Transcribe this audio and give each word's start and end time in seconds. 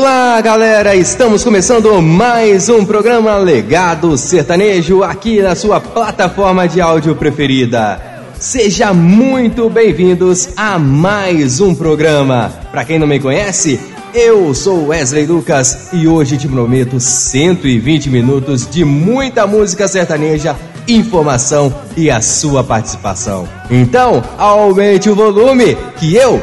Olá, 0.00 0.40
galera! 0.40 0.96
Estamos 0.96 1.44
começando 1.44 2.00
mais 2.00 2.70
um 2.70 2.86
programa 2.86 3.36
Legado 3.36 4.16
Sertanejo 4.16 5.02
aqui 5.02 5.42
na 5.42 5.54
sua 5.54 5.78
plataforma 5.78 6.66
de 6.66 6.80
áudio 6.80 7.14
preferida. 7.14 8.00
Seja 8.38 8.94
muito 8.94 9.68
bem-vindos 9.68 10.54
a 10.56 10.78
mais 10.78 11.60
um 11.60 11.74
programa. 11.74 12.50
Para 12.70 12.82
quem 12.86 12.98
não 12.98 13.06
me 13.06 13.20
conhece, 13.20 13.78
eu 14.14 14.54
sou 14.54 14.86
Wesley 14.86 15.26
Lucas 15.26 15.90
e 15.92 16.08
hoje 16.08 16.38
te 16.38 16.48
prometo 16.48 16.98
120 16.98 18.08
minutos 18.08 18.66
de 18.66 18.86
muita 18.86 19.46
música 19.46 19.86
sertaneja, 19.86 20.56
informação 20.88 21.74
e 21.94 22.10
a 22.10 22.22
sua 22.22 22.64
participação. 22.64 23.46
Então, 23.70 24.24
aumente 24.38 25.10
o 25.10 25.14
volume 25.14 25.76
que 25.98 26.16
eu 26.16 26.40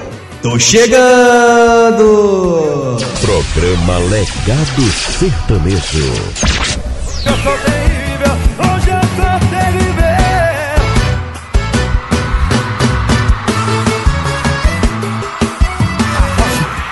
tô 0.49 0.57
chegando! 0.57 2.05
Programa 3.21 3.97
Legado 4.09 4.81
Sertanejo. 5.19 6.07
Eu 7.25 7.33
tô 7.43 7.51
terrível, 7.65 8.31
hoje 8.57 8.89
eu 8.89 9.01
tô 9.17 9.27
terrível. 9.49 10.17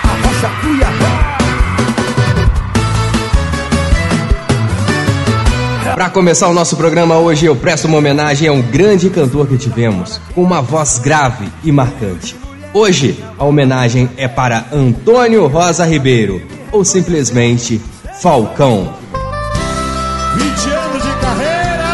Arrocha, 0.03 0.50
Cuiabá. 0.62 1.16
Para 5.95 6.09
começar 6.09 6.50
o 6.50 6.53
nosso 6.53 6.75
programa 6.75 7.18
hoje, 7.19 7.46
eu 7.46 7.56
presto 7.56 7.88
uma 7.88 8.00
homenagem 8.00 8.50
a 8.50 8.52
um 8.52 8.62
grande 8.62 9.09
cantor 9.09 9.47
que 9.47 9.58
tivemos, 9.58 10.19
com 10.34 10.44
uma 10.44 10.62
voz 10.62 11.00
grave 11.00 11.50
e 11.63 11.72
marcante. 11.72 12.44
Hoje, 12.78 13.18
a 13.40 13.46
homenagem 13.46 14.09
é 14.18 14.28
para 14.28 14.66
Antônio 14.69 15.47
Rosa 15.47 15.86
Ribeiro, 15.86 16.41
ou 16.74 16.84
simplesmente 16.84 17.80
Falcão. 18.22 18.94
20 20.36 20.69
anos 20.72 21.02
de 21.02 21.09
carreira. 21.22 21.85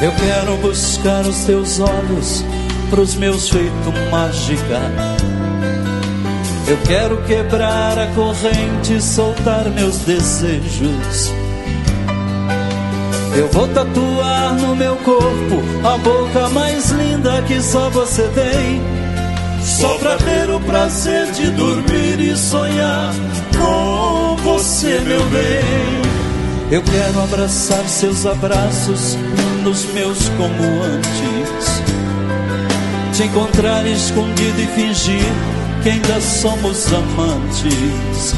Eu 0.00 0.12
quero 0.12 0.56
buscar 0.62 1.26
os 1.26 1.44
teus 1.44 1.78
olhos 1.78 2.42
pros 2.88 3.16
meus 3.16 3.50
feito 3.50 3.92
mágica. 4.10 5.29
Eu 6.70 6.78
quero 6.86 7.20
quebrar 7.22 7.98
a 7.98 8.06
corrente 8.14 9.02
soltar 9.02 9.68
meus 9.70 9.96
desejos. 10.04 11.32
Eu 13.36 13.48
vou 13.48 13.66
tatuar 13.66 14.54
no 14.54 14.76
meu 14.76 14.94
corpo 14.98 15.60
a 15.82 15.98
boca 15.98 16.48
mais 16.50 16.90
linda 16.92 17.42
que 17.42 17.60
só 17.60 17.90
você 17.90 18.22
tem. 18.28 18.80
Só 19.64 19.98
pra 19.98 20.16
ter 20.16 20.48
o 20.48 20.60
prazer 20.60 21.32
de 21.32 21.50
dormir 21.50 22.20
e 22.20 22.36
sonhar 22.36 23.14
com 23.58 24.36
você, 24.36 25.00
meu 25.00 25.24
bem. 25.24 26.70
Eu 26.70 26.82
quero 26.82 27.20
abraçar 27.24 27.84
seus 27.88 28.24
abraços 28.24 29.18
nos 29.64 29.86
meus 29.86 30.28
como 30.36 30.62
antes. 30.84 31.82
Te 33.16 33.24
encontrar 33.24 33.84
escondido 33.88 34.60
e 34.60 34.66
fingir 34.68 35.59
que 35.82 35.88
ainda 35.88 36.20
somos 36.20 36.86
amantes. 36.92 38.34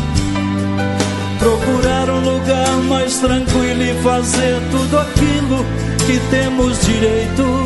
Procurar 1.38 2.08
um 2.10 2.20
lugar 2.20 2.76
mais 2.88 3.18
tranquilo 3.18 3.82
e 3.82 3.94
fazer 4.02 4.60
tudo 4.70 4.98
aquilo 4.98 5.64
que 6.06 6.20
temos 6.30 6.80
direito. 6.86 7.64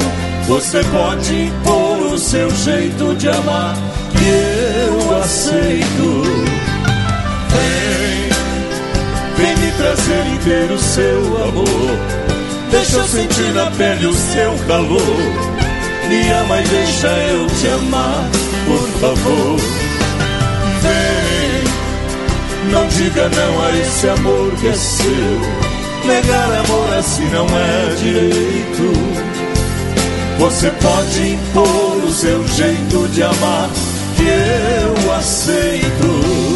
Você 0.48 0.82
pode 0.84 1.46
impor 1.46 2.12
o 2.12 2.18
seu 2.18 2.50
jeito 2.50 3.14
de 3.16 3.28
amar, 3.28 3.76
que 4.12 4.88
eu 4.88 5.18
aceito. 5.18 6.22
Vem, 7.52 8.30
vem 9.36 9.56
me 9.56 9.72
trazer 9.72 10.26
inteiro 10.34 10.74
o 10.74 10.78
seu 10.78 11.18
amor. 11.48 12.16
Deixa 12.70 12.96
eu 12.96 13.04
sentir 13.08 13.52
na 13.54 13.70
pele 13.72 14.06
o 14.06 14.14
seu 14.14 14.56
calor. 14.66 15.46
Me 16.08 16.30
ama 16.30 16.60
e 16.60 16.68
deixa 16.68 17.08
eu 17.08 17.46
te 17.48 17.68
amar, 17.68 18.30
por 18.66 18.88
favor. 19.00 19.56
Vem, 20.82 21.64
não 22.72 22.86
diga 22.88 23.28
não 23.28 23.64
a 23.64 23.76
esse 23.78 24.08
amor 24.08 24.52
que 24.60 24.68
é 24.68 24.74
seu. 24.74 25.66
Negar 26.04 26.52
amor 26.52 26.94
assim 26.98 27.28
não 27.30 27.46
é 27.46 27.94
direito. 27.96 28.92
Você 30.38 30.70
pode 30.70 31.32
impor 31.32 32.04
o 32.04 32.10
seu 32.10 32.46
jeito 32.48 33.08
de 33.08 33.22
amar, 33.22 33.70
que 34.16 34.24
eu 34.24 35.12
aceito. 35.14 36.55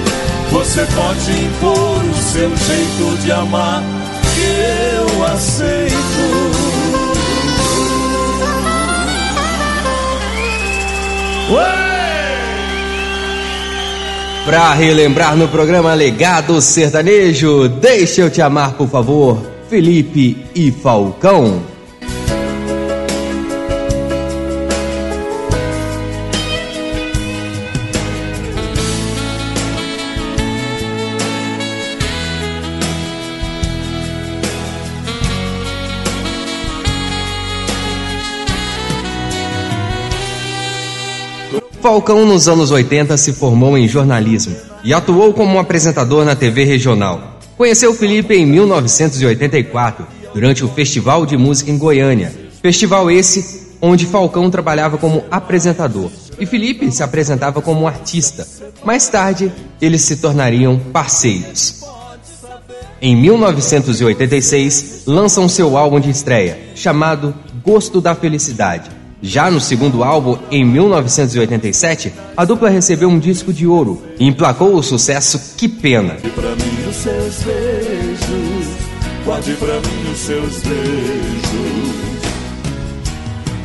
Você 0.51 0.85
pode 0.85 1.31
impor 1.31 2.03
o 2.03 2.13
seu 2.13 2.49
jeito 2.49 3.21
de 3.23 3.31
amar, 3.31 3.81
que 4.35 5.17
eu 5.17 5.25
aceito. 5.25 6.61
Pra 14.45 14.73
relembrar 14.73 15.37
no 15.37 15.47
programa 15.47 15.93
Legado 15.93 16.59
Sertanejo, 16.59 17.69
deixa 17.69 18.21
eu 18.21 18.29
te 18.29 18.41
amar, 18.41 18.73
por 18.73 18.89
favor, 18.89 19.41
Felipe 19.69 20.45
e 20.53 20.71
Falcão. 20.71 21.70
Falcão, 41.81 42.27
nos 42.27 42.47
anos 42.47 42.69
80, 42.69 43.17
se 43.17 43.33
formou 43.33 43.75
em 43.75 43.87
jornalismo 43.87 44.55
e 44.83 44.93
atuou 44.93 45.33
como 45.33 45.55
um 45.55 45.59
apresentador 45.59 46.23
na 46.23 46.35
TV 46.35 46.63
regional. 46.63 47.39
Conheceu 47.57 47.91
Felipe 47.95 48.35
em 48.35 48.45
1984, 48.45 50.05
durante 50.31 50.63
o 50.63 50.67
Festival 50.67 51.25
de 51.25 51.35
Música 51.35 51.71
em 51.71 51.79
Goiânia. 51.79 52.31
Festival 52.61 53.09
esse 53.09 53.67
onde 53.81 54.05
Falcão 54.05 54.51
trabalhava 54.51 54.99
como 54.99 55.23
apresentador 55.31 56.11
e 56.39 56.45
Felipe 56.45 56.91
se 56.91 57.01
apresentava 57.01 57.63
como 57.63 57.87
artista. 57.87 58.47
Mais 58.83 59.07
tarde, 59.07 59.51
eles 59.81 60.03
se 60.03 60.17
tornariam 60.17 60.77
parceiros. 60.93 61.81
Em 63.01 63.15
1986, 63.15 65.03
lançam 65.07 65.49
seu 65.49 65.75
álbum 65.75 65.99
de 65.99 66.11
estreia, 66.11 66.59
chamado 66.75 67.33
Gosto 67.63 67.99
da 67.99 68.13
Felicidade 68.13 69.00
já 69.21 69.51
no 69.51 69.59
segundo 69.59 70.03
álbum, 70.03 70.37
em 70.49 70.65
1987, 70.65 72.11
a 72.35 72.43
dupla 72.43 72.69
recebeu 72.69 73.07
um 73.07 73.19
disco 73.19 73.53
de 73.53 73.67
ouro 73.67 74.01
e 74.19 74.25
emplacou 74.25 74.73
o 74.73 74.81
sucesso 74.81 75.55
Que 75.55 75.67
Pena. 75.67 76.17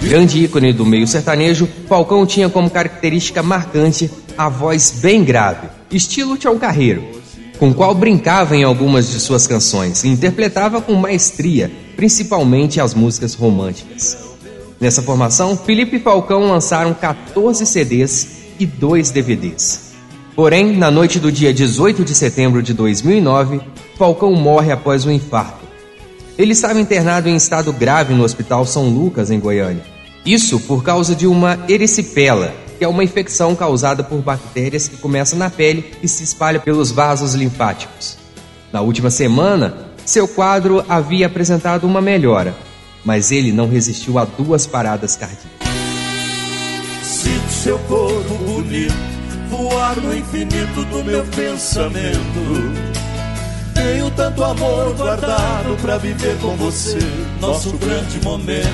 Grande 0.03 0.45
ícone 0.45 0.73
do 0.75 0.85
meio 0.85 1.07
sertanejo, 1.07 1.67
Falcão 1.89 2.27
tinha 2.27 2.51
como 2.51 2.69
característica 2.69 3.43
marcante 3.43 4.11
a 4.37 4.51
voz 4.51 4.99
bem 5.01 5.25
grave, 5.25 5.69
estilo 5.91 6.37
Tchau 6.37 6.57
Carreiro, 6.57 7.03
com 7.59 7.73
qual 7.73 7.95
brincava 7.95 8.55
em 8.55 8.63
algumas 8.63 9.11
de 9.11 9.19
suas 9.19 9.47
canções 9.47 10.05
e 10.05 10.09
interpretava 10.09 10.83
com 10.83 10.93
maestria, 10.95 11.73
principalmente 11.97 12.79
as 12.79 12.93
músicas 12.93 13.35
românticas. 13.35 14.26
Nessa 14.81 15.03
formação, 15.03 15.57
Felipe 15.57 15.97
e 15.97 16.01
Falcão 16.01 16.49
lançaram 16.49 16.93
14 16.93 17.65
CDs 17.65 18.29
e 18.59 18.67
2 18.67 19.11
DVDs. 19.11 19.93
Porém, 20.35 20.77
na 20.77 20.91
noite 20.91 21.19
do 21.19 21.33
dia 21.33 21.53
18 21.53 22.05
de 22.05 22.15
setembro 22.15 22.63
de 22.63 22.75
2009, 22.75 23.61
Falcão 23.97 24.33
morre 24.35 24.71
após 24.71 25.07
um 25.07 25.11
infarto. 25.11 25.65
Ele 26.37 26.53
estava 26.53 26.79
internado 26.79 27.27
em 27.27 27.37
estado 27.37 27.73
grave 27.73 28.13
no 28.13 28.23
Hospital 28.23 28.67
São 28.67 28.91
Lucas, 28.91 29.31
em 29.31 29.41
Goiânia. 29.41 29.83
Isso 30.27 30.61
por 30.61 30.85
causa 30.85 31.15
de 31.15 31.27
uma 31.27 31.59
erisipela, 31.67 32.53
que 32.79 32.85
é 32.85 32.89
uma 32.89 33.03
infecção 33.03 33.55
causada 33.55 34.05
por 34.05 34.21
bactérias 34.21 34.87
que 34.87 34.99
começa 34.99 35.35
na 35.35 35.49
pele 35.49 35.93
e 36.03 36.09
se 36.09 36.23
espalha 36.23 36.61
pelos 36.61 36.91
vasos 36.91 37.35
linfáticos. 37.35 38.19
Na 38.71 38.83
última 38.83 39.09
semana, 39.09 39.87
seu 40.05 40.29
quadro 40.29 40.85
havia 40.87 41.27
apresentado 41.27 41.85
uma 41.85 42.03
melhora, 42.03 42.55
mas 43.07 43.31
ele 43.31 43.53
não 43.53 43.69
resistiu 43.69 44.19
a 44.19 44.25
duas 44.25 44.67
paradas 44.67 45.15
cardíacas. 45.15 45.47
Sinto 47.03 47.51
seu 47.51 47.79
corpo 47.79 48.35
bonito 48.35 48.93
voar 49.49 49.97
no 49.97 50.13
infinito 50.13 50.85
do 50.91 51.05
meu 51.05 51.25
pensamento. 51.27 52.19
Tenho 53.73 54.11
tanto 54.11 54.43
amor 54.43 54.93
guardado 54.97 55.77
para 55.81 55.99
viver 55.99 56.37
com 56.41 56.57
você, 56.57 56.99
nosso 57.41 57.77
grande 57.79 58.21
momento. 58.25 58.67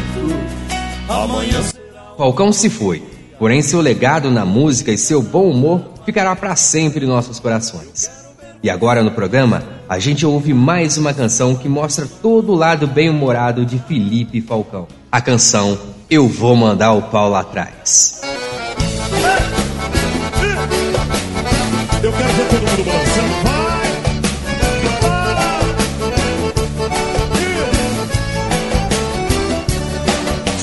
Amanhã 1.09 1.61
Falcão 2.17 2.53
se 2.53 2.71
foi, 2.71 3.03
porém 3.39 3.61
seu 3.61 3.81
legado 3.81 4.31
na 4.31 4.47
música 4.47 4.91
e 4.91 4.97
seu 4.97 5.21
bom 5.21 5.51
humor 5.51 5.93
ficará 6.07 6.35
para 6.35 6.57
sempre 6.57 7.05
em 7.05 7.09
nossos 7.09 7.39
corações. 7.39 8.22
E 8.63 8.71
agora 8.71 9.03
no 9.03 9.11
programa, 9.11 9.61
a 9.89 9.99
gente 9.99 10.25
ouve 10.25 10.55
mais 10.55 10.97
uma 10.97 11.13
canção 11.13 11.57
que 11.57 11.69
mostra 11.69 12.07
todo 12.07 12.53
o 12.53 12.55
lado 12.55 12.87
bem-humorado 12.87 13.67
de 13.67 13.77
Felipe 13.77 14.41
Falcão. 14.41 14.87
A 15.11 15.21
canção 15.21 15.77
Eu 16.09 16.29
Vou 16.29 16.55
Mandar 16.55 16.93
o 16.93 17.03
Pau 17.03 17.29
Lá 17.29 17.41
Atrás. 17.41 18.21
Eu 22.05 22.13
quero 22.13 22.33
ver 22.35 22.49
todo 22.51 22.71
mundo 22.71 22.85
balançando. 22.85 23.33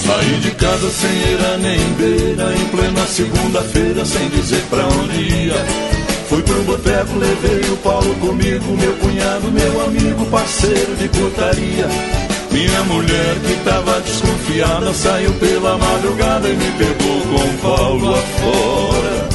Saí 0.05 0.39
de 0.39 0.51
casa 0.51 0.89
sem 0.89 1.11
ir 1.11 1.45
a 1.53 1.57
nem 1.57 1.79
beira, 1.95 2.55
em 2.55 2.65
plena 2.69 3.05
segunda-feira, 3.07 4.05
sem 4.05 4.29
dizer 4.29 4.63
pra 4.69 4.87
onde 4.87 5.21
ia. 5.21 5.98
Fui 6.29 6.43
pro 6.43 6.63
boteco, 6.63 7.17
levei 7.17 7.73
o 7.73 7.77
Paulo 7.77 8.13
comigo, 8.15 8.77
meu 8.77 8.93
cunhado, 8.97 9.51
meu 9.51 9.83
amigo, 9.83 10.25
parceiro 10.27 10.95
de 10.95 11.09
putaria. 11.09 11.87
Minha 12.51 12.83
mulher 12.83 13.35
que 13.39 13.55
tava 13.63 13.99
desconfiada 14.01 14.93
saiu 14.93 15.33
pela 15.33 15.75
madrugada 15.77 16.47
e 16.47 16.55
me 16.55 16.71
pegou 16.77 17.21
com 17.21 17.35
o 17.35 17.57
Paulo 17.61 18.13
afora. 18.13 19.29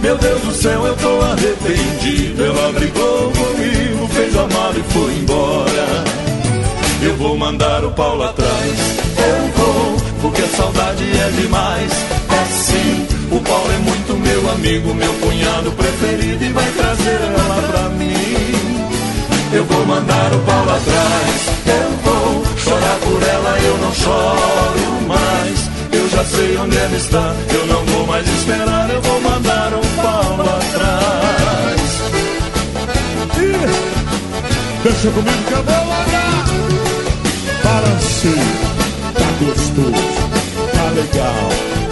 Meu 0.00 0.18
Deus 0.18 0.42
do 0.42 0.52
céu, 0.52 0.84
eu 0.86 0.96
tô 0.96 1.20
arrependido. 1.20 2.44
Ela 2.44 2.72
brigou 2.72 3.30
comigo, 3.30 4.08
fez 4.08 4.36
a 4.36 4.46
mala 4.48 4.74
e 4.76 4.92
foi 4.92 5.14
embora. 5.14 6.04
Eu 7.00 7.16
vou 7.16 7.38
mandar 7.38 7.84
o 7.84 7.92
Paulo 7.92 8.24
atrás, 8.24 8.78
eu 9.18 9.64
vou, 9.64 9.96
porque 10.20 10.42
a 10.42 10.48
saudade 10.48 11.04
é 11.04 11.40
demais. 11.40 11.92
É 12.30 12.44
sim, 12.46 13.06
o 13.32 13.40
Paulo 13.40 13.72
é 13.72 13.78
muito 13.78 14.14
meu 14.18 14.50
amigo, 14.50 14.94
meu 14.94 15.12
cunhado 15.14 15.72
preferido 15.72 16.44
e 16.44 16.52
vai 16.52 16.70
trazer 16.72 17.20
ela 17.20 17.62
pra 17.70 17.88
mim. 17.90 18.12
Eu 19.52 19.64
vou 19.64 19.86
mandar 19.86 20.32
o 20.34 20.38
Paulo 20.40 20.70
atrás, 20.70 21.48
eu 21.66 21.90
vou 22.04 22.44
chorar 22.58 22.98
por 23.00 23.22
ela, 23.22 23.58
eu 23.60 23.78
não 23.78 23.92
choro 23.94 25.02
mais. 25.06 25.70
Eu 25.92 26.08
já 26.10 26.24
sei 26.24 26.56
onde 26.58 26.76
ela 26.76 26.96
está, 26.96 27.34
eu 27.54 27.66
não 27.66 27.84
vou 27.86 28.06
mais 28.06 28.26
esperar, 28.28 28.90
eu 28.90 29.00
vou 29.00 29.20
mandar 29.20 29.72
o 29.74 30.02
Paulo 30.02 30.42
atrás. 30.42 31.80
Deixa 34.84 35.10
comigo 35.10 35.42
que 35.46 35.52
eu 35.52 35.62
vou 35.62 35.84
mandar. 35.84 36.44
Balancei, 37.64 38.32
tá 39.14 39.44
gostoso, 39.44 39.92
tá 40.72 40.90
legal. 40.90 41.91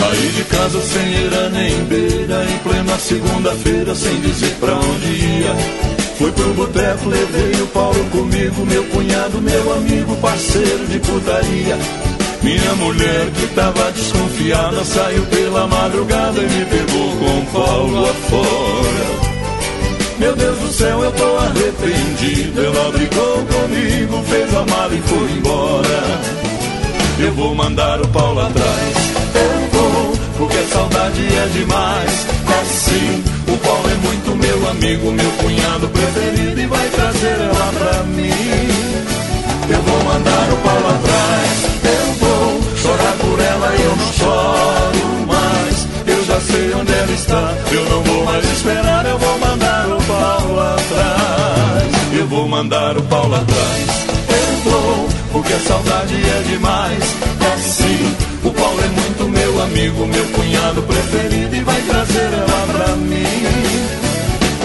Saí 0.00 0.28
de 0.28 0.44
casa 0.44 0.80
sem 0.80 1.12
ir 1.12 1.34
a 1.34 1.50
nem 1.50 1.84
beira, 1.84 2.44
em 2.44 2.58
plena 2.58 2.98
segunda-feira, 2.98 3.94
sem 3.94 4.18
dizer 4.20 4.56
pra 4.58 4.74
onde 4.74 5.06
ia. 5.08 5.54
Fui 6.16 6.32
pro 6.32 6.54
boteco, 6.54 7.10
levei 7.10 7.62
o 7.62 7.66
Paulo 7.66 8.02
comigo, 8.06 8.64
meu 8.64 8.82
cunhado, 8.84 9.42
meu 9.42 9.74
amigo, 9.74 10.16
parceiro 10.16 10.86
de 10.86 10.98
putaria. 11.00 11.78
Minha 12.42 12.74
mulher 12.76 13.30
que 13.30 13.46
tava 13.54 13.92
desconfiada 13.92 14.82
saiu 14.84 15.26
pela 15.26 15.66
madrugada 15.66 16.40
e 16.40 16.48
me 16.48 16.64
pegou 16.64 17.16
com 17.16 17.38
o 17.38 17.46
Paulo 17.52 18.04
afora. 18.08 19.30
Meu 20.18 20.34
Deus 20.34 20.58
do 20.58 20.72
céu, 20.72 21.04
eu 21.04 21.12
tô 21.12 21.36
arrependido. 21.36 22.64
Ela 22.64 22.90
brigou 22.92 23.44
comigo, 23.44 24.22
fez 24.30 24.54
a 24.54 24.64
mala 24.64 24.94
e 24.94 25.02
foi 25.02 25.30
embora. 25.32 26.20
Eu 27.18 27.32
vou 27.34 27.54
mandar 27.54 28.00
o 28.00 28.08
Paulo 28.08 28.40
atrás. 28.40 29.19
Porque 30.40 30.56
a 30.56 30.66
saudade 30.68 31.20
é 31.20 31.46
demais. 31.52 32.26
É 32.48 32.64
sim, 32.64 33.22
o 33.46 33.56
Paulo 33.58 33.90
é 33.90 33.94
muito 33.96 34.34
meu 34.36 34.70
amigo, 34.70 35.12
meu 35.12 35.30
cunhado 35.32 35.86
preferido 35.90 36.58
e 36.58 36.66
vai 36.66 36.88
trazer 36.88 37.36
ela 37.42 37.72
pra 37.78 38.02
mim. 38.04 38.30
Eu 39.68 39.82
vou 39.82 40.02
mandar 40.02 40.50
o 40.50 40.56
Paulo 40.56 40.88
atrás. 40.88 41.50
Eu 41.84 42.12
vou 42.14 42.76
chorar 42.78 43.12
por 43.18 43.38
ela 43.38 43.76
e 43.76 43.82
eu 43.82 43.96
não 43.96 44.12
choro 44.14 45.26
mais. 45.26 45.86
Eu 46.06 46.24
já 46.24 46.40
sei 46.40 46.72
onde 46.72 46.90
ela 46.90 47.12
está. 47.12 47.54
Eu 47.70 47.84
não 47.90 48.02
vou 48.02 48.24
mais 48.24 48.44
esperar. 48.50 49.04
Eu 49.04 49.18
vou 49.18 49.38
mandar 49.40 49.88
o 49.88 50.02
Paulo 50.04 50.58
atrás. 50.58 52.18
Eu 52.18 52.26
vou 52.26 52.48
mandar 52.48 52.96
o 52.96 53.02
Paulo 53.02 53.34
atrás. 53.34 53.90
Eu 54.26 54.70
vou, 54.70 55.08
porque 55.32 55.52
a 55.52 55.60
saudade 55.60 56.14
é 56.14 56.42
demais. 56.48 57.04
É 57.42 57.58
sim, 57.58 58.16
o 58.42 58.50
Paulo 58.50 58.80
é 58.80 58.88
muito 58.88 59.28
meu 59.28 59.39
amigo, 59.62 60.06
meu 60.06 60.26
cunhado 60.26 60.82
preferido 60.82 61.54
e 61.54 61.60
vai 61.62 61.80
trazer 61.82 62.32
ela 62.32 62.66
pra 62.72 62.96
mim. 62.96 63.90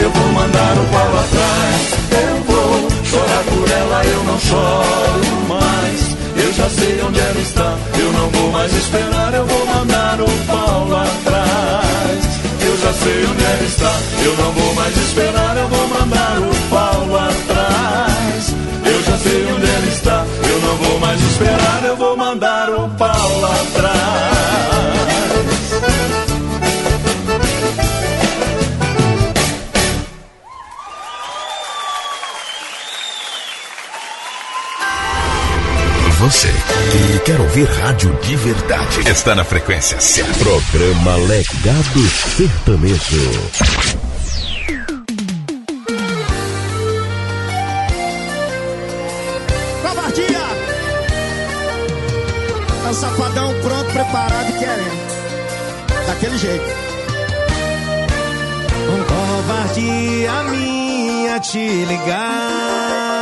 Eu 0.02 0.10
vou 0.12 0.28
mandar 0.34 0.78
o 0.78 0.86
Paulo 0.86 1.20
atrás. 1.20 1.96
Eu 2.12 2.44
vou 2.44 2.90
chorar 3.04 3.44
por 3.44 3.72
ela, 3.72 4.06
eu 4.06 4.24
não 4.24 4.40
choro 4.40 5.48
mais. 5.48 6.16
Eu 6.36 6.54
já 6.54 6.70
sei 6.70 7.02
onde 7.02 7.20
ela 7.20 7.40
está. 7.40 7.78
Eu 8.00 8.12
não 8.14 8.30
vou 8.30 8.52
mais 8.52 8.74
esperar, 8.74 9.34
eu 9.34 9.46
vou 9.46 9.66
mandar 9.66 10.22
o 10.22 10.30
Paulo 10.48 10.96
atrás. 10.96 12.26
Eu 12.62 12.78
já 12.78 12.94
sei 12.94 13.26
onde 13.26 13.44
ela 13.44 13.64
está. 13.64 13.94
Eu 14.24 14.38
não 14.38 14.52
vou 14.52 14.74
mais 14.76 14.98
esperar, 14.98 15.58
eu 15.58 15.68
vou 15.68 15.88
mandar 15.88 16.40
o 16.40 16.70
Paulo 16.70 17.18
atrás. 17.18 18.56
Eu 18.86 19.04
já 19.04 19.18
sei 19.18 19.46
onde 19.46 19.66
ela 19.66 19.88
está. 19.88 20.26
Eu 20.48 20.60
não 20.62 20.76
vou 20.78 21.00
mais 21.00 21.22
esperar, 21.22 21.84
eu 21.86 21.98
vou 21.98 22.18
mandar 22.18 22.70
o 22.70 22.90
Paulo 22.90 23.46
atrás. 23.46 24.35
Você 36.20 36.48
que 36.48 37.20
quer 37.26 37.40
ouvir 37.42 37.66
rádio 37.66 38.18
de 38.22 38.38
verdade 38.38 39.10
está 39.10 39.36
na 39.36 39.44
frequência 39.44 40.00
certa. 40.00 40.34
Programa 40.40 41.18
Legado 41.18 42.00
Sertanejo. 42.38 43.52
Covardia! 49.82 50.40
É 52.86 52.90
o 52.90 52.94
safadão 52.94 53.54
pronto, 53.62 53.92
preparado 53.92 54.50
e 54.50 54.54
querendo. 54.54 56.08
Daquele 56.08 56.38
jeito. 56.38 56.66
Com 58.88 59.04
covardia 59.04 60.44
minha 60.44 61.40
te 61.42 61.86
ligar. 61.86 63.15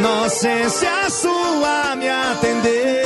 Inocência 0.00 1.10
sua 1.10 1.94
me 1.94 2.08
atender. 2.08 3.04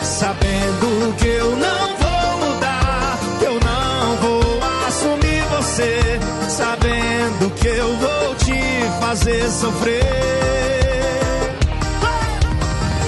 Sabendo 0.00 1.12
que 1.16 1.26
eu 1.26 1.56
não 1.56 1.96
vou 1.96 2.46
mudar, 2.46 3.18
que 3.40 3.44
eu 3.46 3.58
não 3.58 4.16
vou 4.18 4.60
assumir 4.86 5.42
você. 5.56 6.20
Sabendo 6.48 7.50
que 7.56 7.66
eu 7.66 7.96
vou 7.96 8.34
te 8.36 8.60
fazer 9.00 9.50
sofrer. 9.50 10.04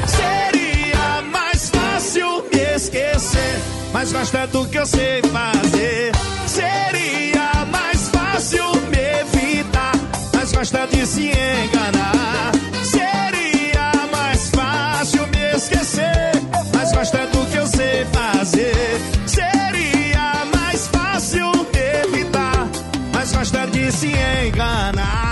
Seria 0.09 1.23
mais 1.31 1.71
fácil 1.71 2.45
me 2.53 2.75
esquecer, 2.75 3.61
mas 3.93 4.11
gosta 4.13 4.49
do 4.49 4.67
que 4.67 4.79
eu 4.79 4.87
sei 4.87 5.23
fazer. 5.23 6.11
Seria 6.49 7.00
gosta 10.81 10.97
de 10.97 11.07
se 11.07 11.29
enganar. 11.29 12.53
Seria 12.85 13.93
mais 14.11 14.51
fácil 14.51 15.27
me 15.27 15.57
esquecer, 15.57 16.33
mas 16.75 16.93
gosta 16.93 17.27
do 17.27 17.45
que 17.47 17.57
eu 17.57 17.67
sei 17.67 18.07
fazer. 18.07 19.01
Seria 19.27 20.47
mais 20.55 20.87
fácil 20.89 21.51
evitar, 21.75 22.69
mas 23.13 23.33
gosta 23.33 23.67
de 23.67 23.93
se 23.93 24.13
enganar. 24.47 25.30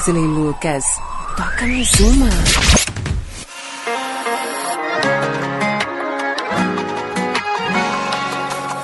Wesley 0.00 0.24
Lucas. 0.24 0.84
Toca 1.36 1.66
mais 1.66 2.00
uma. 2.00 2.30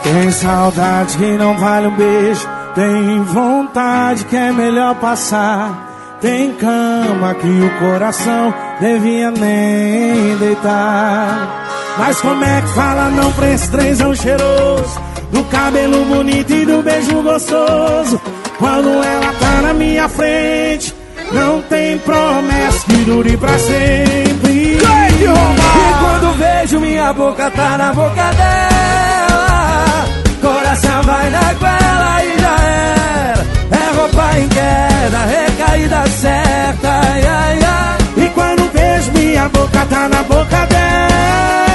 Tem 0.03 0.31
saudade 0.31 1.17
que 1.17 1.25
não 1.39 1.57
vale 1.57 1.87
um 1.87 1.97
beijo. 1.97 2.47
Tem 2.75 3.23
vontade 3.23 4.27
que 4.27 4.37
é 4.37 4.53
melhor 4.53 4.95
passar. 4.97 6.19
Tem 6.21 6.53
cama 6.53 7.35
que 7.35 7.49
o 7.49 7.79
coração 7.79 8.53
devia 8.79 9.31
nem 9.31 10.37
deitar. 10.37 11.97
Mas 11.97 12.21
como 12.21 12.45
é 12.45 12.61
que 12.61 12.69
fala 12.69 13.09
não 13.09 13.33
pra 13.33 13.51
esse 13.53 13.71
trenzão 13.71 14.15
cheiroso? 14.15 15.01
Do 15.33 15.43
cabelo 15.45 16.05
bonito 16.05 16.53
e 16.53 16.67
do 16.67 16.83
beijo 16.83 17.23
gostoso. 17.23 18.21
Quando 18.59 18.89
ela 18.89 19.33
tá 19.35 19.63
na 19.63 19.75
minha 19.75 20.09
frente, 20.09 20.96
não 21.33 21.62
tem 21.62 21.99
promessa 21.99 22.85
que 22.87 22.97
dure 23.04 23.37
pra 23.37 23.59
sempre. 23.59 24.78
E 24.78 24.78
quando 26.00 26.38
vejo 26.38 26.80
minha 26.80 27.12
boca 27.12 27.50
tá 27.50 27.76
na 27.78 27.92
boca 27.92 28.30
dela, 28.33 30.04
coração 30.40 31.02
vai 31.02 31.30
na 31.30 31.52
goela 31.54 32.25
e 32.25 32.38
já 32.40 32.56
era. 32.64 33.47
É 33.71 33.97
roupa 33.97 34.38
em 34.38 34.49
queda, 34.49 35.18
recaída 35.26 36.06
certa, 36.09 36.88
ai, 36.88 37.26
ai, 37.26 37.59
ai. 37.64 38.25
E 38.25 38.28
quando 38.30 38.71
vejo 38.73 39.12
minha 39.12 39.49
boca 39.49 39.87
tá 39.87 40.09
na 40.09 40.23
boca 40.23 40.66
dela, 40.66 41.66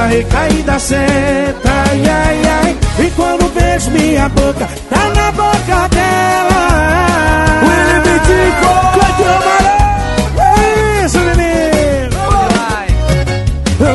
queda, 0.00 0.06
recaída 0.06 0.78
certa, 0.78 1.68
ai, 1.68 2.02
ai, 2.08 2.42
ai. 2.62 2.78
E 2.98 3.10
quando 3.10 3.52
vejo 3.52 3.90
minha 3.90 4.28
boca, 4.28 4.68
tá 4.88 5.08
na 5.14 5.32
boca 5.32 5.88
dela. 5.88 7.60
Willy 7.62 8.00
Bitico, 8.04 8.72
É 10.38 11.04
isso, 11.04 11.18
menino. 11.18 12.20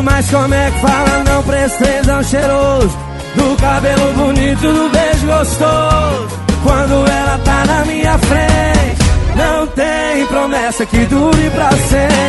Mas 0.04 0.30
como 0.30 0.54
é 0.54 0.72
que 0.72 0.80
fala 0.80 1.24
não 1.24 1.44
pra 1.44 1.66
esse 1.66 1.78
trenzão 1.78 2.24
cheiroso? 2.24 2.98
Do 3.36 3.56
cabelo 3.58 4.14
bonito, 4.14 4.62
do 4.62 4.90
beijo 4.90 5.28
gostoso. 5.28 6.28
Quando 6.64 7.06
ela 7.10 7.40
tá 7.44 7.66
na 7.66 7.86
minha 7.86 8.18
frente, 8.18 9.04
não 9.36 9.68
tem 9.68 10.26
promessa 10.28 10.86
que 10.86 11.06
dure 11.06 11.50
pra 11.52 11.70
sempre. 11.72 12.26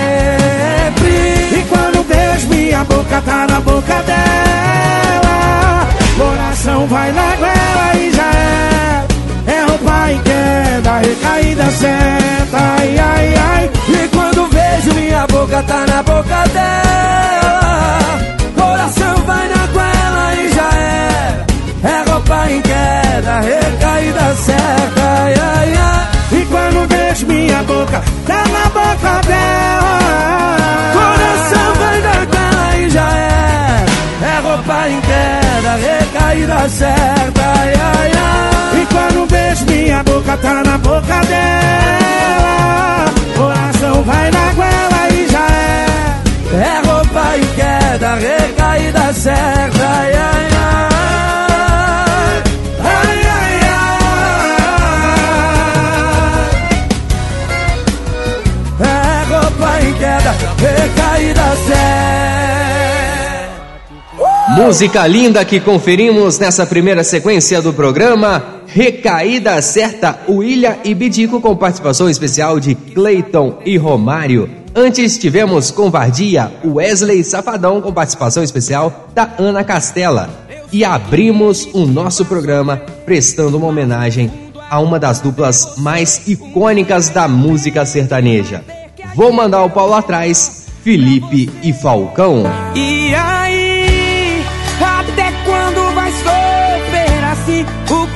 E 1.59 1.65
quando 1.69 2.06
beijo, 2.37 2.49
minha 2.49 2.85
boca 2.85 3.23
tá 3.23 3.47
na 3.49 3.61
boca 3.61 4.03
dela. 4.03 5.89
Coração 6.19 6.87
vai 6.87 7.13
na 7.13 7.37
goela 7.37 7.97
e 7.97 8.13
já 8.13 8.31
é. 8.31 9.07
É 9.47 9.65
roupa 9.65 10.13
em 10.13 10.21
queda, 10.23 10.99
recaída 10.99 11.71
certa, 11.71 12.59
ai, 12.59 12.99
ai, 12.99 13.35
ai. 13.35 13.71
E 13.89 14.09
quando 14.09 14.49
vejo, 14.49 14.95
minha 14.95 15.27
boca 15.27 15.63
tá 15.63 15.87
na 15.87 16.03
boca 16.03 16.49
dela. 16.53 18.19
Coração 18.55 19.17
vai 19.27 19.49
na 19.49 19.67
goela 19.67 20.35
e 20.35 20.53
já 20.53 20.71
é. 20.75 21.47
É 21.85 22.11
roupa 22.11 22.51
em 22.51 22.61
queda, 22.63 23.41
recaída 23.41 24.35
certa, 24.37 25.03
ai, 25.03 25.35
ai, 25.35 25.75
ai. 25.77 26.41
E 26.41 26.45
quando 26.47 26.89
vejo 26.89 27.27
minha 27.27 27.63
boca, 27.63 28.03
tá 28.27 28.45
na 28.49 28.65
boca 28.69 29.27
dela. 29.27 30.56
E 32.79 32.91
já 32.91 33.09
é. 33.17 33.87
É 34.23 34.41
roupa 34.41 34.85
queda, 35.07 35.77
recaída 35.77 36.69
certa, 36.69 37.43
ai, 37.59 37.73
ai, 37.75 38.13
ai. 38.15 38.81
E 38.81 38.87
quando 38.87 39.27
vejo 39.29 39.65
minha 39.67 40.03
boca, 40.03 40.37
tá 40.37 40.63
na 40.65 40.79
boca 40.79 41.21
dela. 41.27 43.05
Coração 43.37 44.03
vai 44.03 44.31
na 44.31 44.53
goela 44.53 45.09
e 45.11 45.29
já 45.29 45.47
é. 45.47 45.87
É 46.55 46.81
roupa 46.87 47.37
em 47.37 47.47
queda, 47.55 48.15
recaída 48.15 49.13
certa, 49.13 49.87
ai, 49.87 50.13
ai, 50.15 50.49
ai. 50.65 50.93
Ai, 52.85 53.21
ai, 53.39 53.61
ai. 53.63 54.01
É 58.81 59.25
roupa 59.35 59.71
em 59.83 59.93
queda, 59.95 60.35
recaída 60.59 61.57
certa. 61.67 62.26
Música 64.57 65.07
linda 65.07 65.45
que 65.45 65.61
conferimos 65.61 66.39
nessa 66.39 66.65
primeira 66.65 67.05
sequência 67.05 67.61
do 67.61 67.75
programa. 67.75 68.43
Recaída 68.67 69.61
certa, 69.61 70.19
William 70.27 70.77
e 70.83 70.95
Bidico 70.95 71.43
com 71.43 71.55
participação 71.55 72.09
especial 72.09 72.59
de 72.59 72.75
Clayton 72.75 73.59
e 73.67 73.77
Romário. 73.77 74.49
Antes 74.75 75.19
tivemos 75.19 75.71
Covardia, 75.71 76.51
Wesley 76.65 77.23
Safadão 77.23 77.83
com 77.83 77.93
participação 77.93 78.43
especial 78.43 79.11
da 79.15 79.31
Ana 79.39 79.63
Castela. 79.63 80.31
E 80.73 80.87
abrimos 80.87 81.69
o 81.75 81.85
nosso 81.85 82.25
programa 82.25 82.79
prestando 83.05 83.59
uma 83.59 83.67
homenagem 83.67 84.33
a 84.71 84.81
uma 84.81 84.99
das 84.99 85.21
duplas 85.21 85.75
mais 85.77 86.27
icônicas 86.27 87.11
da 87.11 87.29
música 87.29 87.85
sertaneja. 87.85 88.65
Vou 89.15 89.31
mandar 89.31 89.63
o 89.65 89.71
Paulo 89.71 89.93
atrás, 89.93 90.67
Felipe 90.83 91.51
e 91.63 91.75
Falcão. 91.75 92.43
E 92.75 93.15
aí, 93.15 93.46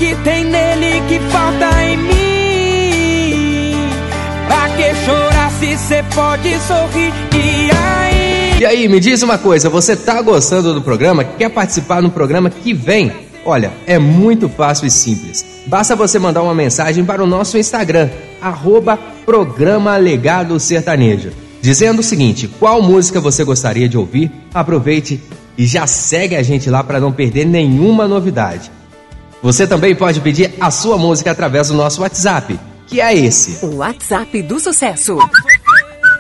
que 0.00 0.16
tem 0.24 0.44
nele 0.46 1.02
que 1.08 1.20
falta 1.28 1.84
em 1.84 1.98
mim? 1.98 3.74
Pra 4.46 4.70
que 4.70 4.94
chorar 5.04 5.50
se 5.50 6.02
pode 6.14 6.58
sorrir? 6.60 7.12
E 7.34 7.70
aí? 7.70 8.60
E 8.60 8.64
aí, 8.64 8.88
me 8.88 8.98
diz 8.98 9.22
uma 9.22 9.36
coisa, 9.36 9.68
você 9.68 9.94
tá 9.94 10.22
gostando 10.22 10.72
do 10.72 10.80
programa? 10.80 11.22
Quer 11.22 11.50
participar 11.50 12.00
no 12.00 12.10
programa 12.10 12.48
que 12.48 12.72
vem? 12.72 13.12
Olha, 13.44 13.72
é 13.86 13.98
muito 13.98 14.48
fácil 14.48 14.86
e 14.86 14.90
simples. 14.90 15.44
Basta 15.66 15.94
você 15.94 16.18
mandar 16.18 16.42
uma 16.42 16.54
mensagem 16.54 17.04
para 17.04 17.22
o 17.22 17.26
nosso 17.26 17.58
Instagram, 17.58 18.08
arroba 18.40 18.98
Programa 19.26 19.98
Legado 19.98 20.58
Sertanejo, 20.58 21.30
dizendo 21.60 21.98
o 22.00 22.02
seguinte: 22.02 22.48
qual 22.58 22.80
música 22.80 23.20
você 23.20 23.44
gostaria 23.44 23.86
de 23.86 23.98
ouvir? 23.98 24.30
Aproveite 24.54 25.20
e 25.58 25.66
já 25.66 25.86
segue 25.86 26.36
a 26.36 26.42
gente 26.42 26.70
lá 26.70 26.82
para 26.82 26.98
não 26.98 27.12
perder 27.12 27.44
nenhuma 27.44 28.08
novidade. 28.08 28.79
Você 29.42 29.66
também 29.66 29.94
pode 29.94 30.20
pedir 30.20 30.52
a 30.60 30.70
sua 30.70 30.98
música 30.98 31.30
através 31.30 31.68
do 31.68 31.74
nosso 31.74 32.02
WhatsApp, 32.02 32.60
que 32.86 33.00
é 33.00 33.14
esse. 33.14 33.64
O 33.64 33.76
WhatsApp 33.76 34.42
do 34.42 34.60
sucesso. 34.60 35.16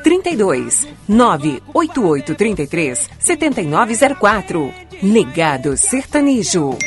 32 0.02 0.88
98833 1.06 3.10
7904. 3.18 4.72
Legado 5.02 5.76
Sertanejo. 5.76 6.78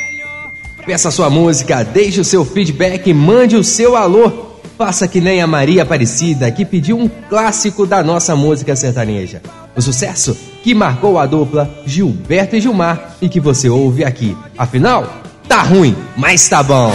Peça 0.86 1.12
sua 1.12 1.30
música, 1.30 1.84
deixe 1.84 2.20
o 2.20 2.26
seu 2.26 2.44
feedback, 2.44 3.14
mande 3.14 3.56
o 3.56 3.64
seu 3.64 3.96
alô. 3.96 4.54
Faça 4.78 5.08
que 5.08 5.22
nem 5.22 5.42
a 5.42 5.48
Maria 5.48 5.84
Aparecida, 5.84 6.52
que 6.52 6.66
pediu 6.66 6.98
um 6.98 7.08
clássico 7.08 7.86
da 7.86 8.04
nossa 8.04 8.36
música 8.36 8.76
sertaneja. 8.76 9.42
O 9.76 9.82
sucesso 9.82 10.36
que 10.64 10.74
marcou 10.74 11.20
a 11.20 11.26
dupla 11.26 11.70
Gilberto 11.86 12.56
e 12.56 12.62
Gilmar 12.62 13.16
e 13.22 13.30
que 13.30 13.40
você 13.40 13.70
ouve 13.70 14.04
aqui. 14.04 14.36
Afinal, 14.58 15.23
tá 15.54 15.62
ruim, 15.62 15.96
mas 16.18 16.50
tá 16.50 16.64
bom. 16.64 16.92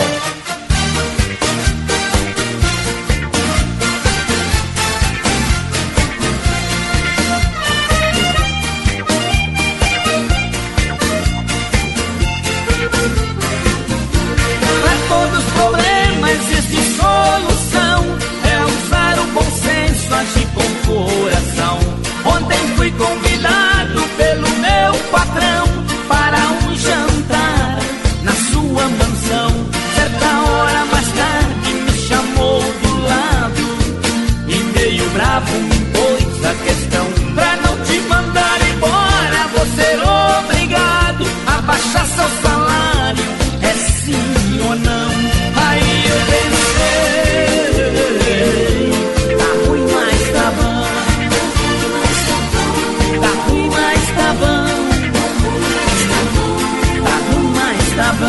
stop 57.99 58.28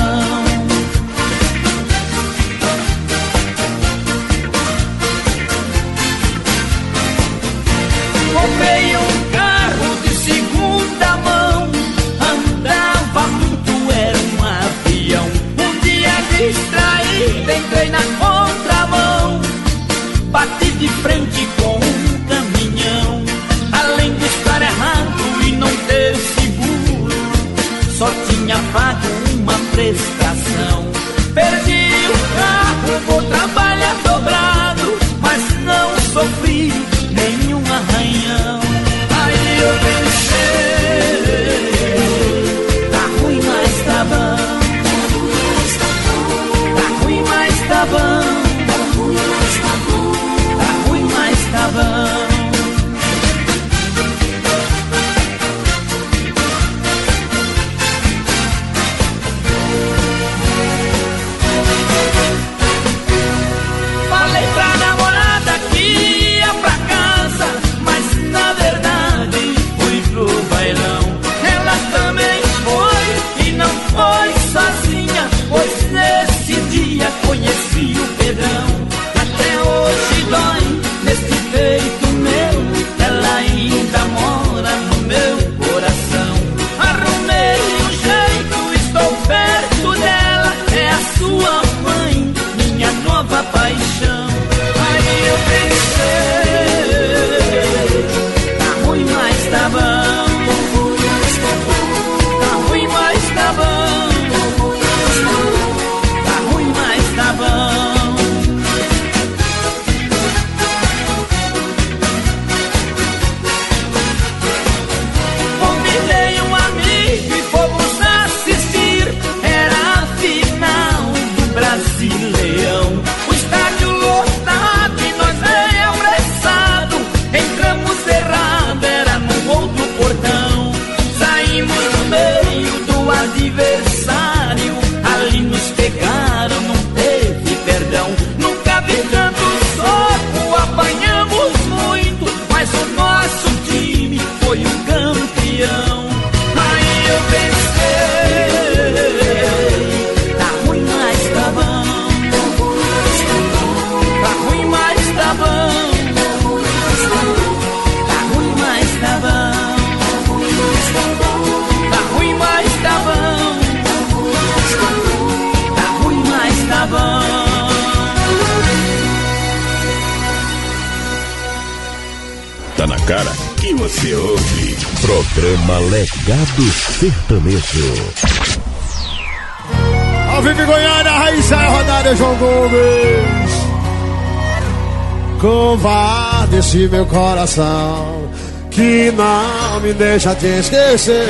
Esse 186.80 186.88
meu 186.88 187.06
coração 187.08 188.30
que 188.72 189.12
não 189.12 189.82
me 189.82 189.92
deixa 189.92 190.34
te 190.34 190.46
esquecer. 190.46 191.28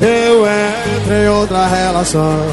Eu 0.00 0.44
entro 0.44 1.14
em 1.14 1.28
outra 1.28 1.68
relação 1.68 2.44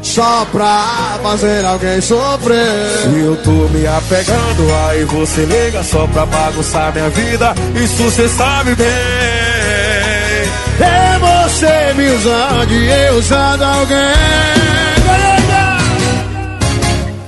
só 0.00 0.46
pra 0.52 1.18
fazer 1.20 1.64
alguém 1.64 2.00
sofrer. 2.00 3.00
Se 3.02 3.18
eu 3.18 3.36
tô 3.42 3.50
me 3.50 3.84
apegando, 3.88 4.72
aí 4.88 5.02
você 5.06 5.46
liga 5.46 5.82
só 5.82 6.06
pra 6.06 6.26
bagunçar 6.26 6.92
minha 6.92 7.10
vida. 7.10 7.52
Isso 7.74 8.04
você 8.04 8.28
sabe 8.28 8.76
bem. 8.76 8.86
É 10.78 11.18
você 11.18 11.92
me 11.94 12.08
usando 12.10 12.72
e 12.72 12.88
eu 12.88 13.14
usando 13.18 13.62
alguém. 13.64 13.98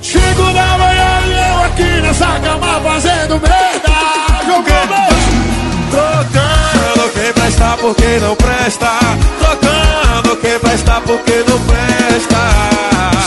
Cinco 0.01 0.53
da 0.53 0.77
manhã 0.77 1.21
e 1.27 1.33
eu 1.33 1.63
aqui 1.65 2.01
nessa 2.01 2.39
cama 2.39 2.79
fazendo 2.79 3.41
merda. 3.41 3.80
Trocando 5.91 7.09
quem 7.13 7.33
presta 7.33 7.77
por 7.77 7.95
quem 7.95 8.19
não 8.19 8.35
presta. 8.35 8.89
Trocando 9.39 10.37
quem 10.37 10.59
presta 10.59 11.01
por 11.01 11.19
quem 11.19 11.43
não 11.47 11.59
presta. 11.59 12.37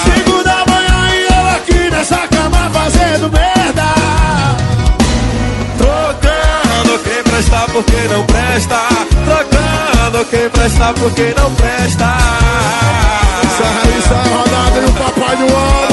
Cinco 0.04 0.42
da 0.42 0.64
manhã 0.66 1.14
e 1.14 1.26
eu 1.32 1.46
aqui 1.56 1.90
nessa 1.90 2.26
cama 2.28 2.70
fazendo 2.72 3.30
merda. 3.30 3.94
Trocando 5.78 6.98
quem 7.04 7.22
presta 7.22 7.58
por 7.72 7.84
quem 7.84 8.08
não 8.08 8.24
presta. 8.26 8.80
Trocando 9.24 10.24
quem 10.30 10.50
presta 10.50 10.92
por 10.94 11.12
quem 11.12 11.34
não 11.34 11.54
presta. 11.54 12.16
Serra 13.56 13.98
e 13.98 14.02
serra 14.02 14.36
rodada 14.36 14.80
e 14.80 14.84
o 14.84 14.92
papai 14.92 15.36
do 15.36 15.44
ano. 15.44 15.83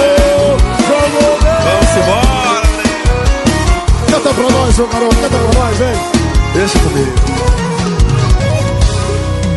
Canta 4.31 4.43
pra 4.43 4.51
nós, 4.51 4.75
seu 4.75 4.87
garoto, 4.87 5.15
canta 5.17 5.37
pra 5.37 5.61
nós, 5.61 5.77
vem. 5.77 5.93
Deixa 6.53 6.79
comigo. 6.79 7.11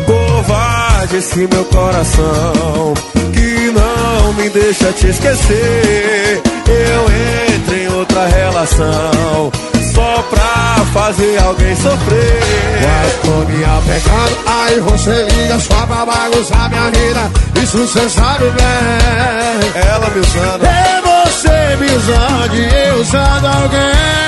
Covarde 0.05 1.15
esse 1.17 1.47
meu 1.47 1.63
coração 1.65 2.93
que 3.33 3.71
não 3.71 4.33
me 4.33 4.49
deixa 4.49 4.91
te 4.91 5.07
esquecer. 5.07 6.41
Eu 6.67 7.55
entro 7.55 7.75
em 7.75 7.87
outra 7.95 8.27
relação 8.27 9.51
só 9.93 10.25
pra 10.29 10.85
fazer 10.93 11.41
alguém 11.41 11.75
sofrer. 11.77 12.39
Mas 12.81 13.13
tô 13.23 13.49
me 13.49 13.63
apegando, 13.63 14.37
aí 14.45 14.79
você 14.81 15.23
liga 15.23 15.59
só 15.59 15.85
pra 15.85 16.05
bagunçar 16.05 16.69
minha 16.69 16.91
vida. 16.91 17.31
Isso 17.63 17.77
você 17.77 18.09
sabe 18.09 18.45
bem. 18.51 19.83
Ela 19.89 20.09
me 20.09 20.19
usando. 20.19 20.65
É 20.65 21.01
você 21.01 21.75
me 21.77 21.95
usando 21.95 22.55
e 22.55 22.87
eu 22.87 22.99
usando 22.99 23.45
alguém. 23.45 24.25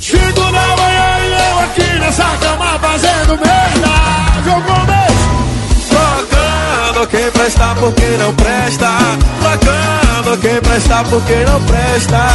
Cinco 0.00 0.40
da 0.40 0.76
manhã 0.76 1.18
e 1.20 1.32
eu 1.32 1.58
aqui 1.60 1.98
nessa 1.98 2.24
cama 2.40 2.78
fazendo 2.78 3.38
merda. 3.38 3.94
Jogou 4.44 4.84
mesmo. 4.86 5.36
Trocando 5.88 7.06
quem 7.08 7.30
presta 7.30 7.74
por 7.74 7.92
quem 7.92 8.18
não 8.18 8.34
presta. 8.34 8.88
Trocando 9.40 10.38
quem 10.38 10.60
presta 10.60 11.04
por 11.04 11.22
quem 11.24 11.44
não 11.44 11.60
presta. 11.62 12.28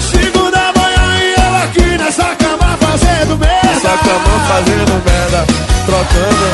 Cinco 0.00 0.50
da 0.50 0.72
manhã 0.76 1.18
e 1.22 1.34
eu 1.40 1.56
aqui 1.64 1.98
nessa 1.98 2.34
cama 2.36 2.76
fazendo 2.80 3.38
merda. 3.38 3.70
Essa 3.70 3.96
cama 3.98 4.40
fazendo 4.48 5.04
merda. 5.04 5.46
Trocando 5.86 6.46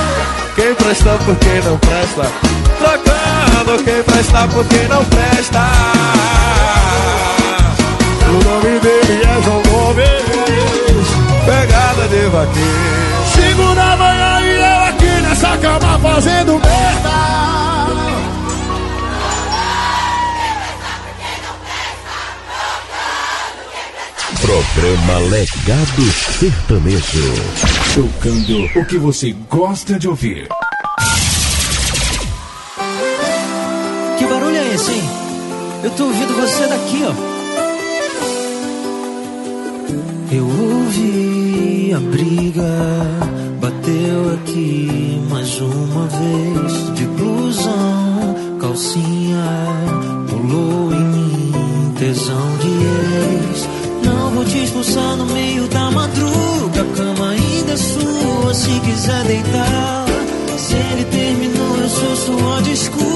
quem 0.55 0.75
presta 0.75 1.19
por 1.25 1.37
quem 1.37 1.63
não 1.63 1.79
presta. 1.79 2.31
Trocando 2.79 3.85
quem 3.85 4.03
presta 4.03 4.49
por 4.49 4.65
quem 4.67 4.89
não 4.89 5.05
presta. 5.05 5.61
O 8.29 8.45
nome 8.45 8.81
dele 8.81 9.23
é 9.23 9.43
João 9.43 9.63
Gomes. 9.63 10.27
Pegada 11.45 12.09
de 12.09 12.29
vaqueiro. 12.29 13.07
Da 13.75 13.97
manhã 13.97 14.41
e 14.41 14.61
eu 14.61 14.85
aqui 14.85 15.23
nessa 15.23 15.57
cama 15.59 15.99
fazendo 15.99 16.53
merda. 16.59 17.17
Programa 24.41 25.19
Legado 25.31 26.03
Sertanejo. 26.39 27.35
Tocando 27.95 28.81
o 28.81 28.85
que 28.87 28.99
você 28.99 29.35
gosta 29.51 29.99
de 29.99 30.09
ouvir. 30.09 30.49
Que 34.19 34.27
barulho 34.27 34.57
é 34.57 34.75
esse, 34.75 34.93
hein? 34.93 35.11
Eu 35.83 35.91
tô 35.91 36.05
ouvindo 36.05 36.35
você 36.35 36.67
daqui, 36.67 37.05
ó. 37.05 37.36
Eu 40.31 40.45
ouvi 40.45 41.93
a 41.95 42.01
briga, 42.01 42.63
bateu 43.61 44.35
aqui 44.35 45.23
mais 45.31 45.61
uma 45.61 46.07
vez. 46.07 46.95
De 46.97 47.05
blusão, 47.05 48.59
calcinha, 48.61 49.45
pulou 50.29 50.93
em 50.93 51.05
mim, 51.05 51.95
tesão 51.99 52.59
de 52.59 53.51
ex. 53.51 53.69
Não 54.05 54.31
vou 54.33 54.45
te 54.45 54.65
expulsar 54.65 55.17
no 55.17 55.27
meio 55.27 55.69
da 55.69 55.91
madruga, 55.93 56.83
a 56.83 56.97
cama 56.97 57.31
ainda 57.31 57.73
é 57.73 57.77
sua 57.77 58.55
se 58.55 58.81
quiser 58.81 59.25
deitar. 59.25 60.07
Se 60.59 60.75
ele 60.75 61.05
terminou, 61.05 61.77
eu 61.77 61.89
sou 61.89 62.17
sua 62.17 62.63
desculpa 62.63 63.16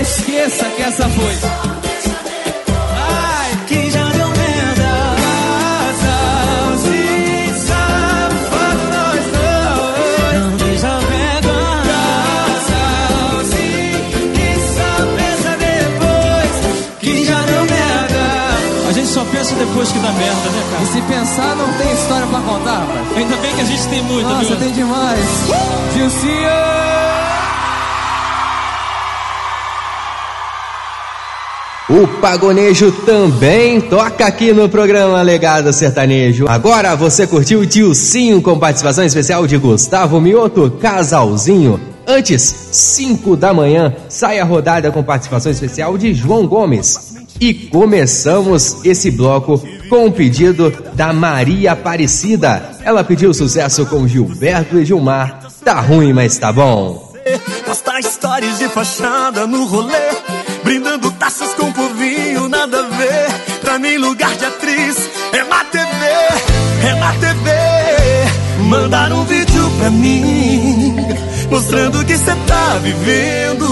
Esqueça 0.00 0.64
que 0.76 0.82
essa 0.82 1.08
foi. 1.08 1.34
Ai, 2.96 3.58
que 3.66 3.90
já 3.90 4.04
deu 4.10 4.28
merda. 4.28 4.92
Casalzinho 6.00 7.54
safado, 7.66 8.84
nós 8.92 9.24
dois, 9.34 10.40
não 10.42 10.56
desapega. 10.56 11.56
Casalzinho 12.58 14.00
que 14.34 14.48
só 14.74 14.90
pensa 15.16 15.52
depois 15.56 16.52
que 17.00 17.12
já 17.24 17.40
deu 17.42 17.64
só 19.06 19.24
pensa 19.24 19.54
depois 19.54 19.92
que 19.92 19.98
dá 20.00 20.10
merda, 20.12 20.50
né, 20.50 20.62
E 20.66 20.70
cara? 20.72 20.86
se 20.86 21.00
pensar, 21.02 21.54
não 21.56 21.72
tem 21.74 21.92
história 21.92 22.26
pra 22.26 22.40
contar, 22.40 22.78
rapaz. 22.80 23.16
Ainda 23.16 23.36
bem 23.36 23.54
que 23.54 23.60
a 23.60 23.64
gente 23.64 23.86
tem 23.88 24.02
muito, 24.02 24.28
Nossa, 24.28 24.44
viu? 24.46 24.56
tem 24.56 24.72
demais. 24.72 25.24
Gilcinho! 25.94 27.13
O 31.88 32.08
Pagonejo 32.08 32.90
também 32.90 33.78
toca 33.78 34.24
aqui 34.24 34.54
no 34.54 34.70
programa 34.70 35.20
Legado 35.20 35.70
Sertanejo. 35.70 36.46
Agora 36.48 36.96
você 36.96 37.26
curtiu 37.26 37.60
o 37.60 37.66
Tilcinho 37.66 38.40
com 38.40 38.58
participação 38.58 39.04
especial 39.04 39.46
de 39.46 39.58
Gustavo 39.58 40.18
Mioto, 40.18 40.70
Casalzinho. 40.80 41.78
Antes, 42.06 42.40
5 42.40 43.36
da 43.36 43.52
manhã, 43.52 43.94
sai 44.08 44.38
a 44.38 44.44
rodada 44.44 44.90
com 44.90 45.02
participação 45.02 45.52
especial 45.52 45.98
de 45.98 46.14
João 46.14 46.46
Gomes. 46.46 47.16
E 47.38 47.52
começamos 47.52 48.82
esse 48.82 49.10
bloco 49.10 49.62
com 49.90 50.06
o 50.06 50.12
pedido 50.12 50.72
da 50.94 51.12
Maria 51.12 51.72
Aparecida. 51.72 52.62
Ela 52.82 53.04
pediu 53.04 53.34
sucesso 53.34 53.84
com 53.84 54.08
Gilberto 54.08 54.78
e 54.78 54.86
Gilmar. 54.86 55.48
Tá 55.62 55.80
ruim, 55.80 56.14
mas 56.14 56.38
tá 56.38 56.50
bom. 56.50 57.12
Postar 57.66 58.02
stories 58.02 58.58
de 58.58 58.68
fachada 58.70 59.46
no 59.46 59.66
rolê 59.66 59.92
Brindando 60.64 61.10
taças 61.12 61.54
com 61.54 61.70
povinho, 61.72 62.48
nada 62.48 62.80
a 62.80 62.88
ver. 62.88 63.60
Pra 63.60 63.78
mim 63.78 63.96
lugar 63.96 64.34
de 64.36 64.44
atriz 64.44 64.96
é 65.32 65.44
na 65.44 65.64
TV, 65.64 65.86
é 66.86 66.94
na 67.00 67.12
TV 67.14 67.50
Mandar 68.68 69.12
um 69.12 69.24
vídeo 69.24 69.70
pra 69.78 69.90
mim 69.90 70.96
Mostrando 71.50 72.04
que 72.04 72.16
cê 72.16 72.32
tá 72.46 72.78
vivendo. 72.82 73.66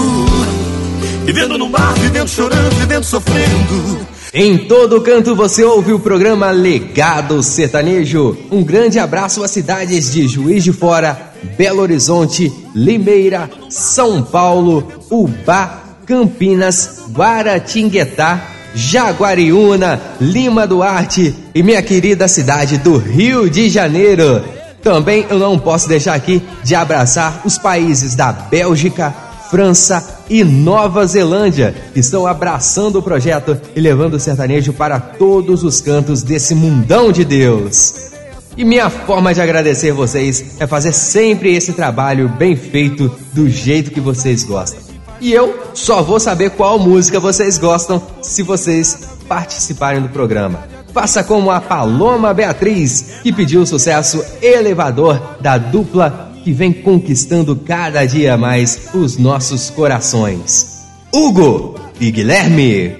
Vivendo 1.25 1.57
no 1.57 1.69
mar, 1.69 1.93
vivendo 1.95 2.27
chorando, 2.27 2.75
vivendo 2.75 3.03
sofrendo. 3.03 4.07
Em 4.33 4.57
todo 4.57 5.01
canto 5.01 5.35
você 5.35 5.63
ouve 5.63 5.93
o 5.93 5.99
programa 5.99 6.49
Legado 6.51 7.43
Sertanejo. 7.43 8.37
Um 8.51 8.63
grande 8.63 8.99
abraço 8.99 9.43
às 9.43 9.51
cidades 9.51 10.11
de 10.11 10.27
Juiz 10.27 10.63
de 10.63 10.71
Fora, 10.71 11.33
Belo 11.57 11.81
Horizonte, 11.81 12.51
Limeira, 12.73 13.49
São 13.69 14.23
Paulo, 14.23 14.87
Ubá, 15.09 15.82
Campinas, 16.05 17.03
Guaratinguetá, 17.11 18.49
Jaguariúna, 18.75 20.01
Lima 20.19 20.65
Duarte 20.65 21.33
e 21.53 21.61
minha 21.61 21.81
querida 21.81 22.27
cidade 22.27 22.77
do 22.77 22.97
Rio 22.97 23.49
de 23.49 23.69
Janeiro. 23.69 24.43
Também 24.81 25.25
eu 25.29 25.39
não 25.39 25.57
posso 25.57 25.87
deixar 25.87 26.13
aqui 26.13 26.41
de 26.63 26.75
abraçar 26.75 27.41
os 27.45 27.57
países 27.57 28.15
da 28.15 28.31
Bélgica, 28.33 29.13
França 29.49 30.21
e 30.29 30.43
Nova 30.43 31.05
Zelândia, 31.05 31.73
que 31.93 31.99
estão 31.99 32.25
abraçando 32.25 32.97
o 32.97 33.03
projeto 33.03 33.57
e 33.75 33.79
levando 33.79 34.15
o 34.15 34.19
sertanejo 34.19 34.73
para 34.73 34.99
todos 34.99 35.63
os 35.63 35.79
cantos 35.79 36.23
desse 36.23 36.55
mundão 36.55 37.11
de 37.11 37.23
Deus. 37.23 38.11
E 38.57 38.65
minha 38.65 38.89
forma 38.89 39.33
de 39.33 39.41
agradecer 39.41 39.93
vocês 39.93 40.55
é 40.59 40.67
fazer 40.67 40.93
sempre 40.93 41.55
esse 41.55 41.73
trabalho 41.73 42.29
bem 42.29 42.55
feito 42.55 43.11
do 43.31 43.49
jeito 43.49 43.91
que 43.91 43.99
vocês 43.99 44.43
gostam. 44.43 44.92
E 45.23 45.31
eu 45.31 45.57
só 45.73 46.03
vou 46.03 46.19
saber 46.19 46.49
qual 46.49 46.77
música 46.77 47.17
vocês 47.17 47.57
gostam 47.57 48.03
se 48.21 48.43
vocês 48.43 49.07
participarem 49.25 50.01
do 50.01 50.09
programa. 50.09 50.67
Faça 50.93 51.23
como 51.23 51.49
a 51.49 51.61
Paloma 51.61 52.33
Beatriz, 52.33 53.21
que 53.23 53.31
pediu 53.31 53.61
o 53.61 53.65
sucesso 53.65 54.21
Elevador 54.41 55.37
da 55.39 55.57
dupla 55.57 56.33
que 56.43 56.51
vem 56.51 56.73
conquistando 56.73 57.55
cada 57.55 58.05
dia 58.05 58.35
mais 58.35 58.89
os 58.93 59.17
nossos 59.17 59.69
corações. 59.69 60.83
Hugo 61.13 61.75
e 62.01 62.11
Guilherme. 62.11 62.97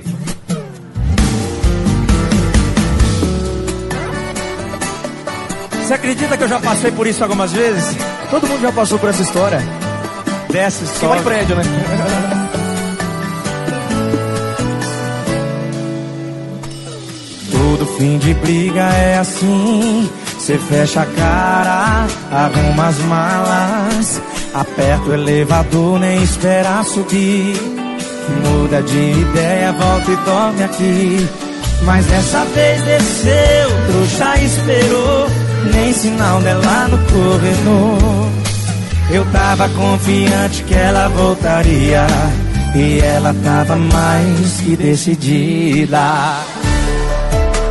Você 5.81 5.93
acredita 5.93 6.38
que 6.38 6.43
eu 6.43 6.47
já 6.47 6.62
passei 6.62 6.89
por 6.89 7.05
isso 7.05 7.21
algumas 7.21 7.51
vezes? 7.51 7.97
Todo 8.29 8.47
mundo 8.47 8.62
já 8.62 8.71
passou 8.71 8.97
por 8.97 9.09
essa 9.09 9.21
história. 9.21 9.83
Dessa 10.53 10.83
história. 10.83 11.19
Em 11.19 11.23
prédio, 11.23 11.55
né? 11.55 11.63
Todo 17.51 17.87
fim 17.97 18.19
de 18.19 18.35
briga 18.35 18.81
é 18.83 19.17
assim. 19.17 20.07
Você 20.37 20.59
fecha 20.59 21.01
a 21.01 21.05
cara, 21.07 22.05
arruma 22.31 22.87
as 22.87 22.99
malas, 22.99 24.21
aperta 24.53 25.09
o 25.09 25.13
elevador, 25.15 25.99
nem 25.99 26.21
espera 26.21 26.83
subir. 26.83 27.59
Muda 28.45 28.83
de 28.83 29.11
ideia, 29.11 29.71
volta 29.71 30.11
e 30.11 30.15
dorme 30.17 30.63
aqui. 30.65 31.29
Mas 31.81 32.05
dessa 32.05 32.45
vez 32.45 32.83
desceu, 32.83 33.69
trouxa 33.87 34.37
esperou, 34.37 35.27
nem 35.73 35.91
sinal 35.93 36.39
dela 36.41 36.89
no 36.89 36.97
corredor. 37.05 38.42
Eu 39.11 39.25
tava 39.31 39.69
confiante 39.69 40.63
que 40.63 40.73
ela 40.73 41.07
voltaria, 41.09 42.07
e 42.75 42.99
ela 42.99 43.33
tava 43.43 43.75
mais 43.75 44.61
que 44.61 44.75
decidida. 44.75 45.99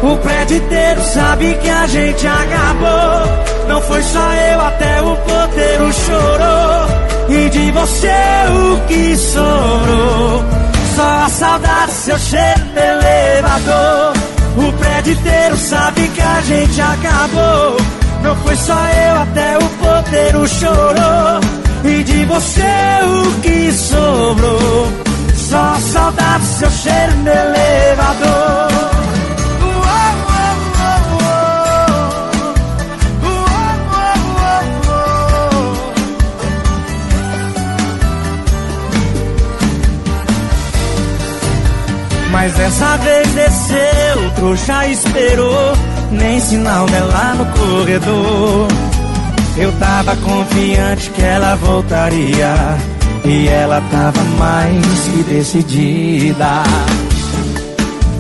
O 0.03 0.17
prédio 0.17 0.57
inteiro 0.57 1.01
sabe 1.03 1.55
que 1.55 1.71
a 1.71 1.87
gente 1.87 2.27
acabou. 2.27 3.69
Não 3.69 3.81
foi 3.83 4.03
só 4.03 4.33
eu, 4.33 4.61
até 4.61 5.01
o 5.03 5.17
porteiro 5.17 5.93
chorou. 5.93 7.03
E 7.29 7.49
de 7.49 7.71
você 7.71 8.13
o 8.51 8.87
que 8.87 9.17
sobrou? 9.17 10.45
Só 10.97 11.25
a 11.25 11.29
saudade, 11.29 11.93
seu 11.93 12.19
cheiro 12.19 12.65
no 12.75 12.81
elevador. 12.81 14.13
O 14.57 14.73
prédio 14.73 15.13
inteiro 15.15 15.57
sabe 15.57 16.09
que 16.09 16.21
a 16.21 16.41
gente 16.43 16.81
acabou. 16.81 18.02
Não 18.23 18.37
foi 18.37 18.57
só 18.57 18.73
eu, 18.73 19.17
até 19.23 19.59
o 19.59 19.69
porteiro 19.69 20.49
chorou. 20.49 21.41
E 21.85 22.03
de 22.05 22.25
você 22.25 22.63
o 23.05 23.41
que 23.41 23.73
sobrou? 23.73 24.93
Só 25.35 25.75
saudade, 25.81 26.45
seu 26.45 26.71
cheiro 26.71 27.17
no 27.17 27.29
elevador. 27.29 29.02
Mas 42.43 42.55
dessa 42.55 42.97
vez 42.97 43.29
desceu, 43.35 44.31
trouxa 44.35 44.89
esperou, 44.89 45.73
nem 46.11 46.41
sinal 46.41 46.87
dela 46.87 47.35
no 47.35 47.47
corredor. 47.47 48.67
Eu 49.57 49.71
tava 49.79 50.17
confiante 50.17 51.09
que 51.11 51.23
ela 51.23 51.55
voltaria, 51.55 52.53
e 53.25 53.47
ela 53.47 53.81
tava 53.93 54.21
mais 54.41 54.85
que 55.05 55.23
decidida. 55.23 56.65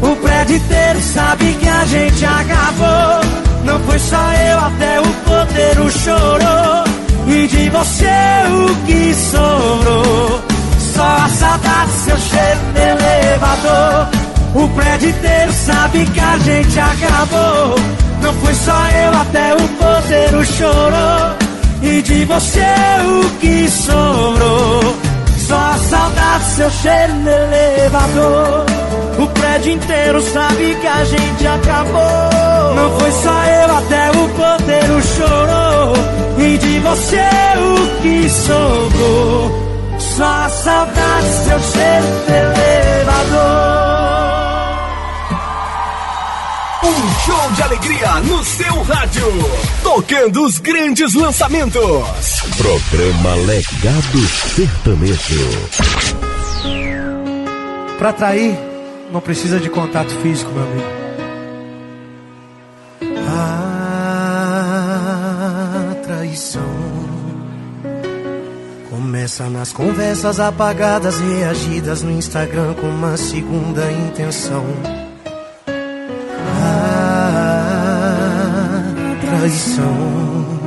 O 0.01 0.15
prédio 0.15 0.55
inteiro 0.55 1.01
sabe 1.01 1.55
que 1.55 1.69
a 1.69 1.85
gente 1.87 2.25
acabou. 2.25 3.65
Não 3.65 3.81
foi 3.81 3.99
só 3.99 4.33
eu, 4.35 4.59
até 4.61 5.01
o 5.01 5.15
porteiro 5.25 5.91
chorou. 5.91 6.85
E 7.27 7.49
de 7.49 7.71
você 7.71 8.07
o 8.53 8.87
que 8.87 9.15
sobrou? 9.15 10.52
Só 10.95 11.03
a 11.03 11.29
saudade, 11.29 11.91
seu 12.05 12.17
cheiro 12.19 12.61
no 12.75 12.79
elevador. 12.79 14.09
O 14.55 14.69
prédio 14.69 15.09
inteiro 15.09 15.53
sabe 15.53 16.05
que 16.05 16.21
a 16.21 16.39
gente 16.39 16.79
acabou. 16.79 17.77
Não 18.21 18.33
foi 18.35 18.55
só 18.55 18.89
eu, 18.89 19.21
até 19.21 19.55
o 19.55 19.69
porteiro 19.69 20.45
chorou. 20.45 21.37
E 21.83 22.03
de 22.03 22.25
você 22.27 22.75
o 23.07 23.31
que 23.41 23.71
sobrou? 23.71 24.97
Só 25.39 25.57
a 25.57 25.79
saudade, 25.79 26.45
seu 26.57 26.71
cheiro 26.71 27.15
no 27.15 27.31
elevador. 27.31 28.67
O 29.19 29.27
prédio 29.29 29.73
inteiro 29.73 30.21
sabe 30.21 30.75
que 30.75 30.87
a 30.87 31.05
gente 31.05 31.47
acabou. 31.47 32.75
Não 32.75 32.99
foi 32.99 33.13
só 33.13 33.45
eu, 33.45 33.77
até 33.79 34.11
o 34.11 34.29
porteiro 34.29 35.03
chorou. 35.03 35.95
E 36.39 36.59
de 36.59 36.79
você 36.81 37.29
o 37.59 38.03
que 38.03 38.29
sobrou? 38.29 39.62
Só 40.17 40.25
a 40.25 40.49
saudade, 40.49 41.29
seu 41.29 41.61
cheiro 41.61 42.07
no 42.07 42.35
elevador. 42.35 43.73
Um 46.85 47.21
show 47.25 47.53
de 47.53 47.62
alegria 47.62 48.15
no 48.21 48.45
seu 48.45 48.83
rádio. 48.83 49.27
Tocando 49.83 50.45
os 50.45 50.59
grandes 50.59 51.15
lançamentos. 51.15 51.83
Programa 52.59 53.35
Legado 53.47 54.19
Sertanejo. 54.55 55.49
Pra 57.97 58.12
trair, 58.12 58.59
não 59.12 59.21
precisa 59.21 59.61
de 59.61 59.71
contato 59.71 60.11
físico, 60.17 60.51
meu 60.51 60.65
amigo. 60.65 61.02
Pensa 69.33 69.49
nas 69.49 69.73
conversas 69.73 70.38
apagadas, 70.38 71.18
reagidas 71.18 72.03
no 72.03 72.11
Instagram 72.11 72.75
com 72.75 72.87
uma 72.87 73.16
segunda 73.16 73.90
intenção. 73.90 74.62
Ah, 76.61 77.64
traição. 79.23 80.61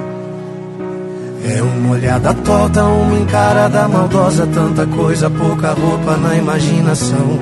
É 1.43 1.61
uma 1.61 1.91
olhada 1.93 2.33
torta, 2.33 2.83
uma 2.85 3.19
encarada 3.19 3.87
maldosa, 3.87 4.47
tanta 4.47 4.87
coisa, 4.87 5.29
pouca 5.29 5.73
roupa 5.73 6.17
na 6.17 6.35
imaginação. 6.35 7.39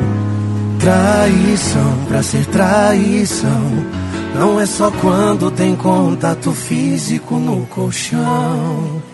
Traição, 0.77 1.99
pra 2.09 2.21
ser 2.21 2.45
traição, 2.47 3.87
não 4.35 4.59
é 4.59 4.65
só 4.65 4.91
quando 4.91 5.49
tem 5.49 5.73
contato 5.73 6.51
físico 6.51 7.35
no 7.35 7.65
colchão. 7.67 9.12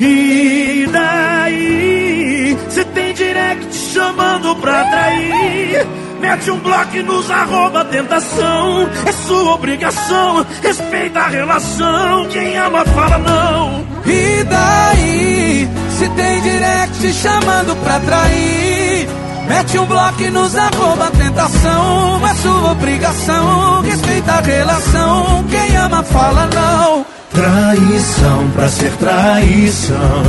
E 0.00 0.88
daí? 0.90 2.58
Cê 2.68 2.84
tem 2.84 3.14
direct 3.14 3.74
chamando 3.74 4.56
pra 4.56 4.84
trair. 4.84 5.86
Mete 6.20 6.50
um 6.50 6.58
bloco 6.58 6.96
nos 7.02 7.30
arroba 7.30 7.84
tentação. 7.84 8.88
É 9.06 9.12
sua 9.12 9.54
obrigação, 9.54 10.44
respeita 10.62 11.20
a 11.20 11.28
relação. 11.28 12.26
Quem 12.28 12.56
ama 12.56 12.84
fala 12.86 13.18
não. 13.18 13.86
E 14.06 14.42
daí? 14.44 15.68
Se 15.90 16.08
tem 16.08 16.40
direct 16.40 17.12
chamando 17.12 17.76
pra 17.84 18.00
trair. 18.00 19.08
Mete 19.46 19.78
um 19.78 19.86
bloco 19.86 20.30
nos 20.32 20.56
arroba 20.56 21.10
tentação. 21.16 22.26
É 22.26 22.34
sua 22.34 22.72
obrigação, 22.72 23.82
respeita 23.82 24.32
a 24.32 24.40
relação. 24.40 25.44
Quem 25.50 25.76
ama 25.76 26.02
fala 26.02 26.48
não. 26.52 27.13
Traição 27.34 28.48
pra 28.54 28.68
ser 28.68 28.92
traição. 28.92 30.22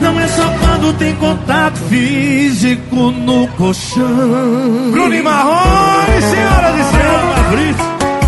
Não 0.00 0.18
é 0.18 0.26
só 0.28 0.48
quando 0.60 0.96
tem 0.96 1.14
contato 1.16 1.76
físico 1.90 3.10
no 3.10 3.46
colchão. 3.48 4.90
Bruno 4.90 5.14
e 5.14 5.22
Marrone, 5.22 6.22
senhoras 6.22 6.74
e 6.74 6.84
senhores. 6.96 7.76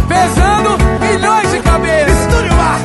Pesando 0.06 0.76
milhões 1.00 1.50
de 1.50 1.58
cabeças. 1.60 2.20
Estúdio 2.20 2.56
lá. 2.56 2.78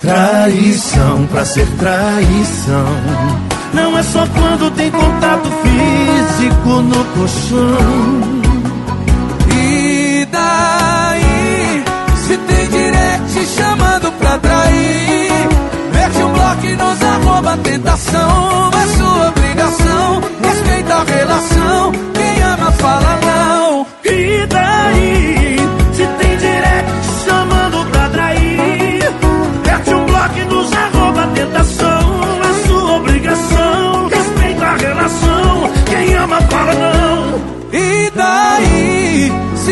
Traição 0.00 1.26
pra 1.30 1.44
ser 1.44 1.66
traição. 1.78 3.53
Não 3.74 3.98
é 3.98 4.02
só 4.02 4.24
quando 4.26 4.70
tem 4.76 4.90
contato 4.90 5.48
físico 5.62 6.68
no 6.82 7.04
colchão. 7.16 8.34
E 9.50 10.26
daí? 10.30 11.84
Se 12.16 12.36
tem 12.36 12.68
direct 12.68 13.46
chamando 13.56 14.12
pra 14.18 14.38
trair. 14.38 15.32
Mete 15.92 16.22
um 16.22 16.32
bloco 16.32 16.66
e 16.66 16.76
nos 16.76 17.02
arroba 17.02 17.56
tentação. 17.58 18.70
É 18.72 18.96
sua 18.96 19.28
obrigação, 19.28 20.20
respeita 20.42 20.94
a 20.94 21.04
relação. 21.04 21.92
Quem 22.14 22.42
ama 22.42 22.72
fala 22.72 23.18
não. 23.24 23.53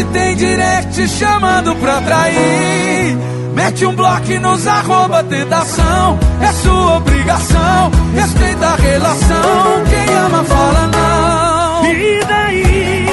Se 0.03 0.07
tem 0.09 0.35
direct 0.35 1.09
chamando 1.11 1.77
pra 1.77 2.01
trair. 2.01 3.17
Mete 3.55 3.87
um 3.87 3.95
bloco 3.95 4.33
nos 4.41 4.67
arroba 4.67 5.23
tentação. 5.23 6.19
É 6.41 6.53
sua 6.55 6.97
obrigação, 6.97 7.91
respeita 8.13 8.67
a 8.67 8.75
relação. 8.75 9.85
Quem 9.89 10.17
ama 10.17 10.43
fala 10.43 10.89
não. 10.89 11.87
E 11.87 12.25
daí? 12.25 13.07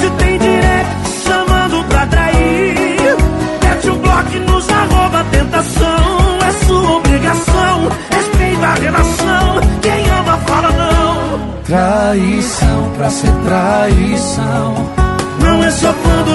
Se 0.00 0.10
tem 0.22 0.38
direct 0.38 1.08
chamando 1.24 1.84
pra 1.88 2.06
trair. 2.06 3.16
Mete 3.62 3.88
um 3.88 3.98
bloco 3.98 4.38
nos 4.50 4.68
arroba 4.68 5.24
tentação. 5.30 6.38
É 6.46 6.66
sua 6.66 6.90
obrigação, 6.90 7.88
respeita 8.10 8.66
a 8.66 8.74
relação. 8.74 9.60
Quem 9.80 10.10
ama 10.10 10.36
fala 10.46 10.70
não. 10.72 11.62
Traição 11.64 12.92
pra 12.98 13.08
ser 13.08 13.32
traição. 13.46 14.97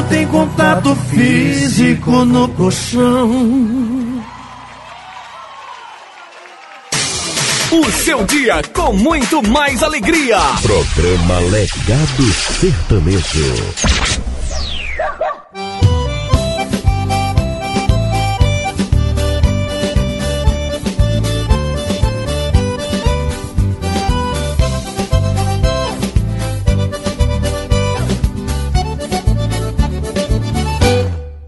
Não 0.03 0.09
tem 0.09 0.27
contato 0.27 0.95
físico 1.09 2.25
no 2.25 2.49
colchão. 2.49 4.21
O 7.71 7.91
seu 7.91 8.25
dia 8.25 8.61
com 8.73 8.91
muito 8.91 9.41
mais 9.47 9.81
alegria. 9.81 10.39
Programa 10.61 11.39
Legado 11.39 12.33
Sertanejo. 12.59 13.55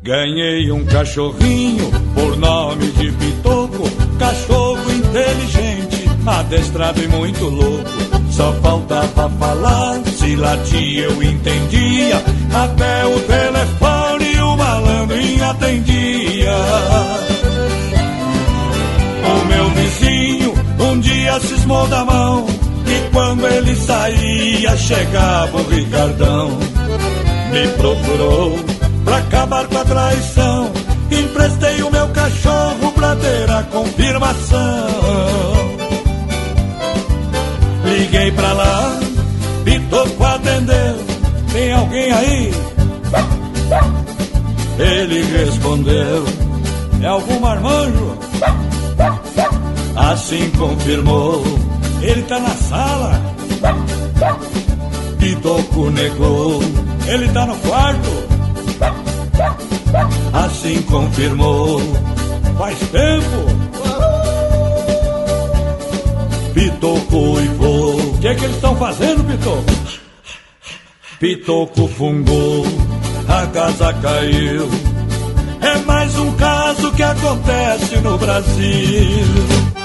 Ganhei 0.06 0.72
um 0.72 0.86
cachorrinho 0.86 1.90
por 2.14 2.38
nome 2.38 2.92
de 2.92 3.12
Pitoco, 3.12 3.90
cachorro 4.20 4.92
inteligente, 4.92 6.08
adestrado 6.28 7.02
e 7.02 7.08
muito 7.08 7.46
louco. 7.46 7.90
Só 8.30 8.54
faltava 8.62 9.28
falar, 9.28 10.00
se 10.06 10.36
latia 10.36 11.06
eu 11.06 11.24
entendia, 11.24 12.24
até 12.54 13.04
o 13.08 13.20
telefone 13.22 14.40
o 14.42 14.56
malandrinho 14.56 15.44
atendia. 15.50 16.56
O 19.26 19.46
meu 19.48 19.70
vizinho 19.72 20.54
um 20.82 21.00
dia 21.00 21.40
cismou 21.40 21.88
da 21.88 22.06
mão, 22.06 22.46
e 22.86 23.12
quando 23.12 23.48
ele 23.48 23.76
saía 23.76 24.78
chegava 24.78 25.58
o 25.58 25.68
Ricardão. 25.68 26.60
Me 27.52 27.68
procurou 27.70 28.75
pra 29.06 29.18
acabar 29.18 29.68
com 29.68 29.78
a 29.78 29.86
traição. 29.86 30.72
Emprestei 31.12 31.84
o 31.84 31.92
meu 31.92 32.08
cachorro 32.10 32.92
pra 32.94 33.16
ter 33.16 33.50
a 33.50 33.64
confirmação. 33.64 34.88
Liguei 37.86 38.32
pra 38.32 38.52
lá, 38.54 39.00
Pitoco 39.64 40.24
atendeu. 40.24 41.06
Tem 41.54 41.72
alguém 41.72 42.12
aí? 42.12 42.52
Ele 44.78 45.24
respondeu: 45.38 46.26
É 47.02 47.06
algum 47.06 47.40
marmanjo? 47.40 48.18
Assim 49.96 50.50
confirmou: 50.58 51.44
Ele 52.02 52.24
tá 52.24 52.40
na 52.40 52.50
sala. 52.50 53.22
Pitoco 55.20 55.90
negou: 55.92 56.60
Ele 57.08 57.30
tá 57.30 57.46
no 57.46 57.56
quarto. 57.58 58.35
Assim 60.34 60.82
confirmou. 60.84 61.80
Faz 62.58 62.80
tempo. 62.80 63.66
Pitoco 66.54 67.40
e 67.42 67.48
vou. 67.50 67.96
O 67.98 68.18
que 68.20 68.28
é 68.28 68.36
que 68.36 68.46
eles 68.46 68.56
estão 68.56 68.76
fazendo, 68.76 69.24
Pitoco? 69.24 69.66
Pitoco 71.20 71.88
fungou, 71.88 72.66
a 73.28 73.48
casa 73.48 73.94
caiu. 73.94 74.70
É 75.62 75.78
mais 75.86 76.18
um 76.18 76.32
caso 76.34 76.92
que 76.92 77.04
acontece 77.04 77.98
no 77.98 78.18
Brasil. 78.18 79.85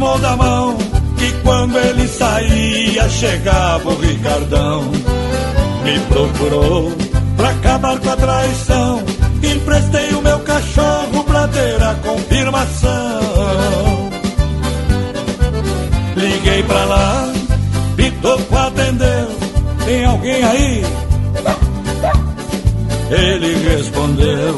Cismou 0.00 0.18
da 0.18 0.34
mão 0.34 0.78
que 1.18 1.30
quando 1.42 1.78
ele 1.78 2.08
saía 2.08 3.06
chegava 3.10 3.90
o 3.90 4.00
Ricardão. 4.00 4.90
Me 5.84 6.00
procurou 6.08 6.92
pra 7.36 7.50
acabar 7.50 8.00
com 8.00 8.10
a 8.10 8.16
traição. 8.16 9.02
Emprestei 9.42 10.10
o 10.14 10.22
meu 10.22 10.38
cachorro 10.40 11.24
pra 11.24 11.46
ter 11.48 11.82
a 11.82 11.94
confirmação. 11.96 12.90
Liguei 16.16 16.62
pra 16.62 16.84
lá, 16.84 17.32
Pitoco 17.96 18.56
atendeu. 18.56 19.28
Tem 19.84 20.04
alguém 20.04 20.44
aí? 20.44 20.84
Ele 23.10 23.68
respondeu: 23.68 24.56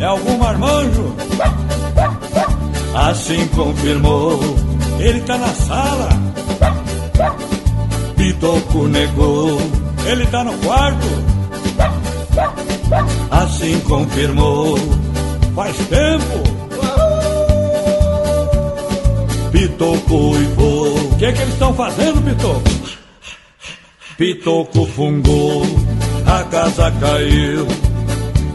É 0.00 0.04
algum 0.04 0.38
marmanjo? 0.38 1.14
Assim 2.96 3.46
confirmou. 3.48 4.40
Ele 4.98 5.20
tá 5.20 5.36
na 5.36 5.48
sala. 5.48 6.08
Pitoco 8.16 8.88
negou. 8.88 9.60
Ele 10.06 10.26
tá 10.26 10.42
no 10.42 10.56
quarto. 10.58 11.06
Assim 13.30 13.78
confirmou. 13.80 14.78
Faz 15.54 15.76
tempo. 15.76 16.56
Pitoco 19.52 20.36
e 20.36 20.44
vou. 20.54 20.96
O 20.96 21.16
que, 21.18 21.26
é 21.26 21.32
que 21.32 21.42
eles 21.42 21.52
estão 21.52 21.74
fazendo, 21.74 22.22
Pitoco? 22.22 22.62
Pitoco 24.16 24.86
fungou, 24.86 25.62
a 26.26 26.42
casa 26.44 26.90
caiu. 26.92 27.66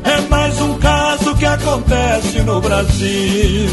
É 0.03 0.21
mais 0.29 0.59
um 0.59 0.73
caso 0.79 1.00
que 1.41 1.45
acontece 1.47 2.43
no 2.43 2.61
Brasil. 2.61 3.67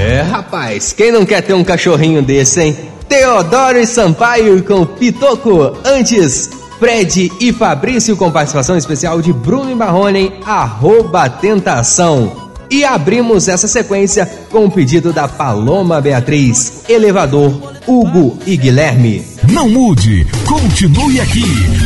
É, 0.00 0.22
rapaz, 0.22 0.94
quem 0.94 1.12
não 1.12 1.26
quer 1.26 1.42
ter 1.42 1.52
um 1.52 1.62
cachorrinho 1.62 2.22
desse, 2.22 2.62
hein? 2.62 2.76
Teodoro 3.06 3.78
e 3.78 3.86
Sampaio 3.86 4.64
com 4.64 4.86
Pitoco. 4.86 5.76
Antes, 5.84 6.48
Fred 6.78 7.30
e 7.38 7.52
Fabrício 7.52 8.16
com 8.16 8.30
participação 8.30 8.78
especial 8.78 9.20
de 9.20 9.30
Bruno 9.30 9.70
e 9.70 9.74
Marrone, 9.74 10.40
arroba 10.46 11.28
Tentação. 11.28 12.50
E 12.70 12.82
abrimos 12.82 13.46
essa 13.46 13.68
sequência 13.68 14.24
com 14.50 14.64
o 14.64 14.70
pedido 14.70 15.12
da 15.12 15.28
Paloma 15.28 16.00
Beatriz, 16.00 16.84
Elevador, 16.88 17.74
Hugo 17.86 18.38
e 18.46 18.56
Guilherme. 18.56 19.31
Não 19.52 19.68
mude, 19.68 20.26
continue 20.46 21.20
aqui. 21.20 21.44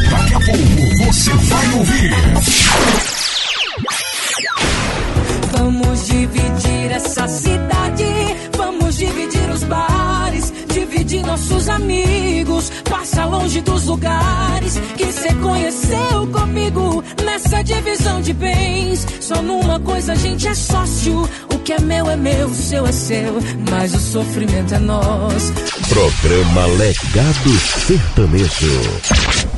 Daqui 0.09 0.35
a 0.35 0.41
pouco 0.41 1.05
você 1.05 1.31
vai 1.31 1.73
ouvir. 1.75 2.15
Vamos 5.51 6.07
dividir 6.07 6.93
essa 6.93 7.27
cidade, 7.27 8.05
vamos 8.57 8.97
dividir 8.97 9.51
os 9.51 9.65
bares, 9.65 10.53
dividir 10.73 11.27
nossos 11.27 11.69
amigos, 11.69 12.16
passa 12.89 13.25
longe 13.25 13.61
dos 13.61 13.85
lugares 13.85 14.79
que 14.97 15.13
cê 15.13 15.33
conheceu 15.35 16.27
comigo. 16.33 17.03
Nessa 17.25 17.63
divisão 17.63 18.21
de 18.21 18.33
bens, 18.33 19.07
só 19.21 19.43
numa 19.43 19.81
coisa 19.81 20.13
a 20.13 20.17
gente 20.17 20.49
é 20.49 20.55
sócio. 20.55 21.29
O 21.53 21.59
que 21.59 21.73
é 21.73 21.81
meu 21.81 22.11
é 22.11 22.17
meu, 22.17 22.47
o 22.47 22.55
seu 22.55 22.87
é 22.87 22.93
seu, 22.93 23.35
mas 23.71 23.95
o 23.95 23.99
sofrimento 23.99 24.75
é 24.75 24.79
nosso. 24.79 25.53
Programa 25.89 26.67
Legado 26.67 27.59
Sertanejo. 27.87 29.56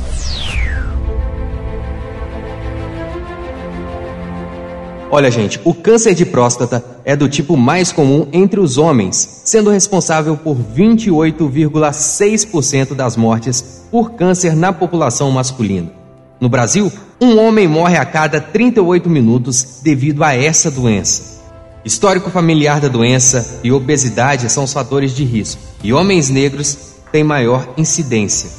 Olha, 5.11 5.31
gente, 5.31 5.59
o 5.63 5.73
câncer 5.73 6.13
de 6.13 6.23
próstata 6.23 6.85
é 7.03 7.15
do 7.15 7.27
tipo 7.27 7.57
mais 7.57 7.91
comum 7.91 8.27
entre 8.31 8.59
os 8.59 8.77
homens, 8.77 9.41
sendo 9.43 9.71
responsável 9.71 10.37
por 10.37 10.55
28,6% 10.55 12.93
das 12.93 13.17
mortes 13.17 13.87
por 13.89 14.11
câncer 14.11 14.55
na 14.55 14.71
população 14.71 15.31
masculina. 15.31 15.91
No 16.39 16.47
Brasil, 16.47 16.91
um 17.19 17.39
homem 17.39 17.67
morre 17.67 17.97
a 17.97 18.05
cada 18.05 18.39
38 18.39 19.09
minutos 19.09 19.79
devido 19.81 20.23
a 20.23 20.35
essa 20.35 20.69
doença. 20.69 21.39
Histórico 21.83 22.29
familiar 22.29 22.79
da 22.79 22.87
doença 22.87 23.61
e 23.63 23.71
obesidade 23.71 24.47
são 24.51 24.65
os 24.65 24.73
fatores 24.73 25.15
de 25.15 25.23
risco, 25.23 25.59
e 25.83 25.91
homens 25.91 26.29
negros 26.29 26.77
têm 27.11 27.23
maior 27.23 27.67
incidência. 27.77 28.58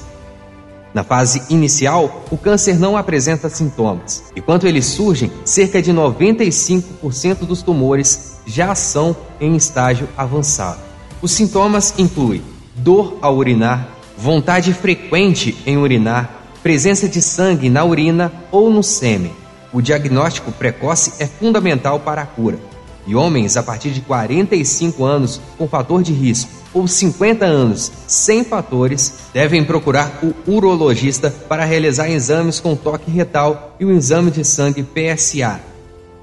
Na 0.92 1.04
fase 1.04 1.42
inicial, 1.48 2.24
o 2.32 2.36
câncer 2.36 2.76
não 2.76 2.96
apresenta 2.96 3.48
sintomas, 3.48 4.24
e 4.34 4.40
quando 4.40 4.66
eles 4.66 4.86
surgem, 4.86 5.30
cerca 5.44 5.80
de 5.80 5.92
95% 5.92 7.46
dos 7.46 7.62
tumores 7.62 8.38
já 8.44 8.74
são 8.74 9.14
em 9.40 9.54
estágio 9.54 10.08
avançado. 10.16 10.80
Os 11.22 11.30
sintomas 11.30 11.94
incluem 11.96 12.42
dor 12.74 13.18
ao 13.22 13.36
urinar, 13.36 13.88
vontade 14.18 14.74
frequente 14.74 15.56
em 15.64 15.76
urinar, 15.76 16.28
presença 16.60 17.08
de 17.08 17.22
sangue 17.22 17.70
na 17.70 17.84
urina 17.84 18.32
ou 18.50 18.68
no 18.68 18.82
sêmen. 18.82 19.32
O 19.72 19.80
diagnóstico 19.80 20.50
precoce 20.50 21.22
é 21.22 21.26
fundamental 21.26 22.00
para 22.00 22.22
a 22.22 22.26
cura. 22.26 22.58
E 23.06 23.14
homens 23.14 23.56
a 23.56 23.62
partir 23.62 23.90
de 23.90 24.00
45 24.00 25.04
anos 25.04 25.40
com 25.56 25.68
fator 25.68 26.02
de 26.02 26.12
risco 26.12 26.59
ou 26.72 26.86
50 26.86 27.44
anos 27.44 27.90
sem 28.06 28.44
fatores 28.44 29.14
devem 29.32 29.64
procurar 29.64 30.20
o 30.22 30.34
urologista 30.50 31.30
para 31.48 31.64
realizar 31.64 32.10
exames 32.10 32.60
com 32.60 32.76
toque 32.76 33.10
retal 33.10 33.76
e 33.80 33.84
o 33.84 33.92
exame 33.92 34.30
de 34.30 34.44
sangue 34.44 34.82
PSA. 34.82 35.60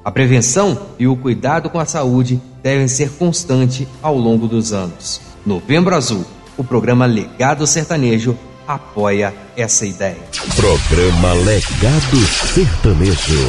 A 0.03 0.11
prevenção 0.11 0.87
e 0.97 1.05
o 1.05 1.15
cuidado 1.17 1.69
com 1.69 1.79
a 1.79 1.85
saúde 1.85 2.41
devem 2.63 2.87
ser 2.87 3.09
constante 3.11 3.87
ao 4.01 4.17
longo 4.17 4.47
dos 4.47 4.71
anos. 4.71 5.19
Novembro 5.45 5.95
Azul, 5.95 6.25
o 6.57 6.63
programa 6.63 7.05
Legado 7.05 7.67
Sertanejo 7.67 8.37
apoia 8.67 9.33
essa 9.55 9.85
ideia. 9.85 10.17
Programa 10.55 11.33
Legado 11.33 12.17
Sertanejo. 12.53 13.47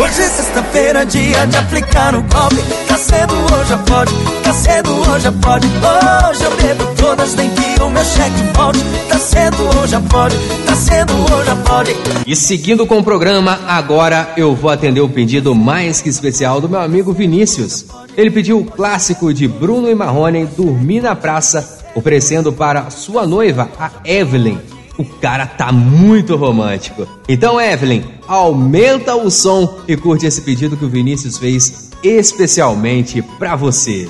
Hoje 0.00 0.22
é 0.22 0.28
sexta-feira, 0.28 1.04
dia 1.04 1.46
de 1.46 1.56
aplicar 1.56 2.14
o 2.14 2.22
golpe. 2.22 2.87
Cedo, 2.98 3.32
hoje 3.32 3.68
já 3.68 3.78
pode. 3.78 4.12
Tá 4.42 4.52
cedo, 4.52 4.90
hoje 4.90 5.20
já 5.20 5.32
pode. 5.32 5.68
Hoje 5.68 6.44
eu 6.44 6.56
bebo 6.56 6.96
todas, 6.96 7.34
nem 7.36 7.48
que 7.48 7.80
o 7.80 7.88
meu 7.88 8.04
cheque 8.04 8.42
volte. 8.56 8.80
Tá 9.08 9.18
cedo, 9.18 9.56
hoje 9.78 9.92
já 9.92 10.00
pode. 10.00 10.36
Tá 10.66 10.74
cedo, 10.74 11.12
hoje 11.14 11.46
já 11.46 11.56
pode. 11.56 11.96
E 12.26 12.34
seguindo 12.34 12.84
com 12.88 12.98
o 12.98 13.04
programa, 13.04 13.60
agora 13.68 14.32
eu 14.36 14.52
vou 14.52 14.68
atender 14.68 15.00
o 15.00 15.08
pedido 15.08 15.54
mais 15.54 16.00
que 16.00 16.08
especial 16.08 16.60
do 16.60 16.68
meu 16.68 16.80
amigo 16.80 17.12
Vinícius. 17.12 17.86
Ele 18.16 18.32
pediu 18.32 18.58
o 18.58 18.64
clássico 18.64 19.32
de 19.32 19.46
Bruno 19.46 19.88
e 19.88 19.94
Marrone, 19.94 20.46
Dormir 20.46 21.00
na 21.00 21.14
Praça, 21.14 21.78
oferecendo 21.94 22.52
para 22.52 22.90
sua 22.90 23.24
noiva, 23.28 23.68
a 23.78 23.92
Evelyn. 24.04 24.58
O 24.98 25.04
cara 25.04 25.46
tá 25.46 25.70
muito 25.70 26.34
romântico. 26.34 27.06
Então, 27.28 27.60
Evelyn, 27.60 28.02
aumenta 28.26 29.14
o 29.14 29.30
som 29.30 29.78
e 29.86 29.96
curte 29.96 30.26
esse 30.26 30.40
pedido 30.40 30.76
que 30.76 30.84
o 30.84 30.88
Vinícius 30.88 31.38
fez 31.38 31.87
especialmente 32.02 33.22
pra 33.22 33.56
você. 33.56 34.08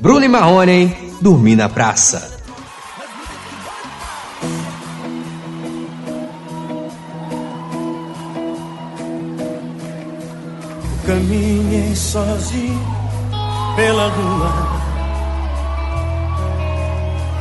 Bruno 0.00 0.24
e 0.24 0.28
Marrone, 0.28 0.96
Dormir 1.20 1.56
na 1.56 1.68
Praça. 1.68 2.38
Caminhei 11.06 11.96
sozinho 11.96 12.86
pela 13.74 14.08
rua. 14.08 14.78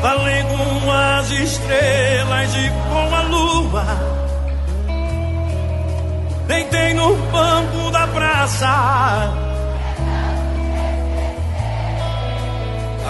Falei 0.01 0.43
com 0.43 0.91
as 0.91 1.32
estrelas 1.32 2.55
e 2.55 2.70
com 2.89 3.15
a 3.15 3.22
lua. 3.24 3.86
Deitei 6.47 6.93
no 6.93 7.15
banco 7.32 7.91
da 7.91 8.07
praça. 8.07 9.47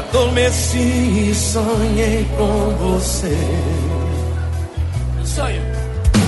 Adormeci 0.10 0.78
e 1.30 1.36
sonhei 1.36 2.26
com 2.38 2.76
você. 2.78 3.38
Sonho. 5.24 5.62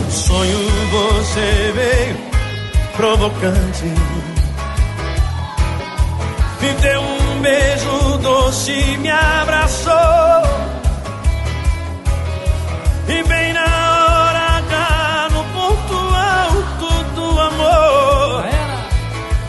Sonho 0.09 0.59
você 0.91 1.71
veio 1.73 2.17
provocante. 2.97 3.85
Me 6.61 6.73
deu 6.81 7.01
um 7.01 7.41
beijo 7.41 8.17
doce, 8.21 8.97
me 8.97 9.09
abraçou. 9.09 9.93
E 13.07 13.23
bem 13.23 13.53
na 13.53 13.61
hora 13.61 14.57
H, 14.57 15.29
no 15.31 15.43
ponto 15.55 15.95
alto 16.15 17.03
do 17.15 17.39
amor, 17.39 18.45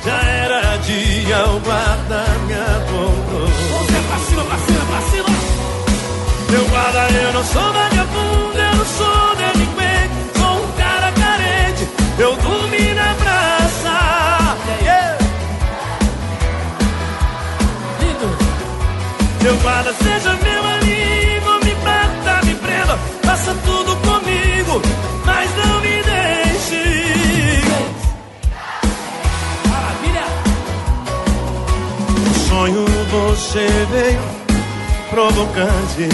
já 0.04 0.22
era 0.22 0.76
dia, 0.76 1.46
o 1.46 1.60
guarda 1.60 2.09
Eu 6.82 7.32
não 7.34 7.44
sou 7.44 7.72
vagabundo, 7.72 8.58
eu 8.58 8.76
não 8.76 8.84
sou 8.86 9.36
delinquente, 9.36 10.38
sou 10.38 10.64
um 10.64 10.72
cara 10.72 11.12
carente. 11.12 11.86
Eu 12.18 12.34
dormi 12.36 12.94
na 12.94 13.14
praça. 13.14 14.56
Yeah. 14.82 15.18
Meu 19.42 19.56
guarda, 19.58 19.92
seja 19.92 20.32
meu 20.42 20.64
amigo, 20.64 21.64
me 21.64 21.74
mata, 21.84 22.46
me 22.46 22.54
prenda, 22.54 22.98
faça 23.22 23.54
tudo 23.64 23.96
comigo, 23.96 24.82
mas 25.26 25.50
não 25.56 25.80
me 25.80 26.02
deixe. 26.02 27.62
Maravilha! 29.68 30.24
Sonho 32.48 32.86
você 33.10 33.68
veio 33.92 34.40
provocante, 35.10 36.08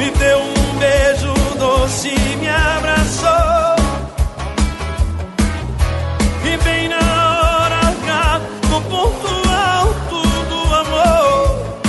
me 0.00 0.10
deu 0.12 0.38
um 0.40 0.78
beijo 0.78 1.34
doce, 1.58 2.08
me 2.40 2.48
abraçou. 2.48 3.76
E 6.42 6.56
bem 6.64 6.88
na 6.88 6.96
hora 6.96 7.80
H, 8.02 8.40
no 8.70 8.80
ponto 8.80 9.28
alto 9.50 10.20
do 10.48 10.74
amor, 10.74 11.82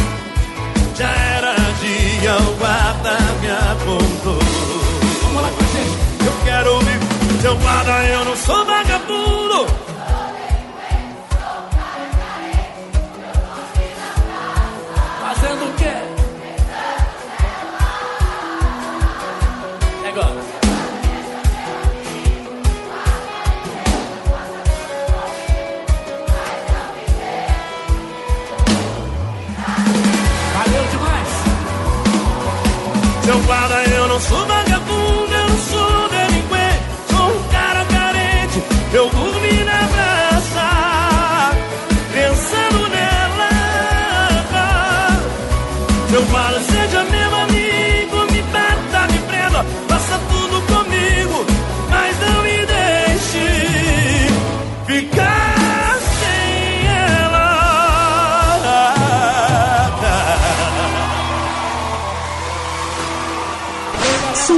já 0.97 1.09
era 1.37 1.55
dia, 1.79 2.35
o 2.35 2.55
guarda 2.59 3.17
me 3.39 3.49
apontou. 3.49 4.39
Vamos 5.23 5.41
lá, 5.41 5.49
eu 6.25 6.33
quero 6.43 6.83
me, 6.83 7.41
seu 7.41 7.55
guarda, 7.55 8.03
eu 8.07 8.25
não 8.25 8.35
sou 8.35 8.65
vagabundo. 8.65 9.90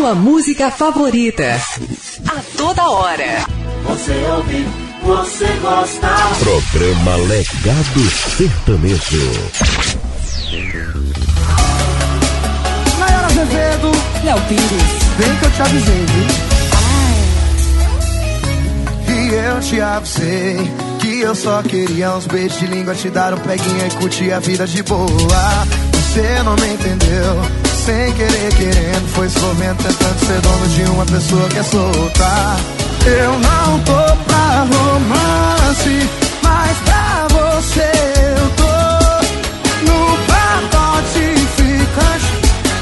Sua 0.03 0.15
música 0.15 0.69
favorita. 0.69 1.57
A 2.27 2.41
toda 2.57 2.89
hora. 2.89 3.45
Você 3.85 4.11
ouve, 4.35 4.67
você 5.01 5.47
gosta. 5.61 6.09
Programa 6.39 7.15
Legado 7.15 8.01
Sertanejo. 8.35 9.31
Nayara 12.99 13.27
Azevedo, 13.27 13.91
Léo 14.25 14.41
Pires. 14.49 14.83
vem 15.17 15.35
que 15.37 15.45
eu 15.45 15.51
te 15.51 15.61
avisei, 15.61 16.05
viu? 16.05 16.27
E 19.15 19.33
eu 19.35 19.59
te 19.61 19.79
avisei 19.79 20.57
que 20.99 21.21
eu 21.21 21.33
só 21.33 21.63
queria 21.63 22.11
uns 22.11 22.27
beijos 22.27 22.59
de 22.59 22.67
língua, 22.67 22.93
te 22.93 23.09
dar 23.09 23.33
um 23.33 23.37
peguinha 23.37 23.87
e 23.87 23.91
curtir 23.91 24.33
a 24.33 24.39
vida 24.39 24.67
de 24.67 24.83
boa. 24.83 25.07
Você 25.93 26.43
não 26.43 26.57
me 26.57 26.73
entendeu. 26.73 27.72
Sem 27.85 28.13
querer, 28.13 28.53
querendo, 28.55 29.07
foi 29.09 29.25
envolvendo, 29.25 29.77
tentando 29.83 30.25
ser 30.25 30.39
dono 30.39 30.67
de 30.69 30.83
uma 30.83 31.05
pessoa 31.05 31.49
que 31.49 31.59
é 31.59 31.63
solta. 31.63 32.55
Eu 33.05 33.31
não 33.39 33.79
tô 33.79 34.23
pra 34.23 34.65
romance, 34.71 36.09
mas 36.41 36.77
pra 36.85 37.27
você 37.29 37.91
eu 38.37 38.49
tô 38.55 39.91
no 39.91 40.17
pacote 40.27 41.35
ficante. 41.57 42.25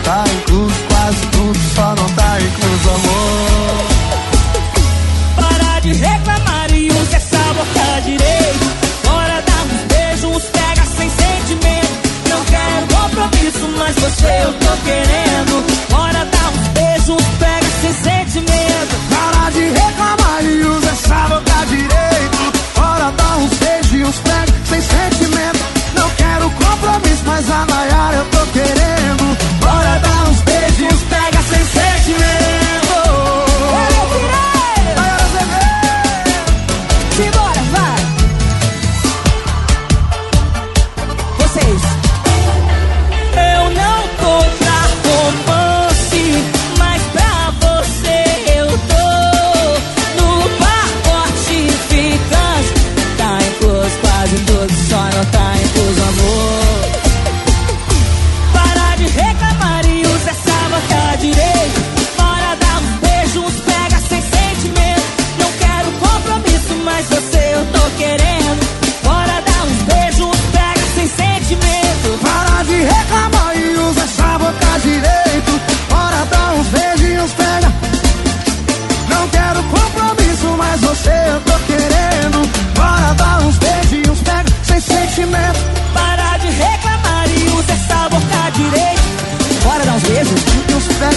Tá 0.04 0.24
incluso 0.36 0.76
quase 0.88 1.26
tudo, 1.32 1.60
só 1.74 1.96
não 1.96 2.10
tá 2.14 2.38
incluso 2.40 2.90
amor. 2.90 3.21
Mas 14.22 14.54
você 14.60 15.02
eu 15.26 15.31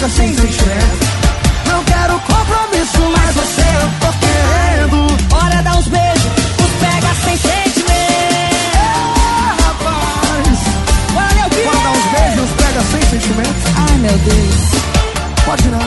Sem 0.05 0.28
sentimento. 0.34 1.07
Não 1.66 1.82
quero 1.84 2.20
compromisso, 2.20 3.00
mas 3.16 3.34
você 3.34 3.62
eu 3.62 3.90
tô 4.00 4.12
querendo. 4.18 5.28
Bora 5.30 5.62
dar 5.62 5.76
uns 5.78 5.88
beijos, 5.88 6.26
uns 6.61 6.72
pega 6.78 7.14
sem 7.24 7.36
sentimento. 7.38 8.76
É, 8.76 9.62
rapaz. 9.62 10.59
Valeu, 11.14 11.48
Bora 11.64 11.80
dar 11.82 11.90
uns 11.90 12.05
beijos 12.12 12.44
uns 12.44 12.50
pega 12.52 12.80
sem 12.82 13.02
sentimento. 13.18 13.55
Ai, 13.76 13.96
meu 13.96 14.18
Deus. 14.18 14.74
Pode 15.46 15.68
não. 15.68 15.80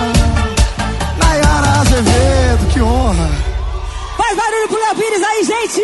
Nayara 1.19 1.81
Azevedo, 1.81 2.67
que 2.73 2.81
honra. 2.81 3.29
Faz 4.17 4.35
barulho 4.35 4.67
pro 4.67 4.79
Léo 4.79 4.95
Pires 4.95 5.23
aí, 5.23 5.43
gente! 5.43 5.81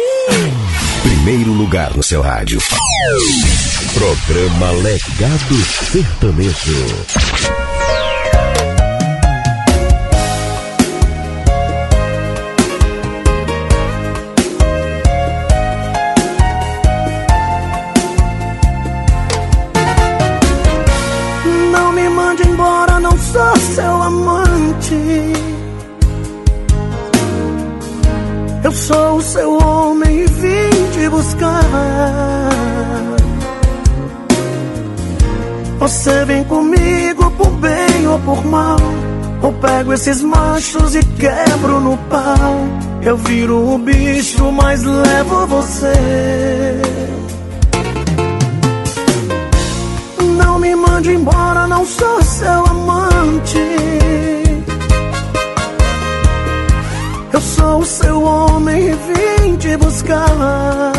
Primeiro 1.03 1.53
lugar 1.53 1.95
no 1.95 2.01
seu 2.01 2.21
rádio. 2.21 2.59
Programa 3.93 4.71
Legado 4.71 5.55
Sertanejo. 5.91 7.62
Pego 39.63 39.93
esses 39.93 40.21
machos 40.21 40.93
e 40.93 40.99
quebro 40.99 41.79
no 41.79 41.97
pau. 42.09 42.67
Eu 43.01 43.15
viro 43.17 43.73
o 43.73 43.77
bicho, 43.77 44.51
mas 44.51 44.83
levo 44.83 45.47
você. 45.47 46.81
Não 50.37 50.59
me 50.59 50.75
mande 50.75 51.11
embora, 51.11 51.65
não 51.65 51.85
sou 51.85 52.21
seu 52.21 52.65
amante. 52.65 53.59
Eu 57.31 57.41
sou 57.41 57.79
o 57.79 57.85
seu 57.85 58.21
homem 58.21 58.89
e 58.89 58.95
vim 59.07 59.55
te 59.55 59.77
buscar. 59.77 60.91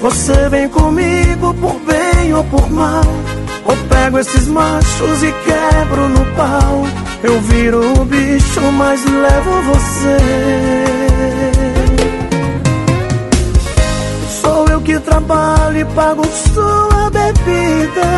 Você 0.00 0.48
vem 0.48 0.68
comigo 0.68 1.54
por 1.54 1.76
bem 1.80 2.34
ou 2.34 2.42
por 2.44 2.68
mal. 2.70 3.31
Ou 3.64 3.76
pego 3.88 4.18
esses 4.18 4.46
machos 4.48 5.22
e 5.22 5.32
quebro 5.44 6.08
no 6.08 6.24
pau. 6.34 6.86
Eu 7.22 7.40
viro 7.42 8.00
o 8.00 8.04
bicho, 8.04 8.60
mas 8.72 9.04
levo 9.04 9.62
você. 9.62 10.16
Sou 14.40 14.68
eu 14.68 14.80
que 14.80 14.98
trabalho 14.98 15.78
e 15.78 15.84
pago 15.84 16.24
sua 16.26 17.10
bebida. 17.10 18.08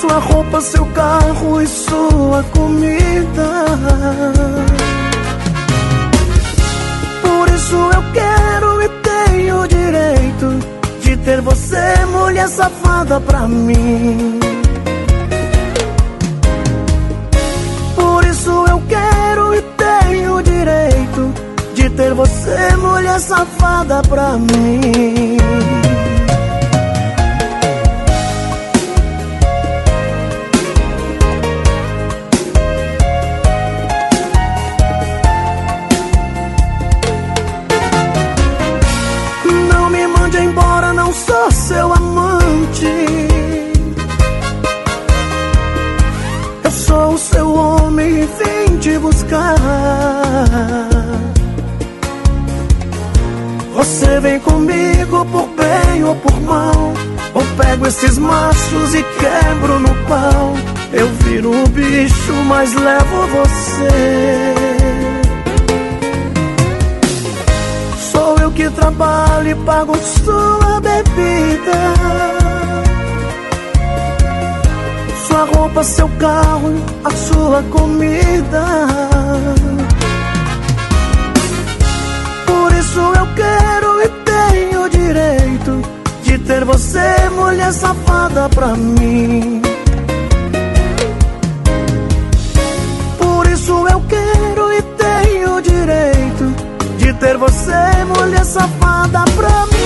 Sua 0.00 0.18
roupa, 0.18 0.60
seu 0.60 0.84
carro 0.86 1.62
e 1.62 1.66
sua 1.66 2.42
comida. 2.52 3.64
Por 7.22 7.48
isso 7.54 7.76
eu 7.76 8.02
quero 8.12 8.82
e 8.82 8.88
tenho 8.88 9.68
direito 9.68 10.69
ter 11.30 11.40
você, 11.42 12.06
mulher 12.06 12.48
safada, 12.48 13.20
pra 13.20 13.46
mim. 13.46 14.40
Por 17.94 18.24
isso 18.24 18.50
eu 18.68 18.82
quero 18.88 19.54
e 19.54 19.62
tenho 19.62 20.42
direito 20.42 21.32
de 21.72 21.88
ter 21.90 22.14
você, 22.14 22.76
mulher 22.78 23.20
safada, 23.20 24.02
pra 24.08 24.32
mim. 24.38 25.36
Mas 62.50 62.74
levo 62.74 63.26
você. 63.28 64.54
Sou 68.10 68.36
eu 68.38 68.50
que 68.50 68.68
trabalho 68.70 69.50
e 69.50 69.54
pago 69.54 69.96
sua 69.96 70.80
bebida. 70.80 71.78
Sua 75.28 75.44
roupa, 75.44 75.84
seu 75.84 76.08
carro, 76.18 76.74
a 77.04 77.10
sua 77.12 77.62
comida. 77.70 78.64
Por 82.46 82.72
isso 82.72 83.00
eu 83.20 83.26
quero 83.36 84.02
e 84.02 84.08
tenho 84.32 84.90
direito 84.90 85.82
de 86.24 86.36
ter 86.38 86.64
você, 86.64 87.30
mulher 87.30 87.72
safada, 87.72 88.48
pra 88.48 88.74
mim. 88.74 89.59
Isso 93.70 93.88
eu 93.88 94.02
quero 94.08 94.72
e 94.72 94.82
tenho 94.82 95.60
direito 95.62 96.54
de 96.98 97.14
ter 97.14 97.36
você, 97.36 97.72
mulher 98.16 98.44
safada, 98.44 99.24
pra 99.36 99.66
mim. 99.66 99.80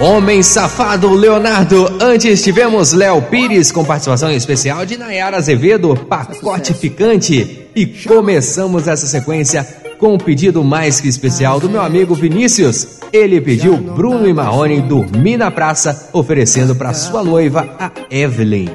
Homem 0.00 0.42
Safado 0.42 1.08
Leonardo. 1.14 1.98
Antes 2.00 2.42
tivemos 2.42 2.92
Léo 2.92 3.22
Pires 3.22 3.70
com 3.70 3.84
participação 3.84 4.30
especial 4.30 4.84
de 4.84 4.98
Nayara 4.98 5.36
Azevedo, 5.36 5.94
Pacote 5.96 6.74
Ficante. 6.74 7.68
E 7.76 7.86
começamos 7.86 8.88
essa 8.88 9.06
sequência 9.06 9.83
com 10.04 10.12
um 10.12 10.18
pedido 10.18 10.62
mais 10.62 11.00
que 11.00 11.08
especial 11.08 11.58
do 11.58 11.66
meu 11.66 11.80
amigo 11.80 12.14
Vinícius. 12.14 12.98
Ele 13.10 13.40
pediu 13.40 13.74
Bruno 13.74 14.28
e 14.28 14.34
Marrone 14.34 14.82
dormir 14.82 15.38
na 15.38 15.50
praça, 15.50 16.10
oferecendo 16.12 16.74
para 16.74 16.92
sua 16.92 17.24
noiva, 17.24 17.74
a 17.80 17.90
Evelyn. 18.10 18.68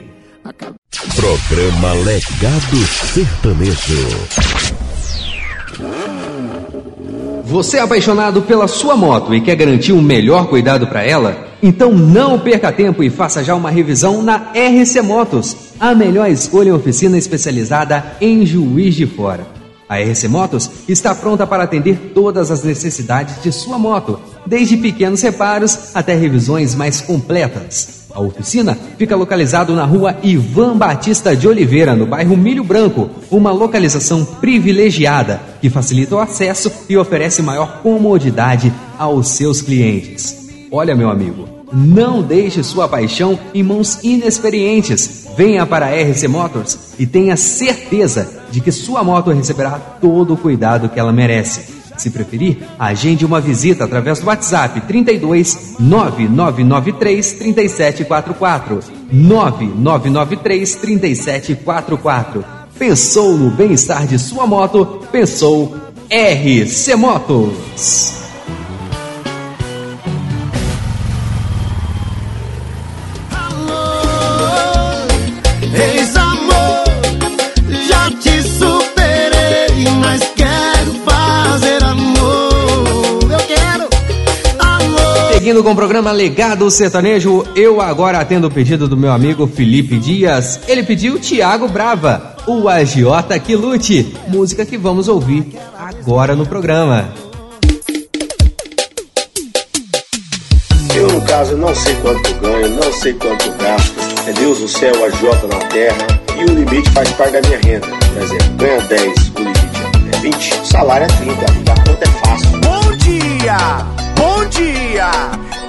Programa 1.15 1.93
Legado 2.03 2.77
Sertanejo. 3.13 4.07
Você 7.43 7.77
é 7.77 7.81
apaixonado 7.81 8.41
pela 8.41 8.67
sua 8.67 8.97
moto 8.97 9.31
e 9.31 9.39
quer 9.39 9.55
garantir 9.55 9.93
um 9.93 10.01
melhor 10.01 10.47
cuidado 10.47 10.87
para 10.87 11.03
ela? 11.03 11.47
Então 11.61 11.91
não 11.93 12.39
perca 12.39 12.71
tempo 12.71 13.03
e 13.03 13.09
faça 13.11 13.43
já 13.43 13.53
uma 13.53 13.69
revisão 13.69 14.23
na 14.23 14.51
RC 14.51 15.03
Motos, 15.03 15.55
a 15.79 15.93
melhor 15.93 16.27
escolha 16.27 16.69
em 16.69 16.73
oficina 16.73 17.19
especializada 17.19 18.03
em 18.19 18.43
Juiz 18.47 18.95
de 18.95 19.05
Fora. 19.05 19.58
A 19.89 19.97
RC 19.97 20.27
Motos 20.27 20.69
está 20.87 21.15
pronta 21.15 21.47
para 21.47 21.63
atender 21.63 22.11
todas 22.13 22.51
as 22.51 22.63
necessidades 22.63 23.41
de 23.41 23.51
sua 23.51 23.79
moto, 23.79 24.19
desde 24.45 24.77
pequenos 24.77 25.23
reparos 25.23 25.95
até 25.95 26.13
revisões 26.13 26.75
mais 26.75 27.01
completas. 27.01 28.05
A 28.13 28.21
oficina 28.21 28.77
fica 28.99 29.15
localizado 29.15 29.75
na 29.75 29.85
rua 29.85 30.15
Ivan 30.21 30.77
Batista 30.77 31.35
de 31.35 31.47
Oliveira, 31.47 31.95
no 31.95 32.05
bairro 32.05 32.37
Milho 32.37 32.63
Branco, 32.63 33.09
uma 33.31 33.51
localização 33.51 34.23
privilegiada 34.23 35.41
que 35.59 35.71
facilita 35.71 36.15
o 36.15 36.19
acesso 36.19 36.71
e 36.87 36.95
oferece 36.95 37.41
maior 37.41 37.81
comodidade 37.81 38.71
aos 38.97 39.29
seus 39.29 39.59
clientes. 39.59 40.49
Olha, 40.71 40.95
meu 40.95 41.09
amigo, 41.09 41.58
não 41.71 42.21
deixe 42.21 42.63
sua 42.63 42.87
paixão 42.87 43.39
em 43.53 43.63
mãos 43.63 43.99
inexperientes. 44.03 45.27
Venha 45.37 45.65
para 45.65 45.87
a 45.87 45.89
RC 45.89 46.27
Motors 46.27 46.77
e 46.99 47.05
tenha 47.05 47.37
certeza 47.37 48.41
de 48.51 48.61
que 48.61 48.71
sua 48.71 49.03
moto 49.03 49.31
receberá 49.31 49.71
todo 49.71 50.33
o 50.33 50.37
cuidado 50.37 50.89
que 50.89 50.99
ela 50.99 51.13
merece. 51.13 51.79
Se 51.97 52.09
preferir, 52.09 52.59
agende 52.77 53.25
uma 53.25 53.41
visita 53.41 53.83
através 53.83 54.19
do 54.19 54.27
WhatsApp 54.27 54.79
32 54.81 55.75
9993 55.79 57.33
3744. 57.33 58.79
9993 59.11 60.75
3744. 60.75 62.45
Pensou 62.77 63.37
no 63.37 63.51
bem-estar 63.51 64.07
de 64.07 64.17
sua 64.17 64.47
moto? 64.47 65.01
Pensou 65.11 65.75
RC 66.09 66.95
Motos. 66.95 68.18
Seguindo 85.49 85.63
com 85.63 85.71
o 85.71 85.75
programa 85.75 86.11
Legado 86.11 86.69
Sertanejo, 86.69 87.43
eu 87.55 87.81
agora 87.81 88.19
atendo 88.19 88.45
o 88.45 88.51
pedido 88.51 88.87
do 88.87 88.95
meu 88.95 89.11
amigo 89.11 89.47
Felipe 89.47 89.97
Dias. 89.97 90.59
Ele 90.67 90.83
pediu 90.83 91.17
Tiago 91.17 91.67
Brava, 91.67 92.35
o 92.45 92.69
agiota 92.69 93.39
que 93.39 93.55
lute, 93.55 94.15
música 94.27 94.63
que 94.63 94.77
vamos 94.77 95.07
ouvir 95.07 95.57
agora 95.75 96.35
no 96.35 96.45
programa. 96.45 97.11
Eu, 100.93 101.07
no 101.07 101.21
caso, 101.21 101.57
não 101.57 101.73
sei 101.73 101.95
quanto 101.95 102.31
ganho, 102.35 102.69
não 102.69 102.93
sei 102.93 103.13
quanto 103.13 103.51
gasto. 103.53 103.95
É 104.27 104.33
Deus 104.33 104.59
no 104.59 104.67
céu, 104.67 105.03
a 105.03 105.09
Jota 105.09 105.47
na 105.47 105.65
terra. 105.65 106.05
E 106.37 106.43
o 106.43 106.53
limite 106.53 106.91
faz 106.91 107.11
parte 107.13 107.33
da 107.33 107.41
minha 107.41 107.59
renda. 107.59 107.87
Por 107.87 108.21
exemplo, 108.21 108.53
ganha 108.55 108.81
10, 108.81 109.31
o 109.35 109.39
limite 109.39 109.59
é 110.13 110.19
20, 110.19 110.53
o 110.61 110.65
salário 110.67 111.05
é 111.05 111.07
30. 111.07 111.41
A 111.71 111.89
conta 111.89 112.03
é 112.03 112.27
fácil. 112.27 112.59
Bom 112.59 112.97
dia, 112.97 114.08
bom 114.19 114.45
dia. 114.49 115.09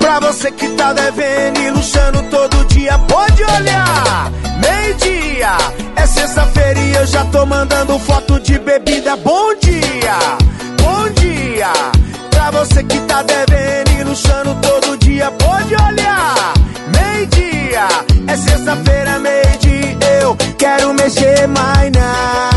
Pra 0.00 0.18
você 0.18 0.50
que 0.50 0.68
tá 0.70 0.92
devendo 0.92 1.60
e 1.60 1.70
luxando 1.70 2.22
todo 2.24 2.64
dia, 2.66 2.98
pode 2.98 3.42
olhar. 3.44 4.30
Meio-dia, 4.60 5.56
é 5.96 6.06
sexta-feira 6.06 6.78
e 6.80 6.94
eu 6.94 7.06
já 7.06 7.24
tô 7.26 7.46
mandando 7.46 7.98
foto 8.00 8.40
de 8.40 8.58
bebida. 8.58 9.16
Bom 9.16 9.54
dia, 9.60 10.18
bom 10.82 11.08
dia. 11.20 11.72
Pra 12.30 12.50
você 12.50 12.82
que 12.82 12.98
tá 13.00 13.22
devendo 13.22 13.90
e 14.00 14.04
luxando 14.04 14.54
todo 14.56 14.96
dia, 14.98 15.30
pode 15.30 15.74
olhar. 15.74 16.54
Meio-dia, 16.96 17.86
é 18.26 18.36
sexta-feira, 18.36 19.18
meio-dia. 19.18 19.98
Eu 20.22 20.36
quero 20.58 20.92
mexer 20.94 21.46
mais 21.46 21.90
não. 21.92 22.49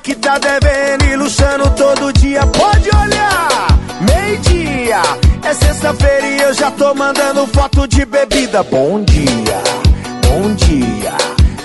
Que 0.00 0.14
tá 0.14 0.38
devendo 0.38 1.04
e 1.04 1.16
luxando 1.16 1.70
todo 1.70 2.12
dia, 2.12 2.46
pode 2.46 2.88
olhar. 2.88 3.68
Meio-dia, 4.00 5.02
é 5.44 5.54
sexta-feira 5.54 6.26
e 6.26 6.40
eu 6.40 6.54
já 6.54 6.70
tô 6.70 6.94
mandando 6.94 7.46
foto 7.48 7.86
de 7.86 8.04
bebida. 8.06 8.62
Bom 8.62 9.02
dia, 9.02 9.62
bom 10.26 10.54
dia. 10.54 11.12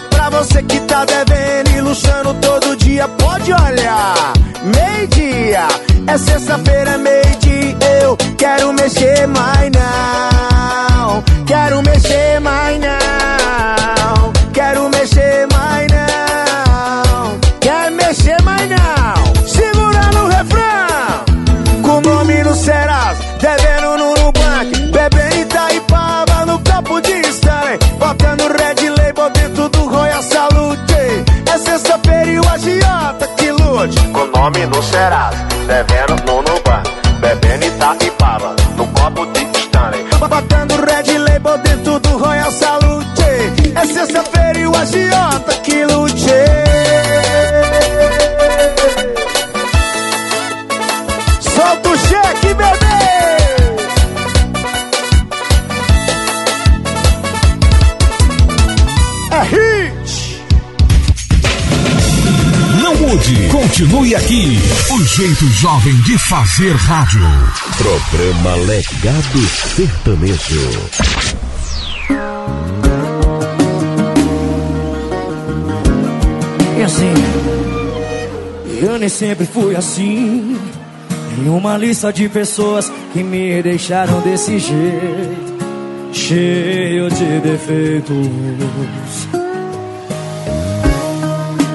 Pra 0.09 0.29
você 0.29 0.61
que 0.63 0.79
tá 0.81 1.05
devendo 1.05 1.71
e 1.77 1.81
luxando 1.81 2.33
todo 2.36 2.75
dia, 2.75 3.07
pode 3.07 3.53
olhar. 3.53 4.33
Meio-dia, 4.63 5.67
é 6.07 6.17
sexta-feira, 6.17 6.97
meio-dia. 6.97 7.77
Eu 8.01 8.17
quero 8.38 8.73
mexer, 8.73 9.27
mais 9.27 9.71
não. 9.71 11.23
Nome 34.45 34.67
no 34.67 34.79
Serasa, 34.79 35.43
devendo 35.65 36.14
jovem 65.56 65.95
de 66.01 66.18
fazer 66.18 66.76
rádio. 66.76 67.22
Programa 67.78 68.56
Legado 68.66 69.39
Sertanejo. 69.47 70.70
E 76.78 76.84
assim, 76.84 77.14
eu 78.82 78.99
nem 78.99 79.08
sempre 79.08 79.45
fui 79.45 79.76
assim. 79.78 80.58
Em 81.38 81.49
uma 81.49 81.78
lista 81.78 82.12
de 82.12 82.28
pessoas 82.28 82.91
que 83.14 83.24
me 83.24 83.62
deixaram 83.64 84.20
desse 84.22 84.60
jeito, 84.60 85.58
cheio 86.12 87.10
de 87.10 87.39
defeitos. 87.39 88.28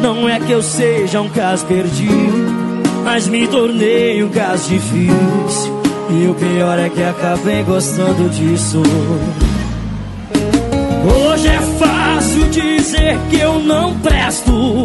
Não 0.03 0.29
é 0.29 0.41
que 0.41 0.51
eu 0.51 0.63
seja 0.63 1.21
um 1.21 1.29
caso 1.29 1.67
perdido, 1.67 2.50
mas 3.05 3.27
me 3.29 3.47
tornei 3.47 4.23
um 4.23 4.29
caso 4.29 4.69
difícil. 4.69 5.81
E 6.11 6.27
o 6.27 6.35
pior 6.35 6.79
é 6.79 6.89
que 6.89 7.03
acabei 7.03 7.63
gostando 7.63 8.29
disso. 8.31 8.83
Hoje 11.05 11.49
é 11.49 11.61
fácil 11.79 12.49
dizer 12.51 13.19
que 13.31 13.39
eu 13.39 13.61
não 13.61 13.95
presto. 14.01 14.83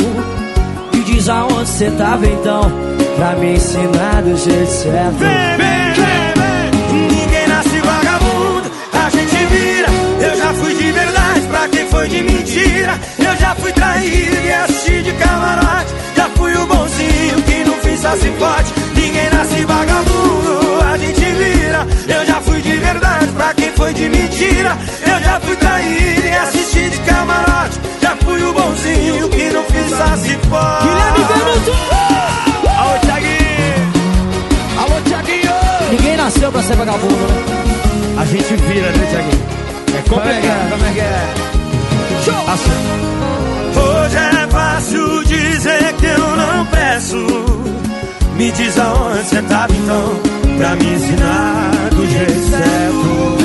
Me 0.94 1.04
diz 1.04 1.28
aonde 1.28 1.68
cê 1.68 1.90
tava 1.92 2.26
então, 2.28 2.72
pra 3.16 3.36
me 3.36 3.56
ensinar 3.56 4.22
do 4.22 4.38
jeito 4.38 4.72
certo. 4.72 5.18
Vem, 5.18 5.58
vem, 5.58 5.94
vem. 5.98 7.10
Ninguém 7.10 7.48
nasce 7.48 7.82
vagabundo, 7.82 8.72
a 8.94 9.10
gente 9.10 9.36
vira. 9.46 9.88
Eu 10.22 10.38
já 10.38 10.54
fui 10.54 10.76
de 10.76 10.92
verdade 10.92 11.42
pra 11.50 11.68
quem 11.68 11.88
foi 11.88 12.08
de 12.08 12.22
mentira. 12.22 13.00
Eu 13.18 13.36
já 13.38 13.56
fui 13.56 13.72
traído 13.74 14.36
e 14.46 14.54
assisti 14.54 15.02
de 15.02 15.12
camarote. 15.14 15.94
Já 16.16 16.30
fui 16.30 16.54
o 16.54 16.66
bonzinho 16.68 17.25
forte. 18.38 18.74
Ninguém 18.96 19.30
nasce 19.32 19.66
vagabundo, 19.66 20.82
a 20.94 20.98
gente 20.98 21.22
vira. 21.22 21.88
Eu 22.08 22.26
já 22.26 22.42
fui 22.42 22.62
de 22.62 22.78
verdade 22.78 23.28
pra 23.28 23.54
quem 23.54 23.72
foi 23.72 23.94
de 23.94 24.10
mentira. 24.10 24.78
Eu 25.02 25.24
já 25.24 25.40
fui 25.40 25.56
traído 25.56 26.28
e 26.28 26.36
assisti 26.36 26.90
de 26.90 27.00
camarote. 27.00 27.80
Já 28.02 28.16
fui 28.18 28.44
o 28.44 28.54
bonzinho 28.54 29.30
que 29.30 29.50
não 29.50 29.64
fiz 29.66 29.94
assim 29.94 30.38
forte. 30.50 30.88
Guilherme 30.88 31.26
Benuto! 31.26 31.72
Alô, 32.78 33.00
Thiaguinho! 33.00 33.92
Alô, 34.78 35.02
Thiaguinho! 35.02 35.54
Ninguém 35.92 36.18
nasceu 36.18 36.52
pra 36.52 36.62
ser 36.64 36.76
vagabundo, 36.76 37.16
né? 37.16 37.56
A 38.18 38.26
gente 38.26 38.56
vira, 38.56 38.92
né, 38.92 39.08
Thiaguinho? 39.10 39.46
É 39.98 40.10
complicado. 40.10 40.70
Como 40.72 40.86
é 40.86 40.92
que 40.94 41.00
é? 41.00 41.34
Hoje 43.78 44.18
é 44.18 44.48
fácil 44.48 45.24
dizer 45.26 45.94
que 45.94 46.06
eu 46.06 46.36
não 46.36 46.66
peço. 46.68 47.85
Me 48.38 48.52
diz 48.52 48.78
aonde 48.78 49.24
você 49.24 49.42
tava 49.44 49.74
então, 49.74 50.20
pra 50.58 50.76
me 50.76 50.94
ensinar 50.94 51.72
do 51.92 52.06
jeito 52.06 52.50
certo. 52.50 53.38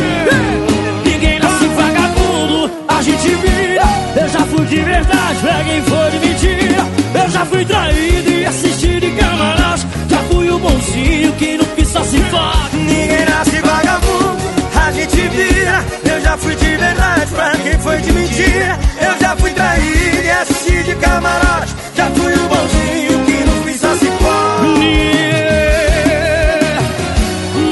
Ninguém 1.04 1.38
nasce 1.38 1.66
vagabundo, 1.68 2.70
a 2.88 3.00
gente 3.00 3.28
vira. 3.28 3.84
Eu 4.20 4.28
já 4.28 4.40
fui 4.46 4.66
de 4.66 4.80
verdade, 4.80 5.38
quem 5.64 5.82
foi 5.82 6.10
de 6.10 6.18
mentira. 6.26 6.86
Eu 7.14 7.30
já 7.30 7.46
fui 7.46 7.64
traído 7.64 8.30
e 8.30 8.44
assisti 8.44 9.00
de 9.00 9.10
camarote. 9.12 9.86
Já 10.08 10.18
fui 10.24 10.50
o 10.50 10.58
bonzinho 10.58 11.32
que 11.34 11.56
não 11.56 11.64
quis 11.76 11.88
só 11.88 12.02
se 12.02 12.18
fode. 12.22 12.76
Ninguém 12.76 13.24
nasce 13.26 13.60
vagabundo, 13.60 14.38
a 14.74 14.90
gente 14.90 15.16
vira. 15.28 15.84
Eu 16.04 16.20
já 16.20 16.36
fui 16.36 16.56
de 16.56 16.76
verdade, 16.76 17.26
pra 17.32 17.50
quem 17.52 17.78
foi 17.78 17.96
de 17.98 18.12
mentira. 18.12 18.78
Eu 19.00 19.20
já 19.20 19.36
fui 19.36 19.50
traído 19.52 20.24
e 20.24 20.30
assisti 20.30 20.82
de 20.82 20.94
camarote. 20.96 21.76
Já 21.94 22.06
fui 22.06 22.32
o 22.32 22.48
bonzinho 22.48 23.29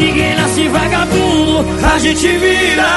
Ninguém 0.01 0.35
nasce 0.37 0.69
vagabundo, 0.69 1.67
a 1.95 1.99
gente 1.99 2.29
vira. 2.39 2.89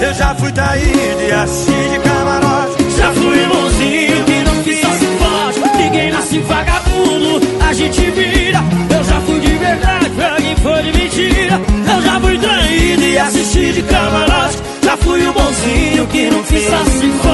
Eu 0.00 0.14
já 0.14 0.34
fui 0.34 0.52
traído 0.52 1.22
e 1.28 1.32
assisti 1.32 1.88
de 1.90 1.98
camarote. 1.98 2.84
Já 2.96 3.12
fui 3.12 3.46
bonzinho 3.46 4.24
que 4.24 4.42
não 4.44 4.62
quis 4.62 4.80
só 4.80 4.90
se 4.90 5.06
fode. 5.06 5.60
Ninguém 5.76 6.10
nasce 6.12 6.38
vagabundo, 6.40 7.40
a 7.68 7.72
gente 7.72 8.00
vira. 8.10 8.60
Eu 8.96 9.04
já 9.04 9.20
fui 9.20 9.40
de 9.40 9.52
verdade, 9.56 10.10
pra 10.10 10.36
quem 10.36 10.56
foi 10.56 10.82
de 10.82 10.92
mentira. 10.98 11.60
Eu 11.94 12.02
já 12.02 12.20
fui 12.20 12.38
traído 12.38 13.02
e 13.02 13.18
assisti 13.18 13.72
de 13.72 13.82
camarote. 13.82 14.58
Já 14.82 14.96
fui 14.96 15.26
o 15.26 15.32
bonzinho 15.32 16.06
que 16.06 16.30
não 16.30 16.42
quis 16.44 16.64
só 16.66 16.84
se 16.84 17.10
fode. 17.22 17.27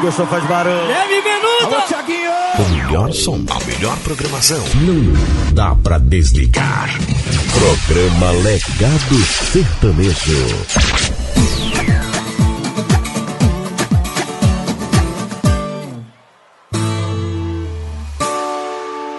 Gostou 0.00 0.26
faz 0.26 0.42
barulho. 0.46 0.86
Leve 0.86 1.20
Benuta! 1.20 1.82
Thiaguinho! 1.86 2.30
O 2.58 2.68
melhor 2.70 3.12
som, 3.12 3.44
a 3.50 3.64
melhor 3.66 3.96
programação. 3.98 4.58
Não 4.76 5.52
dá 5.52 5.74
pra 5.74 5.98
desligar. 5.98 6.88
Programa 7.52 8.30
Legado 8.42 9.24
Sertanejo. 9.52 10.56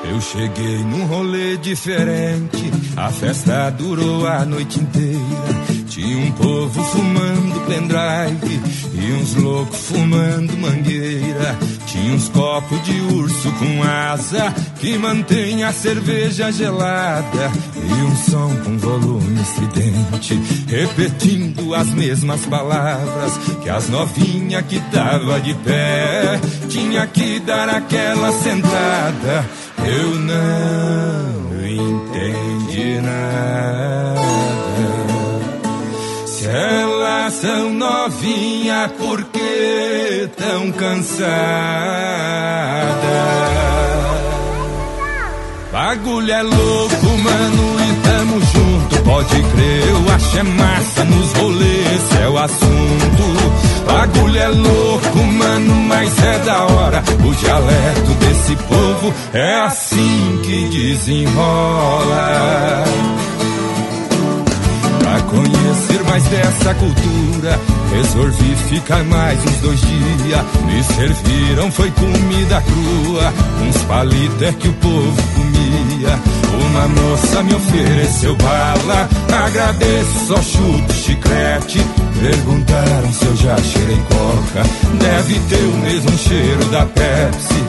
Eu 0.04 0.20
cheguei 0.20 0.78
num 0.80 1.06
rolê 1.06 1.58
diferente, 1.58 2.72
a 2.98 3.10
festa 3.10 3.70
durou 3.70 4.28
a 4.28 4.44
noite 4.46 4.80
inteira. 4.80 5.61
Tinha 6.02 6.18
um 6.18 6.32
povo 6.32 6.84
fumando 6.84 7.62
pendrive 7.68 8.60
e 8.92 9.14
uns 9.22 9.36
loucos 9.36 9.78
fumando 9.82 10.58
mangueira. 10.58 11.56
Tinha 11.86 12.16
uns 12.16 12.28
copos 12.30 12.84
de 12.84 13.00
urso 13.02 13.52
com 13.52 13.84
asa 13.84 14.52
que 14.80 14.98
mantém 14.98 15.64
a 15.64 15.72
cerveja 15.72 16.52
gelada 16.52 17.52
e 17.76 18.02
um 18.02 18.16
som 18.16 18.50
com 18.64 18.80
volume 18.80 19.42
estridente, 19.42 20.42
repetindo 20.68 21.76
as 21.76 21.90
mesmas 21.90 22.48
palavras 22.48 23.38
que 23.62 23.70
as 23.70 23.88
novinha 23.88 24.64
que 24.64 24.80
tava 24.92 25.40
de 25.40 25.54
pé 25.54 26.40
tinha 26.68 27.06
que 27.06 27.40
dar 27.42 27.70
aquela 27.70 28.32
sentada. 28.32 29.46
Eu 29.86 30.16
não 30.16 31.64
entendi 31.64 33.00
nada. 33.02 34.31
Elas 36.54 37.34
são 37.36 37.74
novinha, 37.74 38.92
por 38.98 39.24
que 39.24 40.30
tão 40.36 40.70
cansada? 40.74 41.22
Bagulho 45.72 46.30
é 46.30 46.44
louco, 46.44 47.08
mano, 47.24 47.78
e 47.80 47.94
tamo 48.04 48.42
junto. 48.42 49.02
Pode 49.04 49.30
crer, 49.30 49.88
eu 49.88 50.14
acho 50.14 50.38
é 50.40 50.44
massa 50.44 51.06
nos 51.06 51.32
rolês, 51.34 52.16
é 52.22 52.28
o 52.28 52.38
assunto. 52.38 53.24
Bagulho 53.88 54.38
é 54.38 54.48
louco, 54.50 55.18
mano, 55.20 55.74
mas 55.88 56.22
é 56.22 56.38
da 56.40 56.66
hora. 56.66 57.02
O 57.26 57.34
dialeto 57.34 58.14
desse 58.20 58.58
povo 58.58 59.14
é 59.34 59.54
assim 59.62 60.42
que 60.44 60.66
desenrola. 60.66 62.42
Conhecer 65.32 66.04
mais 66.04 66.24
dessa 66.26 66.74
cultura, 66.74 67.58
resolvi 67.96 68.54
ficar 68.68 69.02
mais 69.06 69.40
uns 69.46 69.58
dois 69.62 69.80
dias. 69.80 70.42
Me 70.66 70.84
serviram, 70.84 71.72
foi 71.72 71.90
comida 71.92 72.62
crua, 72.62 73.34
uns 73.66 73.78
palitos 73.84 74.42
é 74.42 74.52
que 74.52 74.68
o 74.68 74.74
povo 74.74 75.24
comia. 75.34 76.20
Uma 76.70 76.88
moça 76.90 77.44
me 77.44 77.56
ofereceu 77.56 78.36
bala, 78.36 79.10
agradeço, 79.46 80.28
só 80.28 80.42
chuto 80.42 80.94
chiclete. 80.94 81.80
Perguntaram 82.22 83.14
se 83.14 83.26
eu 83.26 83.36
já 83.38 83.58
cheirei 83.58 84.02
coca, 84.10 84.70
deve 85.00 85.40
ter 85.48 85.64
o 85.64 85.78
mesmo 85.78 86.18
cheiro 86.18 86.66
da 86.66 86.86
Pepsi. 86.88 87.64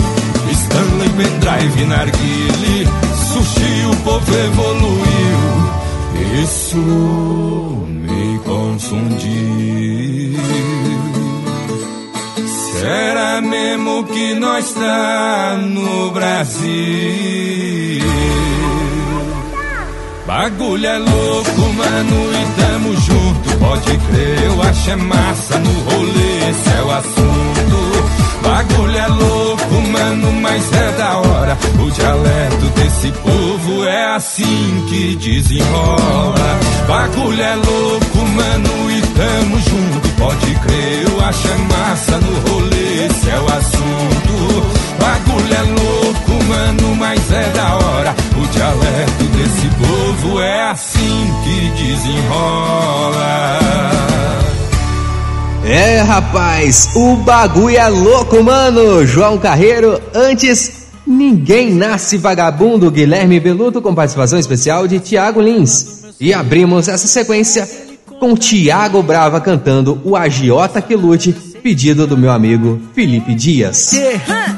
Stanley, 0.51 1.09
pendrive, 1.11 1.85
narguile, 1.87 2.89
sushi, 3.33 3.87
o 3.87 3.97
povo 4.05 4.35
evoluiu. 4.35 5.02
Isso 6.41 6.76
me 6.76 8.39
confundiu. 8.39 10.39
Será 12.80 13.41
mesmo 13.41 14.05
que 14.05 14.35
nós 14.35 14.72
tá 14.72 15.57
no 15.61 16.11
Brasil? 16.11 18.03
Bagulho 20.26 20.87
é 20.87 20.99
louco, 20.99 21.61
mano, 21.74 22.33
e 22.33 22.47
tamo 22.61 22.97
junto. 22.97 23.59
Pode 23.59 23.99
crer, 23.99 24.43
eu 24.45 24.62
acho 24.62 24.91
é 24.91 24.97
massa 24.97 25.59
no 25.59 25.70
rolê, 25.91 26.51
esse 26.51 26.70
é 26.70 26.83
o 26.83 26.91
assunto. 26.91 27.91
Bagulho 28.43 28.97
é 28.97 29.07
louco, 29.07 29.74
mano, 29.93 30.32
mas 30.40 30.72
é 30.72 30.93
da 30.93 31.18
hora. 31.18 31.57
O 31.78 31.90
dialeto 31.90 32.66
desse 32.74 33.12
povo 33.12 33.84
é 33.84 34.14
assim 34.14 34.84
que 34.88 35.16
desenrola. 35.16 36.59
Bagulho 36.86 37.40
é 37.43 37.55
louco, 37.55 38.18
mano, 38.18 38.90
e 38.90 39.01
tamo 39.01 39.61
junto. 39.61 40.09
Pode 40.18 40.55
crer, 40.57 41.09
eu 41.09 41.24
acho 41.24 41.49
é 41.49 41.57
massa 41.59 42.18
no 42.18 42.51
rolê, 42.51 43.07
esse 43.07 43.30
é 43.30 43.38
o 43.38 43.47
assunto. 43.47 44.32
Bagulho 44.99 45.55
é 45.55 45.62
louco, 45.62 46.45
mano, 46.45 46.97
mas 46.97 47.32
é 47.32 47.49
da 47.55 47.74
hora. 47.76 48.14
O 48.36 48.47
dialeto 48.49 49.24
desse 49.36 49.68
povo 49.76 50.40
é 50.40 50.70
assim 50.70 51.34
que 51.45 51.70
desenrola. 51.82 53.22
É, 55.65 56.01
rapaz, 56.01 56.91
o 56.95 57.17
bagulho 57.17 57.77
é 57.79 57.89
louco, 57.89 58.43
mano. 58.43 59.07
João 59.07 59.39
Carreiro, 59.39 60.01
antes, 60.13 60.89
ninguém 61.07 61.73
nasce 61.73 62.19
vagabundo. 62.19 62.91
Guilherme 62.91 63.39
Beluto 63.39 63.81
com 63.81 63.95
participação 63.95 64.39
especial 64.39 64.89
de 64.89 64.99
Tiago 64.99 65.41
Lins. 65.41 66.15
E 66.21 66.35
abrimos 66.35 66.89
essa 66.89 67.07
sequência 67.07 67.69
com 68.19 68.35
Tiago 68.35 69.03
Brava 69.03 69.41
cantando 69.41 70.01
o 70.05 70.17
Agiota 70.17 70.83
que 70.83 70.97
lute, 70.97 71.33
pedido 71.63 72.07
do 72.07 72.19
meu 72.19 72.33
amigo 72.33 72.81
Felipe 72.93 73.35
Dias. 73.35 73.93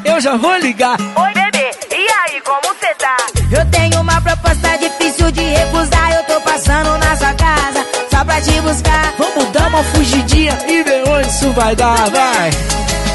Eu 0.04 0.20
já 0.20 0.36
vou 0.36 0.56
ligar. 0.56 0.98
Oi, 0.98 1.32
bebê, 1.34 1.70
e 1.90 1.94
aí, 1.94 2.40
como 2.42 2.74
cê 2.80 2.94
tá? 2.98 3.16
Eu 3.50 3.70
tenho 3.70 4.00
uma 4.00 4.20
proposta 4.22 4.76
difícil 4.78 5.30
de 5.30 5.42
recusar. 5.42 6.12
Eu 6.12 6.24
tô 6.24 6.40
passando 6.40 6.98
na 6.98 7.16
sua 7.16 7.32
casa 7.34 7.43
pra 8.34 8.40
te 8.40 8.60
buscar. 8.60 9.14
Vamos 9.16 9.50
dar 9.52 9.68
uma 9.68 9.82
fugidinha 9.84 10.58
e 10.68 10.82
ver 10.82 11.08
onde 11.08 11.28
isso 11.28 11.50
vai 11.52 11.76
dar, 11.76 12.10
vai. 12.10 12.50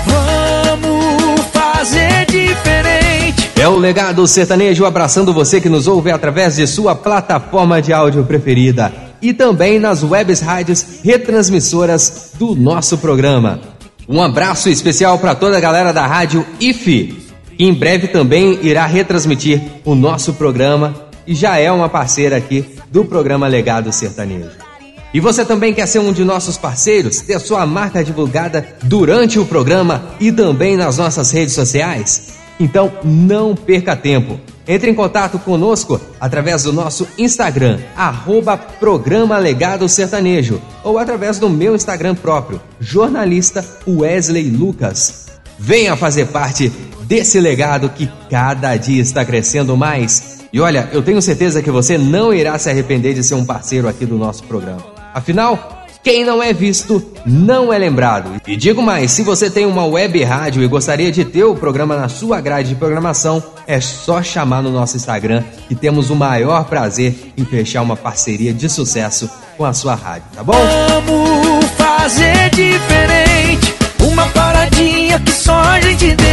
Vamos 0.06 1.42
fazer 1.52 2.26
diferente. 2.28 3.52
É 3.60 3.68
o 3.68 3.76
legado 3.76 4.26
sertanejo 4.28 4.86
abraçando 4.86 5.34
você 5.34 5.60
que 5.60 5.68
nos 5.68 5.88
ouve 5.88 6.12
através 6.12 6.56
de 6.56 6.66
sua 6.66 6.96
plataforma 6.96 7.82
de 7.82 7.92
áudio 7.92 8.24
preferida 8.24 8.94
e 9.22 9.34
também 9.34 9.80
nas 9.80 10.04
webs 10.04 10.40
rádios 10.40 10.86
retransmissoras 11.04 12.32
do 12.40 12.56
nosso 12.56 12.98
programa. 12.98 13.60
Um 14.08 14.22
abraço 14.22 14.70
especial 14.70 15.20
para 15.20 15.36
toda 15.36 15.58
a 15.58 15.60
galera 15.60 15.92
da 15.92 16.08
rádio 16.08 16.46
IFE, 16.60 17.22
que 17.58 17.66
em 17.66 17.74
breve 17.74 18.08
também 18.08 18.58
irá 18.64 18.86
retransmitir 18.86 19.62
o 19.84 19.94
nosso 19.94 20.34
programa 20.34 20.96
e 21.28 21.36
já 21.36 21.58
é 21.58 21.70
uma 21.70 21.90
parceira 21.90 22.38
aqui 22.38 22.66
do 22.90 23.04
programa 23.04 23.48
Legado 23.48 23.92
Sertanejo. 23.92 24.69
E 25.14 25.20
você 25.20 25.44
também 25.44 25.74
quer 25.74 25.88
ser 25.88 26.00
um 26.00 26.14
de 26.14 26.24
nossos 26.24 26.56
parceiros, 26.56 27.22
ter 27.22 27.40
sua 27.40 27.66
marca 27.66 28.04
divulgada 28.04 28.66
durante 28.84 29.40
o 29.40 29.46
programa 29.46 30.04
e 30.20 30.32
também 30.32 30.78
nas 30.78 30.98
nossas 30.98 31.32
redes 31.32 31.56
sociais? 31.56 32.38
Então 32.60 32.92
não 33.04 33.56
perca 33.56 33.96
tempo. 33.96 34.40
Entre 34.68 34.92
em 34.92 34.94
contato 34.94 35.40
conosco 35.40 36.00
através 36.20 36.62
do 36.62 36.72
nosso 36.72 37.08
Instagram, 37.18 37.80
arroba 37.96 38.56
Programa 38.56 39.40
Legado 39.40 39.90
Sertanejo, 39.90 40.62
ou 40.84 41.00
através 41.00 41.40
do 41.40 41.50
meu 41.50 41.74
Instagram 41.74 42.14
próprio, 42.14 42.62
jornalista 42.80 43.66
Wesley 43.88 44.52
Lucas. 44.52 45.26
Venha 45.58 45.96
fazer 45.96 46.28
parte 46.28 46.72
desse 47.08 47.40
legado 47.40 47.90
que 47.90 48.08
cada 48.30 48.78
dia 48.78 49.02
está 49.02 49.26
crescendo 49.26 49.76
mais. 49.76 50.38
E 50.54 50.60
olha, 50.60 50.88
eu 50.94 51.02
tenho 51.02 51.22
certeza 51.22 51.64
que 51.64 51.72
você 51.72 51.98
não 51.98 52.32
irá 52.32 52.60
se 52.60 52.70
arrepender 52.70 53.16
de 53.16 53.24
ser 53.24 53.34
um 53.34 53.46
parceiro 53.46 53.88
aqui 53.88 54.06
do 54.06 54.18
nosso 54.18 54.44
programa. 54.44 54.99
Afinal, 55.14 55.80
quem 56.04 56.24
não 56.24 56.42
é 56.42 56.54
visto 56.54 57.04
não 57.26 57.74
é 57.74 57.78
lembrado. 57.78 58.42
E 58.48 58.56
digo 58.56 58.82
mais: 58.82 59.12
se 59.12 59.22
você 59.22 59.50
tem 59.50 59.66
uma 59.66 59.86
web 59.86 60.24
rádio 60.24 60.64
e 60.64 60.68
gostaria 60.68 61.12
de 61.12 61.26
ter 61.26 61.44
o 61.44 61.56
programa 61.56 61.96
na 61.96 62.08
sua 62.08 62.40
grade 62.40 62.70
de 62.70 62.76
programação, 62.76 63.44
é 63.68 63.80
só 63.82 64.24
chamar 64.24 64.62
no 64.62 64.72
nosso 64.72 64.96
Instagram 64.96 65.44
que 65.68 65.76
temos 65.76 66.10
o 66.10 66.16
maior 66.16 66.66
prazer 66.66 67.34
em 67.38 67.46
fechar 67.46 67.82
uma 67.82 67.96
parceria 67.96 68.54
de 68.54 68.70
sucesso 68.70 69.30
com 69.58 69.66
a 69.66 69.74
sua 69.74 69.96
rádio, 69.96 70.24
tá 70.34 70.44
bom? 70.44 70.54
Vamos 70.54 71.66
fazer 71.72 72.50
diferente. 72.52 73.76
Uma 74.02 74.26
paradinha 74.28 74.99
que 75.18 75.32
só 75.32 75.60
a 75.60 75.80
gente 75.80 76.06
entende. 76.06 76.30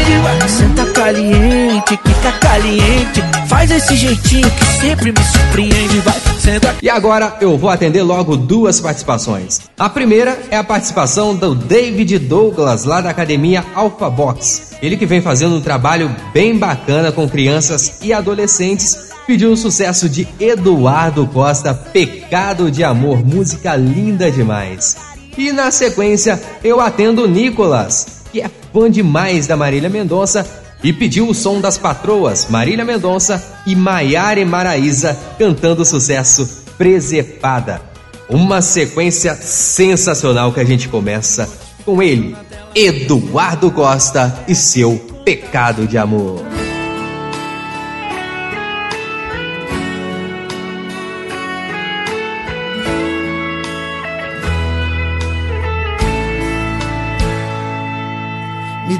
Senta 0.49 0.85
caliente, 0.93 1.99
fica 2.05 2.33
caliente. 2.41 3.23
Faz 3.49 3.71
esse 3.71 3.97
jeitinho 3.97 4.51
que 4.51 4.65
sempre 4.81 5.13
me 5.13 5.25
surpreende. 5.25 6.01
Vai, 6.01 6.21
senta. 6.39 6.75
E 6.83 6.91
agora 6.91 7.37
eu 7.41 7.57
vou 7.57 7.71
atender 7.71 8.03
logo 8.03 8.37
duas 8.37 8.81
participações. 8.81 9.61
A 9.79 9.89
primeira 9.89 10.39
é 10.51 10.57
a 10.57 10.65
participação 10.65 11.35
do 11.35 11.55
David 11.55 12.19
Douglas, 12.19 12.85
lá 12.85 13.01
da 13.01 13.11
academia 13.11 13.65
Alpha 13.75 14.11
Box. 14.11 14.77
Ele 14.83 14.97
que 14.97 15.07
vem 15.07 15.23
fazendo 15.23 15.57
um 15.57 15.61
trabalho 15.61 16.15
bem 16.33 16.59
bacana 16.59 17.13
com 17.13 17.29
crianças 17.29 17.99
e 18.03 18.13
adolescentes. 18.13 19.11
Pediu 19.27 19.53
o 19.53 19.57
sucesso 19.57 20.09
de 20.09 20.29
Eduardo 20.39 21.27
Costa, 21.27 21.75
Pecado 21.75 22.71
de 22.71 22.85
Amor, 22.85 23.25
música 23.25 23.75
linda 23.75 24.31
demais. 24.31 24.97
E 25.37 25.53
na 25.53 25.71
sequência 25.71 26.41
eu 26.63 26.81
atendo 26.81 27.25
o 27.25 27.29
Nicolas, 27.29 28.23
que 28.33 28.41
é 28.41 28.51
fã 28.77 28.91
demais 28.91 29.47
da 29.47 29.57
Marília 29.57 29.89
Mendonça 29.89 30.47
e 30.85 30.93
pediu 30.93 31.27
o 31.27 31.35
som 31.35 31.63
das 31.63 31.79
patroas 31.79 32.47
Marília 32.51 32.85
Mendonça 32.85 33.43
e 33.67 33.75
Maiara 33.75 34.45
Maraísa 34.45 35.19
cantando 35.39 35.81
o 35.81 35.85
sucesso 35.87 36.65
Presepada. 36.77 37.81
Uma 38.29 38.61
sequência 38.61 39.35
sensacional 39.35 40.53
que 40.53 40.61
a 40.61 40.65
gente 40.65 40.91
começa 40.91 41.49
com 41.87 42.03
ele, 42.03 42.37
Eduardo 42.75 43.71
Costa 43.71 44.45
e 44.47 44.55
seu 44.55 44.99
Pecado 45.25 45.87
de 45.87 45.97
Amor. 45.97 46.66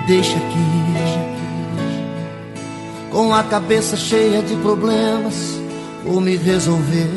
Deixa 0.07 0.37
aqui 0.37 0.87
com 3.11 3.35
a 3.35 3.43
cabeça 3.43 3.97
cheia 3.97 4.43
de 4.43 4.55
problemas 4.57 5.59
por 6.05 6.21
me 6.21 6.37
resolver. 6.37 7.11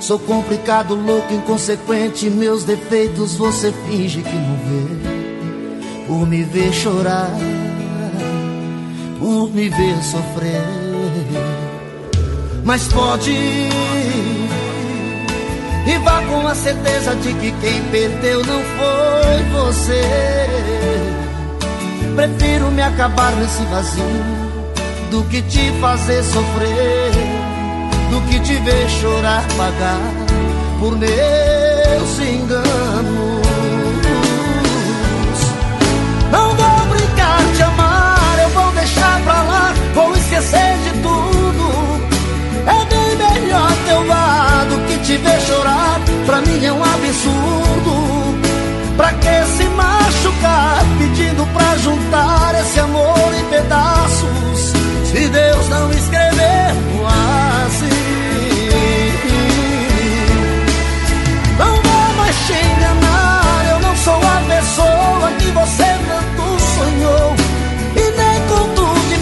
Sou 0.00 0.18
complicado, 0.18 0.94
louco, 0.94 1.32
inconsequente. 1.32 2.28
Meus 2.28 2.64
defeitos 2.64 3.36
você 3.36 3.72
finge 3.88 4.22
que 4.22 4.34
não 4.34 4.56
vê. 4.56 6.06
Por 6.06 6.26
me 6.26 6.42
ver 6.42 6.72
chorar, 6.72 7.30
por 9.18 9.50
me 9.50 9.68
ver 9.68 10.02
sofrer. 10.02 10.62
Mas 12.64 12.86
pode 12.88 13.32
e 15.90 15.98
vá 15.98 16.22
com 16.22 16.46
a 16.46 16.54
certeza 16.54 17.16
de 17.16 17.32
que 17.34 17.50
quem 17.60 17.82
perdeu 17.90 18.44
não 18.44 18.62
foi 18.62 19.42
você. 19.52 20.02
Prefiro 22.14 22.70
me 22.70 22.82
acabar 22.82 23.32
nesse 23.32 23.62
vazio 23.64 24.04
do 25.10 25.24
que 25.24 25.42
te 25.42 25.72
fazer 25.80 26.22
sofrer, 26.22 27.12
do 28.10 28.20
que 28.28 28.38
te 28.40 28.54
ver 28.58 28.88
chorar, 28.88 29.44
pagar 29.56 30.00
por 30.78 30.96
meus 30.96 32.18
enganos. 32.20 33.49
ver 45.20 45.40
chorar, 45.42 46.00
pra 46.26 46.40
mim 46.40 46.64
é 46.64 46.72
um 46.72 46.82
absurdo. 46.82 48.20
Pra 48.96 49.12
que 49.14 49.46
se 49.56 49.64
machucar, 49.70 50.84
pedindo 50.98 51.46
pra 51.54 51.76
juntar 51.78 52.54
esse 52.60 52.80
amor 52.80 53.32
em 53.38 53.44
pedaços? 53.46 54.72
Se 55.10 55.28
Deus 55.28 55.68
não 55.68 55.90
escrever 55.90 56.74
no 56.94 57.06
assim. 57.06 58.00
Não 61.58 61.74
vou 61.82 62.16
mais 62.18 62.36
te 62.46 62.52
enganar, 62.52 63.66
eu 63.70 63.80
não 63.80 63.96
sou 63.96 64.14
a 64.14 64.42
pessoa 64.54 65.32
que 65.38 65.50
você 65.50 65.84
tanto 66.08 66.60
sonhou. 66.76 67.34
E 67.96 68.10
nem 68.16 68.40
com 68.48 68.74
tudo 68.74 69.00
que 69.08 69.18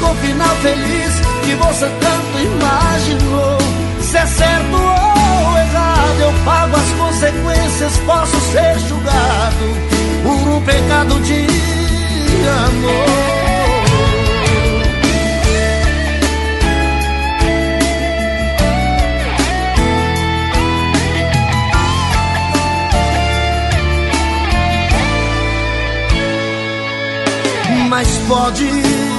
com 0.00 0.10
o 0.10 0.14
final 0.16 0.56
feliz 0.56 1.20
que 1.44 1.54
você 1.54 1.86
tanto 2.00 2.38
imaginou. 2.38 3.59
Se 4.10 4.16
é 4.16 4.26
certo 4.26 4.74
ou 4.74 5.56
errado, 5.56 6.20
eu 6.20 6.32
pago 6.44 6.74
as 6.74 6.90
consequências. 6.94 7.96
Posso 7.98 8.40
ser 8.50 8.76
julgado 8.80 9.76
por 10.24 10.48
um 10.48 10.60
pecado 10.62 11.20
de 11.20 11.46
amor. 12.66 13.20
Mas 27.88 28.18
pode 28.26 29.09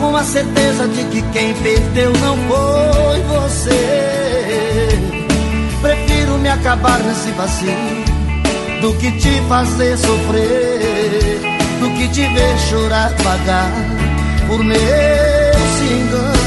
com 0.00 0.16
a 0.16 0.24
certeza 0.24 0.88
de 0.88 1.04
que 1.04 1.22
quem 1.32 1.54
perdeu 1.54 2.12
não 2.12 2.36
foi 2.48 3.20
você. 3.22 4.88
Prefiro 5.80 6.38
me 6.38 6.48
acabar 6.48 6.98
nesse 7.00 7.30
vazio 7.32 8.04
do 8.80 8.94
que 8.94 9.10
te 9.12 9.40
fazer 9.48 9.96
sofrer, 9.96 11.40
do 11.80 11.90
que 11.90 12.08
te 12.08 12.26
ver 12.28 12.58
chorar, 12.68 13.12
pagar 13.22 13.70
por 14.46 14.62
meus 14.62 14.80
enganos. 15.90 16.44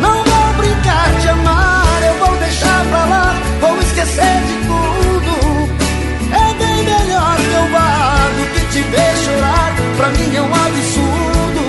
Não 0.00 0.24
vou 0.24 0.54
brincar 0.56 1.12
de 1.20 1.28
amar, 1.28 2.02
eu 2.04 2.26
vou 2.26 2.36
deixar 2.38 2.84
pra 2.86 3.04
lá, 3.04 3.34
vou 3.60 3.78
esquecer 3.80 4.42
de 4.46 4.54
tudo. 4.66 5.32
É 6.32 6.54
bem 6.54 6.84
melhor 6.84 7.36
que 7.36 7.54
eu 7.54 7.70
vá 7.70 8.28
do 8.36 8.44
que 8.52 8.60
te 8.72 8.82
ver 8.82 9.16
chorar, 9.24 9.72
pra 9.96 10.08
mim 10.08 10.36
é 10.36 10.42
um 10.42 10.54
absurdo. 10.54 11.62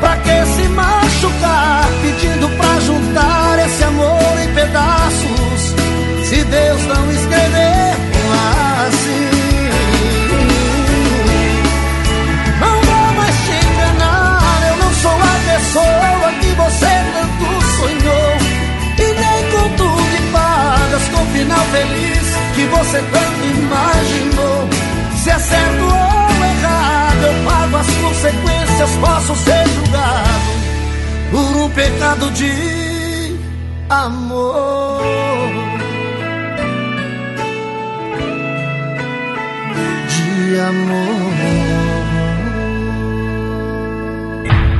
Pra 0.00 0.16
que 0.18 0.46
se 0.46 0.68
machucar, 0.68 1.88
pedindo 2.02 2.48
pra 2.56 2.80
juntar 2.80 3.58
esse 3.66 3.84
amor 3.84 4.38
em 4.42 4.54
pedaços? 4.54 5.74
Se 6.28 6.44
Deus 6.44 6.82
não 6.86 7.12
escrever 7.12 7.96
assim, 8.86 9.28
não 12.60 12.80
vou 12.82 13.14
mais 13.14 13.34
te 13.36 13.66
enganar. 13.66 14.58
Eu 14.68 14.76
não 14.76 14.92
sou 14.94 15.12
a 15.12 15.36
pessoa 15.52 16.32
que 16.40 16.48
você 16.48 16.92
tanto 17.14 17.46
sonhou. 17.76 18.30
E 18.98 19.06
nem 19.20 19.50
conto 19.50 19.86
de 20.10 20.18
fadas 20.32 21.04
com 21.08 21.26
final 21.26 21.64
feliz 21.72 22.26
que 22.54 22.64
você 22.66 22.98
tanto 23.12 23.46
imaginou. 23.58 24.68
Se 25.22 25.30
é 25.30 25.38
certo 25.38 25.95
eu 27.86 27.92
pago 27.92 27.92
as 27.92 27.94
consequências. 27.94 28.90
Posso 29.00 29.36
ser 29.36 29.68
julgado 29.68 30.66
por 31.30 31.56
um 31.56 31.70
pecado 31.70 32.30
de 32.32 33.38
amor. 33.88 35.02
De 40.08 40.60
amor. 40.60 41.16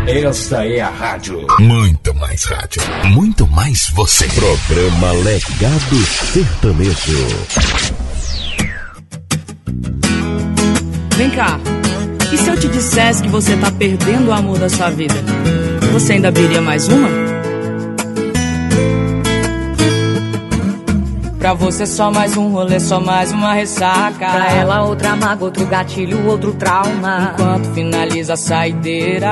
Esta 0.09 0.65
é 0.65 0.81
a 0.81 0.89
rádio. 0.89 1.47
Muito 1.59 2.15
mais 2.15 2.45
rádio. 2.45 2.81
Muito 3.07 3.47
mais 3.49 3.91
você. 3.91 4.29
Programa 4.29 5.13
Legado 5.13 5.97
Sertanejo. 6.33 7.27
Vem 11.17 11.31
cá. 11.31 11.59
E 12.33 12.37
se 12.37 12.49
eu 12.51 12.59
te 12.59 12.69
dissesse 12.69 13.23
que 13.23 13.29
você 13.29 13.57
tá 13.57 13.71
perdendo 13.71 14.29
o 14.29 14.33
amor 14.33 14.59
da 14.59 14.69
sua 14.69 14.91
vida? 14.91 15.15
Você 15.93 16.15
ainda 16.15 16.29
abriria 16.29 16.61
mais 16.61 16.89
uma? 16.89 17.26
Pra 21.47 21.55
você 21.55 21.87
só 21.87 22.11
mais 22.11 22.37
um 22.37 22.49
rolê, 22.49 22.81
só 22.81 22.99
mais 22.99 23.31
uma 23.31 23.53
ressaca. 23.53 24.19
Pra 24.19 24.51
ela 24.51 24.83
outra 24.83 25.15
mágoa, 25.15 25.47
outro 25.47 25.65
gatilho, 25.65 26.27
outro 26.27 26.53
trauma. 26.55 27.35
Enquanto 27.35 27.73
finaliza 27.73 28.33
a 28.33 28.37
saideira, 28.37 29.31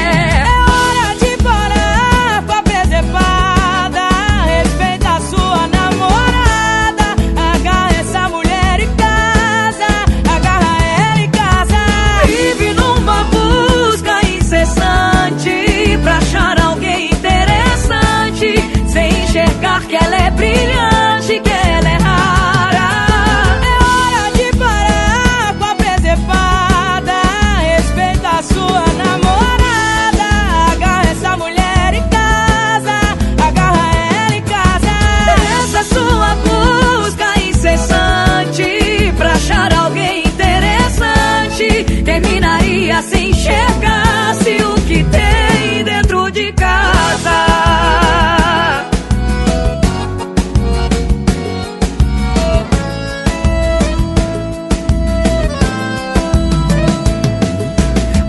Enxergasse 43.48 44.58
o 44.64 44.76
que 44.82 45.04
tem 45.06 45.84
dentro 45.84 46.30
de 46.32 46.52
casa. 46.54 47.38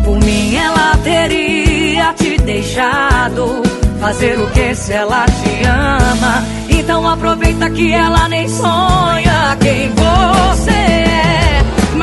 Por 0.04 0.18
mim 0.24 0.56
ela 0.56 0.96
teria 1.02 2.14
te 2.14 2.38
deixado 2.38 3.62
fazer 4.00 4.38
o 4.38 4.46
que 4.50 4.74
se 4.74 4.92
ela 4.92 5.26
te 5.26 5.66
ama. 5.66 6.44
Então 6.70 7.06
aproveita 7.08 7.68
que 7.70 7.92
ela 7.92 8.28
nem 8.28 8.48
sonha 8.48 9.56
quem 9.60 9.90
você 9.90 10.70
é. 10.70 11.47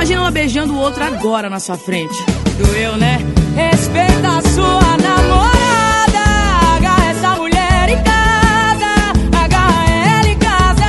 Imagina 0.05 0.21
ela 0.21 0.29
beijando 0.29 0.71
o 0.75 0.77
outro 0.77 1.03
agora 1.03 1.49
na 1.49 1.59
sua 1.59 1.79
frente. 1.79 2.23
Doeu, 2.59 2.95
né? 2.95 3.17
Respeita 3.55 4.37
a 4.37 4.41
sua 4.49 4.97
namorada. 4.97 6.19
Agarra 6.75 7.09
essa 7.09 7.35
mulher 7.37 7.89
em 7.89 8.03
casa. 8.03 9.43
Agarra 9.43 10.19
ela 10.19 10.29
em 10.29 10.37
casa. 10.37 10.85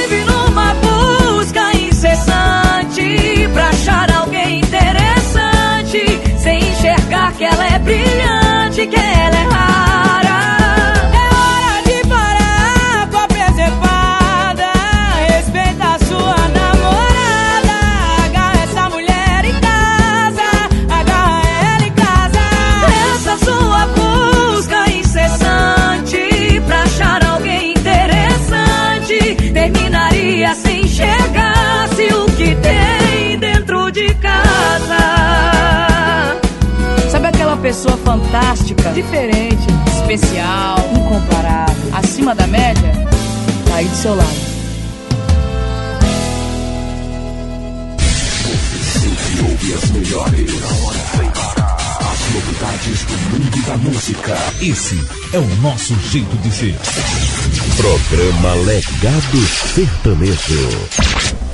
Vive 0.00 0.24
numa 0.24 0.72
busca 0.76 1.76
incessante 1.76 3.50
pra 3.52 3.68
achar 3.68 4.10
alguém 4.12 4.60
interessante, 4.60 6.18
sem 6.38 6.70
enxergar 6.70 7.34
que 7.34 7.44
ela 7.44 7.66
é 7.66 7.78
brilhante, 7.78 8.86
que 8.86 8.96
ela 8.96 9.36
é 9.36 9.48
rara. 9.52 9.87
Pessoa 37.68 37.98
fantástica, 37.98 38.90
diferente, 38.92 39.66
especial, 39.88 40.78
incomparável, 40.96 41.76
acima 41.92 42.34
da 42.34 42.46
média, 42.46 42.90
tá 43.66 43.74
aí 43.74 43.84
do 43.86 43.94
seu 43.94 44.14
lado. 44.14 44.38
Você 47.98 49.42
ouve 49.42 49.74
as 49.74 49.90
melhores. 49.90 50.50
As 52.00 52.34
novidades 52.34 53.04
do 53.04 53.18
mundo 53.32 53.66
da 53.66 53.76
música. 53.76 54.38
Esse 54.62 54.98
é 55.34 55.38
o 55.38 55.56
nosso 55.56 55.94
jeito 56.10 56.38
de 56.38 56.50
ser. 56.50 56.74
Programa 57.76 58.54
Legado 58.64 59.46
Sertanejo. 59.74 61.47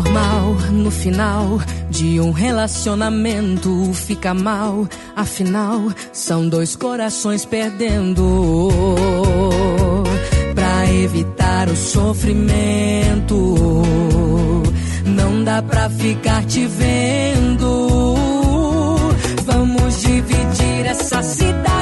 Normal 0.00 0.56
no 0.72 0.90
final 0.90 1.60
de 1.90 2.18
um 2.20 2.30
relacionamento 2.30 3.92
fica 3.92 4.32
mal. 4.32 4.88
Afinal, 5.14 5.92
são 6.12 6.48
dois 6.48 6.74
corações 6.74 7.44
perdendo. 7.44 8.70
Pra 10.54 10.90
evitar 10.90 11.68
o 11.68 11.76
sofrimento, 11.76 13.56
não 15.04 15.44
dá 15.44 15.60
pra 15.62 15.90
ficar 15.90 16.44
te 16.46 16.66
vendo. 16.66 18.14
Vamos 19.44 20.00
dividir 20.00 20.86
essa 20.86 21.22
cidade, 21.22 21.79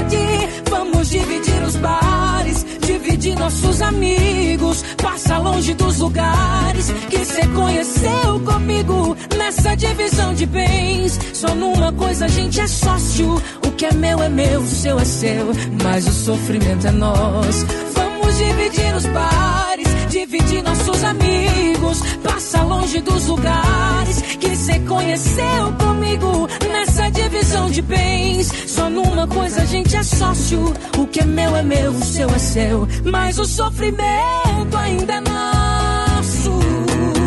bares, 3.08 3.16
dividir 3.16 3.38
nossos 3.38 3.82
amigos. 3.82 4.84
Passa 5.02 5.38
longe 5.38 5.74
dos 5.74 5.98
lugares 5.98 6.90
que 7.08 7.24
cê 7.24 7.46
conheceu 7.48 8.40
comigo. 8.44 9.16
Nessa 9.36 9.74
divisão 9.74 10.34
de 10.34 10.46
bens, 10.46 11.18
só 11.32 11.54
numa 11.54 11.92
coisa 11.92 12.26
a 12.26 12.28
gente 12.28 12.60
é 12.60 12.66
sócio. 12.66 13.34
O 13.66 13.70
que 13.72 13.86
é 13.86 13.92
meu 13.92 14.22
é 14.22 14.28
meu, 14.28 14.60
o 14.60 14.66
seu 14.66 14.98
é 14.98 15.04
seu, 15.04 15.46
mas 15.82 16.06
o 16.06 16.12
sofrimento 16.12 16.86
é 16.86 16.90
nós. 16.90 17.64
Vamos 17.94 18.36
dividir 18.36 18.94
os 18.94 19.06
bares, 19.06 19.88
dividir 20.10 20.62
amigos. 21.04 22.00
Passa 22.22 22.62
longe 22.62 23.00
dos 23.00 23.26
lugares 23.26 24.22
que 24.40 24.56
cê 24.56 24.78
conheceu 24.80 25.72
comigo. 25.78 26.48
Nessa 26.70 27.10
divisão 27.10 27.70
de 27.70 27.82
bens, 27.82 28.52
só 28.66 28.88
numa 28.88 29.26
coisa 29.26 29.62
a 29.62 29.64
gente 29.64 29.96
é 29.96 30.02
sócio. 30.02 30.72
O 30.96 31.06
que 31.06 31.20
é 31.20 31.24
meu 31.24 31.56
é 31.56 31.62
meu, 31.62 31.92
o 31.92 32.04
seu 32.04 32.28
é 32.30 32.38
seu, 32.38 32.88
mas 33.04 33.38
o 33.38 33.44
sofrimento 33.44 34.76
ainda 34.76 35.14
é 35.14 35.20
nosso. 35.20 36.50
Uh! 36.50 37.18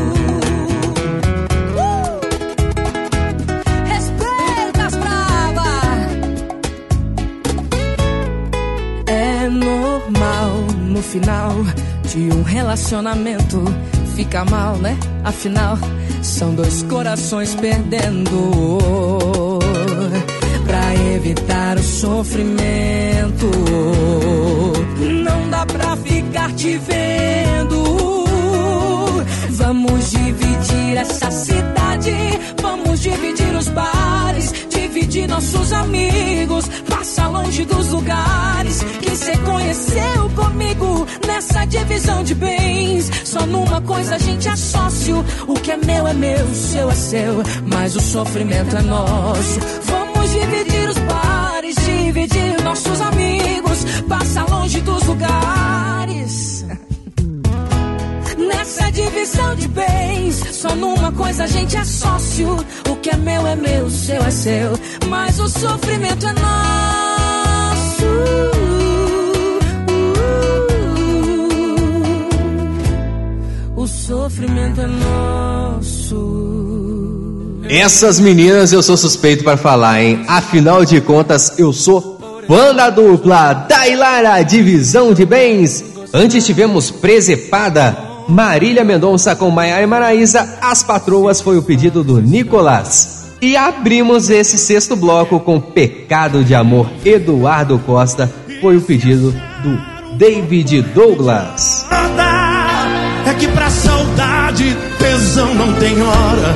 É 9.08 9.50
normal 9.50 10.52
no 10.88 11.02
final 11.02 11.52
de 12.14 12.30
um 12.36 12.44
relacionamento 12.44 13.64
fica 14.16 14.44
mal, 14.44 14.76
né? 14.76 14.98
Afinal, 15.24 15.78
são 16.22 16.54
dois 16.54 16.84
corações 16.84 17.56
perdendo. 17.56 19.60
Pra 20.66 20.96
evitar 21.16 21.78
o 21.78 21.84
sofrimento, 21.84 23.50
não 25.24 25.50
dá 25.50 25.66
pra 25.66 25.96
ficar 25.96 26.52
te 26.54 26.78
vendo. 26.78 28.26
Vamos 29.52 30.12
dividir 30.12 30.98
essa 30.98 31.32
cidade, 31.32 32.14
vamos 32.62 33.00
dividir 33.00 33.56
os 33.56 33.70
bares, 33.70 34.54
dividir 35.12 35.28
nossos 35.28 35.74
amigos. 35.74 36.68
Passa 36.90 37.28
longe 37.28 37.66
dos 37.66 37.90
lugares 37.90 38.82
que 39.02 39.16
cê 39.16 39.38
conheceu 39.38 40.30
comigo. 40.36 41.06
Nessa 41.28 41.66
divisão 41.66 42.24
de 42.24 42.34
bens, 42.34 43.12
só 43.26 43.46
numa 43.46 43.82
coisa 43.82 44.16
a 44.16 44.18
gente 44.18 44.48
é 44.48 44.56
sócio. 44.56 45.24
O 45.48 45.54
que 45.54 45.72
é 45.72 45.78
meu 45.78 46.08
é 46.08 46.14
meu, 46.14 46.46
o 46.46 46.56
seu 46.56 46.90
é 46.90 46.96
seu, 46.96 47.44
mas 47.70 47.96
o 47.96 48.00
sofrimento 48.00 48.76
é 48.78 48.82
nosso. 48.82 49.60
Vamos 49.84 50.32
dividir 50.32 50.90
os 50.90 50.98
bares, 51.00 51.76
dividir 51.76 52.64
nossos 52.64 53.02
amigos. 53.02 53.86
Passa 54.08 54.44
longe 54.44 54.80
dos 54.82 55.04
lugares. 55.04 56.66
Nessa 58.62 58.92
divisão 58.92 59.56
de 59.56 59.68
bens, 59.70 60.36
só 60.52 60.76
numa 60.76 61.12
coisa 61.12 61.46
a 61.46 61.48
gente 61.48 61.76
é 61.76 61.84
sócio. 61.84 62.64
O 62.88 62.96
que 62.98 63.10
é 63.10 63.18
meu 63.18 63.48
é 63.48 63.56
meu, 63.56 63.86
o 63.86 63.90
seu 63.90 64.22
é 64.22 64.30
seu, 64.30 64.74
mas 65.10 65.40
o 65.40 65.50
sofrimento 65.50 66.28
é 66.28 66.34
nosso. 66.34 68.06
O 73.76 73.88
sofrimento 73.88 74.82
é 74.82 74.88
nosso. 74.88 76.12
Essas 77.68 78.20
meninas 78.20 78.72
eu 78.72 78.84
sou 78.84 78.96
suspeito 78.96 79.44
para 79.44 79.58
falar, 79.58 80.04
hein? 80.04 80.24
Afinal 80.28 80.86
de 80.86 81.02
contas, 81.02 81.58
eu 81.58 81.74
sou 81.74 82.44
fã 82.48 82.76
da 82.76 82.92
dupla 82.92 83.54
Dailara 83.54 84.44
Divisão 84.44 85.16
de 85.16 85.26
Bens. 85.26 85.84
Antes 86.14 86.46
tivemos 86.46 86.92
Presepada, 86.92 88.11
Marília 88.32 88.86
Mendonça 88.86 89.36
com 89.36 89.52
Maiara 89.52 89.84
e 89.84 89.86
Maraísa, 89.86 90.58
As 90.62 90.82
Patroas 90.82 91.42
foi 91.42 91.58
o 91.58 91.62
pedido 91.62 92.02
do 92.02 92.22
Nicolas. 92.22 93.26
E 93.42 93.58
abrimos 93.58 94.30
esse 94.30 94.58
sexto 94.58 94.96
bloco 94.96 95.38
com 95.38 95.60
Pecado 95.60 96.42
de 96.42 96.56
Amor, 96.56 96.90
Eduardo 97.04 97.78
Costa, 97.80 98.32
foi 98.62 98.78
o 98.78 98.82
pedido 98.82 99.36
do 99.62 100.18
David 100.18 100.82
Douglas. 100.82 101.86
É 103.26 103.34
que 103.34 103.50
pra 103.50 103.70
saudade 103.70 104.78
tesão 104.98 105.54
não 105.54 105.74
tem 105.74 106.02
hora. 106.02 106.56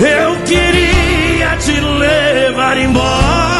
Eu 0.00 0.42
queria 0.42 1.56
te 1.58 1.78
levar 1.80 2.76
embora. 2.76 3.51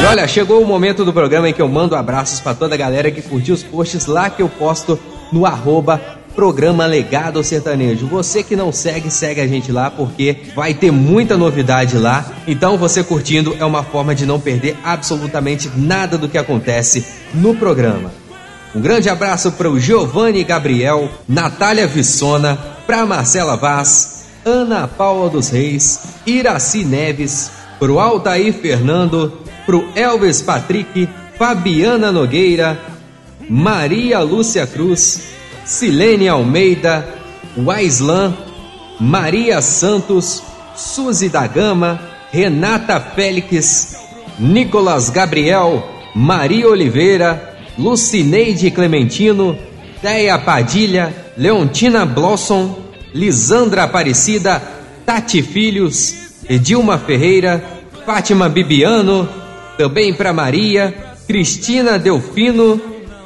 E 0.00 0.04
olha, 0.06 0.26
chegou 0.26 0.62
o 0.62 0.66
momento 0.66 1.04
do 1.04 1.12
programa 1.12 1.50
em 1.50 1.52
que 1.52 1.60
eu 1.60 1.68
mando 1.68 1.94
abraços 1.94 2.40
pra 2.40 2.54
toda 2.54 2.74
a 2.74 2.78
galera 2.78 3.10
que 3.10 3.20
curtiu 3.20 3.54
os 3.54 3.62
posts 3.62 4.06
lá 4.06 4.30
que 4.30 4.40
eu 4.40 4.48
posto 4.48 4.98
no 5.30 5.44
arroba 5.44 6.00
Programa 6.34 6.86
Legado 6.86 7.44
Sertanejo. 7.44 8.06
Você 8.06 8.42
que 8.42 8.56
não 8.56 8.72
segue, 8.72 9.10
segue 9.10 9.42
a 9.42 9.46
gente 9.46 9.70
lá 9.70 9.90
porque 9.90 10.38
vai 10.56 10.72
ter 10.72 10.90
muita 10.90 11.36
novidade 11.36 11.98
lá. 11.98 12.24
Então 12.46 12.78
você 12.78 13.04
curtindo 13.04 13.54
é 13.60 13.64
uma 13.64 13.82
forma 13.82 14.14
de 14.14 14.24
não 14.24 14.40
perder 14.40 14.74
absolutamente 14.82 15.70
nada 15.76 16.16
do 16.16 16.30
que 16.30 16.38
acontece 16.38 17.04
no 17.34 17.54
programa. 17.54 18.10
Um 18.74 18.80
grande 18.80 19.10
abraço 19.10 19.52
para 19.52 19.68
o 19.68 19.78
Giovanni 19.78 20.44
Gabriel, 20.44 21.10
Natália 21.28 21.86
Vissona, 21.86 22.56
para 22.86 23.04
Marcela 23.04 23.54
Vaz, 23.54 24.24
Ana 24.46 24.88
Paula 24.88 25.28
dos 25.28 25.50
Reis, 25.50 26.00
Iraci 26.24 26.84
Neves, 26.86 27.50
pro 27.78 27.98
Altair 27.98 28.52
Fernando, 28.54 29.32
pro 29.70 29.84
Elvis 29.94 30.42
Patrick, 30.42 31.08
Fabiana 31.38 32.10
Nogueira, 32.10 32.76
Maria 33.48 34.20
Lúcia 34.20 34.66
Cruz, 34.66 35.20
Silene 35.64 36.28
Almeida, 36.28 37.06
Waislan, 37.56 38.34
Maria 38.98 39.60
Santos, 39.62 40.42
Suzy 40.74 41.28
da 41.28 41.46
Gama, 41.46 42.00
Renata 42.32 42.98
Félix, 42.98 43.94
Nicolas 44.40 45.08
Gabriel, 45.08 45.84
Maria 46.16 46.66
Oliveira, 46.68 47.54
Lucineide 47.78 48.72
Clementino, 48.72 49.56
Deia 50.02 50.36
Padilha, 50.36 51.14
Leontina 51.36 52.04
Blossom, 52.04 52.74
Lisandra 53.14 53.84
Aparecida, 53.84 54.60
Tati 55.06 55.42
Filhos, 55.44 56.42
Edilma 56.48 56.98
Ferreira, 56.98 57.62
Fátima 58.04 58.48
Bibiano, 58.48 59.39
também 59.80 60.12
para 60.12 60.30
Maria, 60.30 60.94
Cristina 61.26 61.98
Delfino, 61.98 62.78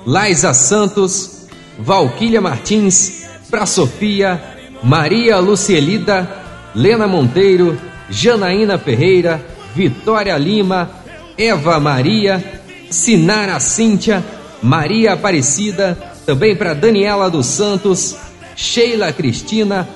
Laisa 0.07 0.55
Santos, 0.55 1.49
Valquília 1.77 2.41
Martins, 2.41 3.25
para 3.51 3.67
Sofia, 3.67 4.41
Maria 4.81 5.41
Lucielida, 5.41 6.31
Lena 6.73 7.09
Monteiro, 7.09 7.77
Janaína 8.09 8.79
Ferreira, 8.79 9.45
Vitória 9.75 10.39
Lima, 10.39 10.89
Eva 11.37 11.81
Maria, 11.81 12.63
Sinara 12.89 13.59
Cíntia, 13.59 14.25
Maria 14.63 15.15
Aparecida, 15.15 15.99
também 16.25 16.55
para 16.55 16.73
Daniela 16.73 17.29
dos 17.29 17.47
Santos, 17.47 18.15
Sheila 18.55 19.13
Cristina, 19.13 19.89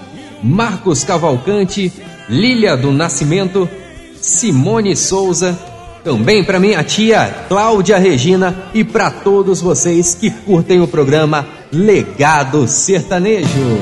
Marcos 0.43 1.05
Cavalcante, 1.05 1.93
Lília 2.29 2.77
do 2.77 2.91
Nascimento, 2.91 3.71
Simone 4.21 4.97
Souza, 4.97 5.57
Também 6.05 6.45
para 6.45 6.61
minha 6.61 6.83
tia 6.83 7.45
Cláudia 7.49 7.99
Regina 7.99 8.55
e 8.73 8.85
para 8.85 9.11
todos 9.11 9.61
vocês 9.61 10.15
que 10.15 10.31
curtem 10.31 10.81
o 10.81 10.89
programa 10.89 11.47
Legado 11.73 12.67
Sertanejo. 12.67 13.79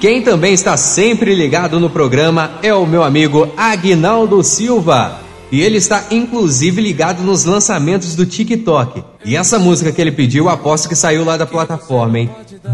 Quem 0.00 0.22
também 0.22 0.54
está 0.54 0.76
sempre 0.76 1.34
ligado 1.34 1.80
no 1.80 1.90
programa 1.90 2.52
é 2.62 2.72
o 2.72 2.86
meu 2.86 3.02
amigo 3.02 3.52
Agnaldo 3.56 4.44
Silva. 4.44 5.27
E 5.50 5.60
ele 5.62 5.78
está 5.78 6.04
inclusive 6.10 6.80
ligado 6.80 7.22
nos 7.22 7.44
lançamentos 7.44 8.14
do 8.14 8.26
TikTok. 8.26 9.02
E 9.24 9.36
essa 9.36 9.58
música 9.58 9.90
que 9.90 10.00
ele 10.00 10.12
pediu, 10.12 10.48
aposto 10.48 10.88
que 10.88 10.94
saiu 10.94 11.24
lá 11.24 11.36
da 11.36 11.46
plataforma, 11.46 12.18
hein? 12.18 12.30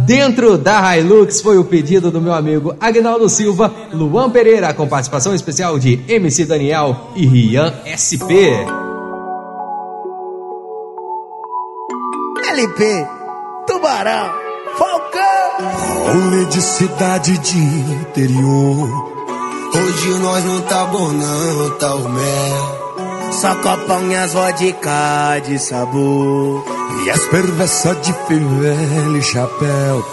Dentro 0.06 0.59
da 0.59 0.96
Hilux 0.96 1.40
foi 1.40 1.56
o 1.56 1.64
pedido 1.64 2.10
do 2.10 2.20
meu 2.20 2.32
amigo 2.32 2.74
Agnaldo 2.80 3.28
Silva, 3.28 3.72
Luan 3.92 4.30
Pereira, 4.30 4.74
com 4.74 4.88
participação 4.88 5.34
especial 5.34 5.78
de 5.78 6.01
MC 6.09 6.44
Daniel 6.44 7.10
e 7.14 7.26
Rian 7.26 7.72
SP. 7.86 8.34
LP, 12.48 13.06
Tubarão. 13.66 14.44
Falcão! 14.76 16.12
Rolê 16.12 16.44
de 16.46 16.60
cidade 16.60 17.38
de 17.38 17.59
interior. 17.59 19.14
Hoje 20.05 20.18
nós 20.18 20.44
não 20.44 20.60
tá 20.60 20.85
bom 20.85 21.09
não, 21.12 21.70
tá 21.78 21.94
o 21.94 22.09
mel. 22.10 23.32
Só 23.32 23.55
copão 23.55 24.12
e 24.12 24.14
as 24.14 24.35
vodka 24.35 25.40
de 25.47 25.59
sabor. 25.59 26.62
E 27.06 27.10
as 27.10 27.20
perversas 27.28 27.97
de 28.02 28.12
fivela 28.12 29.16
e 29.16 29.22
chapéu. 29.22 30.05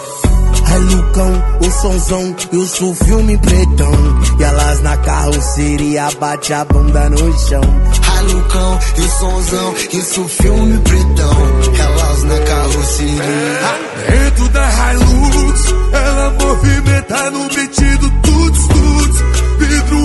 É 0.72 0.78
Lucão, 0.78 1.44
o 1.60 1.70
sonzão 1.70 2.34
e 2.50 2.56
o 2.56 2.66
sul 2.66 2.94
filme 2.94 3.36
pretão. 3.36 3.92
E 4.38 4.42
elas 4.42 4.80
na 4.80 4.96
carroceria 4.96 6.08
bate 6.18 6.54
a 6.54 6.64
bunda 6.64 7.10
no 7.10 7.38
chão. 7.38 7.60
É 7.60 8.32
Lucão 8.32 8.78
e 8.96 9.00
o 9.02 9.10
sonzão 9.10 9.74
e 9.92 9.98
o 9.98 10.02
sul 10.02 10.26
filme 10.26 10.78
pretão. 10.78 11.36
Elas 11.78 12.22
na 12.22 12.38
carroceria. 12.38 13.92
Dentro 14.08 14.48
da 14.48 14.68
Hilux, 14.92 15.74
ela 15.92 16.30
movimenta 16.40 17.30
no 17.30 17.44
metido 17.44 18.10
tudo, 18.22 18.71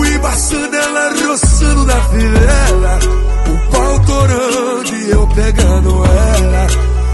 embaçando, 0.04 0.76
ela 0.76 1.10
roçando 1.26 1.84
na 1.84 2.00
fivela. 2.04 2.98
O 3.46 3.70
pau 3.70 4.00
torando 4.00 4.94
e 4.94 5.10
eu 5.10 5.26
pegando 5.28 6.04
ela. 6.04 6.66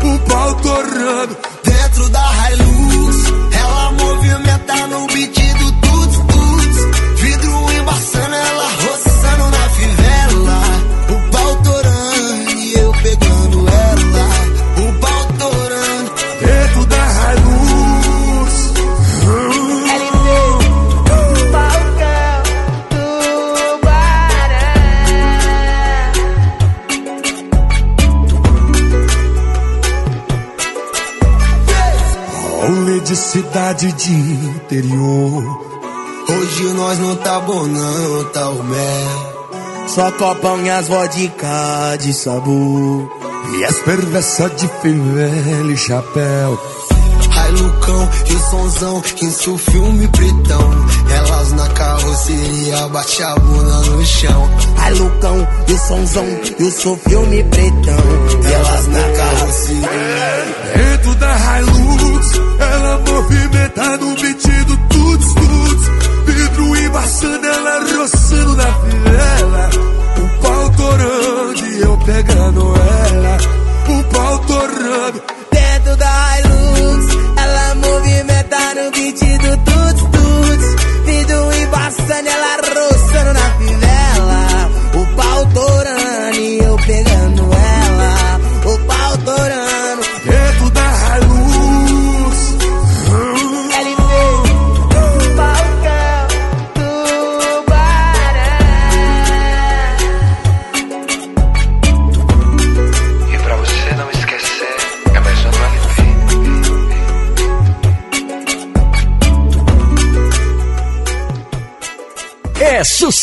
O 0.05 0.18
pau 0.28 0.55
torando 0.56 1.36
dentro 1.62 2.09
da 2.10 2.51
Hilux. 2.51 3.16
Ela 3.52 3.92
movimenta 3.92 4.86
no 4.88 5.06
beat 5.09 5.43
de 33.55 33.60
cidade 33.60 33.93
de 33.93 34.12
interior. 34.12 35.44
Hoje 36.28 36.64
nós 36.74 36.98
não 36.98 37.14
tá 37.14 37.39
bom 37.39 37.64
não, 37.64 38.24
tá 38.32 38.51
o 38.51 38.64
mel. 38.64 39.86
Só 39.86 40.10
copão 40.10 40.60
e 40.64 40.70
as 40.70 40.89
vodka 40.89 41.97
de 42.01 42.12
sabor. 42.12 43.09
E 43.56 43.64
as 43.64 43.78
perversas 43.78 44.51
de 44.56 44.68
fivela 44.82 45.72
e 45.72 45.76
chapéu. 45.76 46.60
Ai 47.36 47.51
Lucão 47.52 48.09
e 48.28 48.35
o 48.35 48.40
sonzão, 48.40 49.02
isso 49.22 49.56
filme 49.59 50.09
pretão. 50.09 50.86
Elas 51.16 51.52
na 51.52 51.68
carroceria 51.68 52.89
bate 52.89 53.22
a 53.22 53.36
bunda 53.36 53.90
no 53.90 54.05
chão. 54.05 54.51
Ai 54.78 54.94
Lucão 54.94 55.47
e 55.68 55.72
o 55.72 55.78
sonzão, 55.78 56.26
isso 56.59 56.98
filme 57.09 57.44
pretão. 57.44 57.98
Elas 58.52 58.86
na 58.89 59.02
carroceria. 59.02 59.34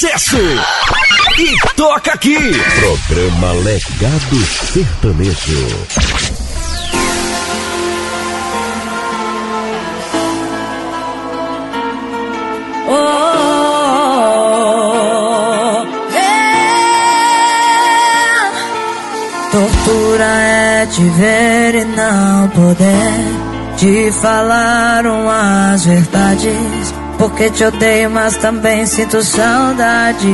Sucesso! 0.02 0.38
E 1.38 1.56
toca 1.76 2.14
aqui! 2.14 2.36
Programa 2.80 3.52
Legado 3.62 4.36
Sertanejo. 4.74 5.68
Oh. 12.88 13.42
Tortura 19.52 20.26
é 20.26 20.88
te 20.88 21.04
ver 21.04 21.76
e 21.76 21.86
não 21.86 22.50
poder 22.50 23.78
te 23.78 24.12
falar 24.14 25.06
umas 25.06 25.86
verdades. 25.86 27.01
Porque 27.22 27.52
te 27.52 27.64
odeio, 27.64 28.10
mas 28.10 28.36
também 28.38 28.84
sinto 28.88 29.22
saudade. 29.22 30.26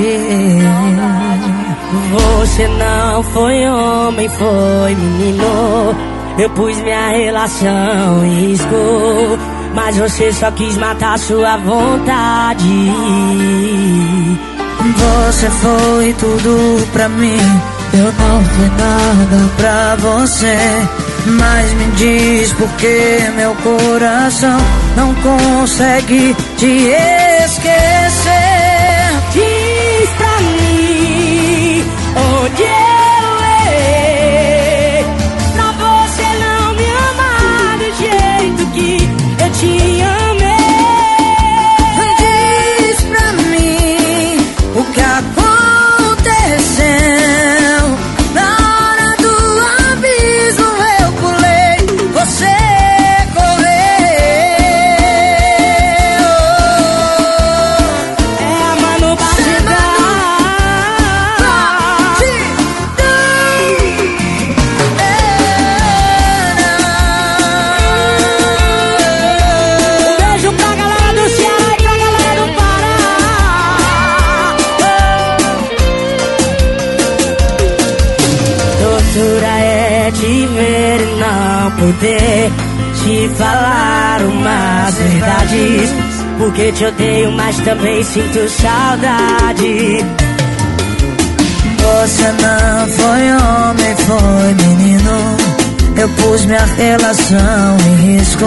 Você 2.13 2.65
não 2.65 3.21
foi 3.23 3.67
homem, 3.67 4.29
foi 4.29 4.95
menino. 4.95 5.93
Eu 6.39 6.49
pus 6.51 6.77
minha 6.77 7.09
relação 7.09 8.23
em 8.23 8.51
risco. 8.51 9.37
Mas 9.75 9.97
você 9.97 10.31
só 10.31 10.49
quis 10.51 10.77
matar 10.77 11.19
sua 11.19 11.57
vontade. 11.57 12.89
Você 14.95 15.49
foi 15.49 16.13
tudo 16.13 16.87
pra 16.93 17.09
mim. 17.09 17.37
Eu 17.95 18.13
não 18.13 18.43
fui 18.45 18.69
nada 18.69 19.49
pra 19.57 19.95
você. 19.97 20.55
Mas 21.25 21.73
me 21.73 21.85
diz 21.97 22.53
por 22.53 22.69
que 22.77 23.19
meu 23.35 23.53
coração 23.55 24.86
não 24.97 25.13
consegue 25.13 26.35
te 26.57 26.89
esquecer. 27.45 27.86
Te 86.73 86.85
odeio, 86.85 87.31
mas 87.31 87.57
também 87.59 88.03
sinto 88.03 88.49
saudade. 88.49 90.05
Você 91.79 92.31
não 92.33 92.87
foi 92.89 93.31
homem, 93.31 93.95
foi 93.95 94.67
menino. 94.67 95.37
Eu 95.95 96.09
pus 96.09 96.45
minha 96.45 96.65
relação 96.65 97.77
em 97.87 98.17
risco. 98.17 98.45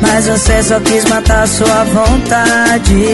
Mas 0.00 0.26
você 0.28 0.62
só 0.62 0.78
quis 0.80 1.04
matar 1.06 1.46
sua 1.48 1.84
vontade. 1.84 3.04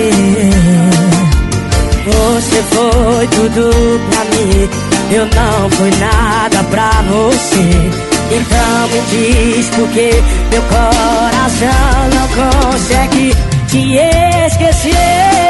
Você 2.05 2.63
foi 2.71 3.27
tudo 3.29 4.01
pra 4.11 4.25
mim, 4.27 4.69
eu 5.13 5.25
não 5.25 5.71
fui 5.71 5.91
nada 5.99 6.63
pra 6.65 6.91
você. 7.09 7.91
Então 8.33 8.89
me 8.93 9.01
diz 9.11 9.71
por 9.71 9.89
que 9.89 10.11
meu 10.51 10.63
coração 10.63 12.09
não 12.15 12.71
consegue 12.71 13.35
te 13.71 14.47
esquecer. 14.47 15.50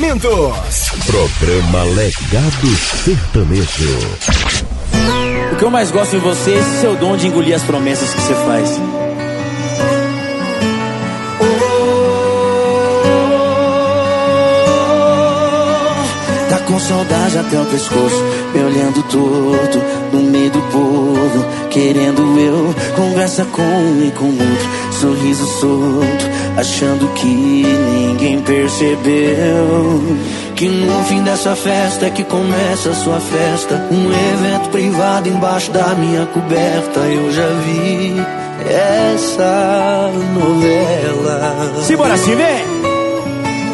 lançamentos. 0.00 0.90
Programa 1.06 1.84
Legado 1.84 2.76
Sertanejo. 3.04 3.98
O 5.52 5.56
que 5.56 5.64
eu 5.64 5.70
mais 5.70 5.90
gosto 5.90 6.16
em 6.16 6.18
você 6.18 6.52
é 6.52 6.58
esse 6.58 6.80
seu 6.80 6.96
dom 6.96 7.16
de 7.16 7.26
engolir 7.26 7.54
as 7.54 7.62
promessas 7.62 8.12
que 8.14 8.20
você 8.20 8.34
faz. 8.34 8.80
Tá 16.48 16.58
com 16.60 16.80
saudade 16.80 17.38
até 17.38 17.60
o 17.60 17.64
pescoço, 17.66 18.24
me 18.54 18.60
olhando 18.62 19.02
torto, 19.02 19.78
no 20.12 20.22
meio 20.22 20.50
do 20.50 20.62
povo, 20.72 21.68
querendo 21.70 22.40
eu, 22.40 22.74
conversa 22.96 23.44
com 23.44 23.62
um 23.62 24.06
e 24.06 24.10
com 24.12 24.26
outro, 24.26 24.98
sorriso 25.00 25.46
solto, 25.60 26.39
achando 26.56 27.08
que 27.14 27.26
ninguém 27.26 28.40
percebeu. 28.42 30.16
Que 30.54 30.68
no 30.68 31.04
fim 31.04 31.22
dessa 31.22 31.56
festa 31.56 32.06
é 32.06 32.10
que 32.10 32.24
começa 32.24 32.90
a 32.90 32.94
sua 32.94 33.18
festa, 33.18 33.88
um 33.90 34.12
evento 34.12 34.68
privado 34.70 35.28
embaixo 35.28 35.70
da 35.70 35.88
minha 35.94 36.26
coberta, 36.26 37.00
eu 37.00 37.32
já 37.32 37.46
vi 37.64 38.14
essa 38.68 40.10
novela. 40.34 41.82
Simbora, 41.82 42.16
se 42.18 42.34
vem! 42.34 42.80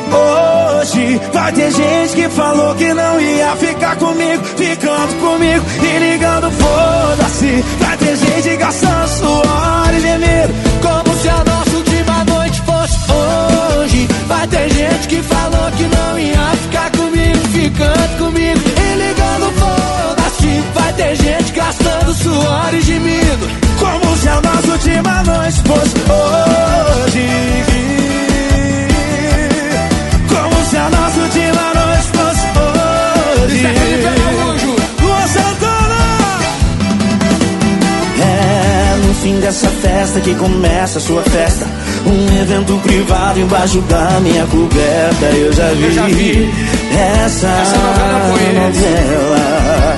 Hoje 0.08 1.20
vai 1.32 1.52
ter 1.52 1.72
gente 1.72 2.14
que 2.14 2.28
falou 2.28 2.74
que 2.76 2.94
não 2.94 3.20
ia 3.20 3.56
ficar 3.56 3.96
comigo, 3.96 4.44
ficando 4.44 5.14
comigo 5.20 5.64
e 5.82 5.98
ligando 5.98 6.50
foda-se. 6.52 7.64
Vai 7.80 7.96
ter 7.96 8.16
gente 8.16 8.56
gastando 8.56 9.08
suor 9.08 9.94
e 9.94 10.00
gemido, 10.00 10.54
ter 14.46 14.72
gente 14.72 15.08
que 15.08 15.22
falou 15.22 15.70
que 15.72 15.84
não 15.84 16.18
ia 16.18 16.56
ficar 16.62 16.90
comigo, 16.92 17.48
ficando 17.52 18.18
comigo 18.18 18.60
e 18.60 18.94
ligando 18.96 19.52
foda-se. 19.58 20.62
Vai 20.74 20.92
ter 20.94 21.16
gente 21.16 21.52
gastando 21.52 22.14
suor 22.14 22.74
e 22.74 22.80
gemido, 22.80 23.48
como 23.78 24.16
se 24.16 24.28
a 24.28 24.40
nossa 24.40 24.72
última 24.72 25.22
noite 25.24 25.62
fosse 25.64 25.94
hoje. 26.10 27.75
Dessa 39.46 39.68
festa 39.68 40.20
que 40.20 40.34
começa 40.34 40.98
a 40.98 41.00
sua 41.00 41.22
festa. 41.22 41.64
Um 42.04 42.42
evento 42.42 42.76
privado 42.82 43.38
embaixo 43.38 43.80
da 43.82 44.18
minha 44.20 44.44
coberta. 44.46 45.26
Eu 45.26 45.52
já 45.52 45.68
vi, 45.68 45.84
Eu 45.84 45.92
já 45.92 46.06
vi. 46.06 46.50
essa, 47.24 47.46
novela. 48.56 49.96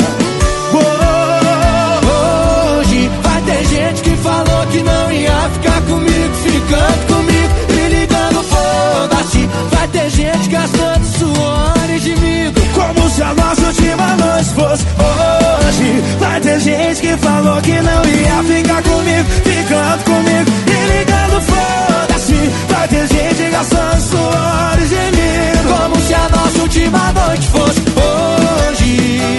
Hoje 2.78 3.10
vai 3.22 3.40
ter 3.40 3.64
gente 3.64 4.02
que 4.02 4.16
falou 4.16 4.66
que 4.70 4.82
não 4.82 5.10
ia 5.12 5.50
ficar 5.54 5.80
comigo, 5.80 6.34
ficando 6.42 7.06
comigo 7.06 7.54
e 7.70 7.88
ligando 7.88 8.42
foda-se. 8.44 9.48
Vai 9.70 9.88
ter 9.88 10.10
gente 10.10 10.48
gastando 10.50 11.04
suor 11.06 11.88
e 11.88 11.98
gemido, 11.98 12.57
como 12.78 13.10
se 13.10 13.22
a 13.22 13.34
nossa 13.34 13.66
última 13.66 14.16
noite 14.16 14.50
fosse 14.55 14.84
hoje. 15.05 16.02
Vai 16.20 16.40
ter 16.40 16.60
gente 16.60 17.00
que 17.00 17.16
falou 17.16 17.60
que 17.60 17.72
não 17.72 18.05
ia 18.05 18.42
ficar 18.44 18.82
comigo, 18.82 19.28
ficando 19.44 20.05
comigo 20.05 20.50
e 20.66 20.98
ligando 20.98 21.40
foda-se. 21.42 22.50
Vai 22.68 22.88
ter 22.88 23.06
gente 23.09 23.50
gastando 23.50 24.00
suor 24.00 24.78
e 24.80 24.86
gemido, 24.86 25.74
como 25.76 26.00
se 26.00 26.14
a 26.14 26.28
nossa 26.28 26.62
última 26.62 27.12
noite 27.12 27.48
fosse 27.48 27.80
hoje. 27.80 29.38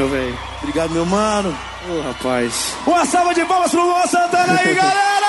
Meu 0.00 0.08
velho. 0.08 0.38
Obrigado, 0.62 0.90
meu 0.92 1.04
mano. 1.04 1.54
Ô, 1.88 2.00
rapaz. 2.00 2.74
Uma 2.86 3.04
salva 3.04 3.34
de 3.34 3.44
palmas 3.44 3.70
pro 3.70 3.82
Luan 3.82 4.06
Santana 4.06 4.58
aí, 4.58 4.72
galera! 4.74 5.20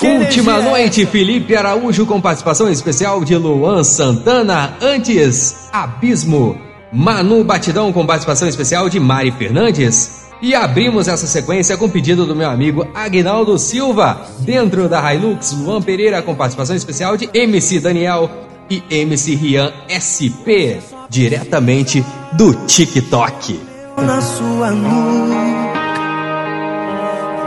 Última 0.00 0.60
noite, 0.60 1.06
Felipe 1.06 1.56
Araújo 1.56 2.06
com 2.06 2.20
participação 2.20 2.68
especial 2.70 3.24
de 3.24 3.36
Luan 3.36 3.84
Santana. 3.84 4.76
Antes, 4.80 5.68
Abismo. 5.72 6.60
Manu 6.92 7.44
Batidão 7.44 7.92
com 7.92 8.06
participação 8.06 8.48
especial 8.48 8.88
de 8.88 8.98
Mari 8.98 9.30
Fernandes. 9.32 10.28
E 10.40 10.54
abrimos 10.54 11.08
essa 11.08 11.26
sequência 11.26 11.76
com 11.76 11.88
pedido 11.88 12.24
do 12.24 12.34
meu 12.34 12.48
amigo 12.48 12.86
Agnaldo 12.94 13.58
Silva. 13.58 14.26
Dentro 14.40 14.88
da 14.88 15.12
Hilux, 15.12 15.52
Luan 15.52 15.82
Pereira 15.82 16.22
com 16.22 16.34
participação 16.34 16.74
especial 16.74 17.16
de 17.16 17.28
MC 17.34 17.80
Daniel 17.80 18.30
e 18.70 18.82
MC 18.90 19.34
Rian 19.34 19.72
SP. 19.90 20.78
Diretamente 21.08 22.04
do 22.32 22.52
TikTok. 22.66 23.60
na 23.96 24.20
sua 24.20 24.70
nuca. 24.70 25.48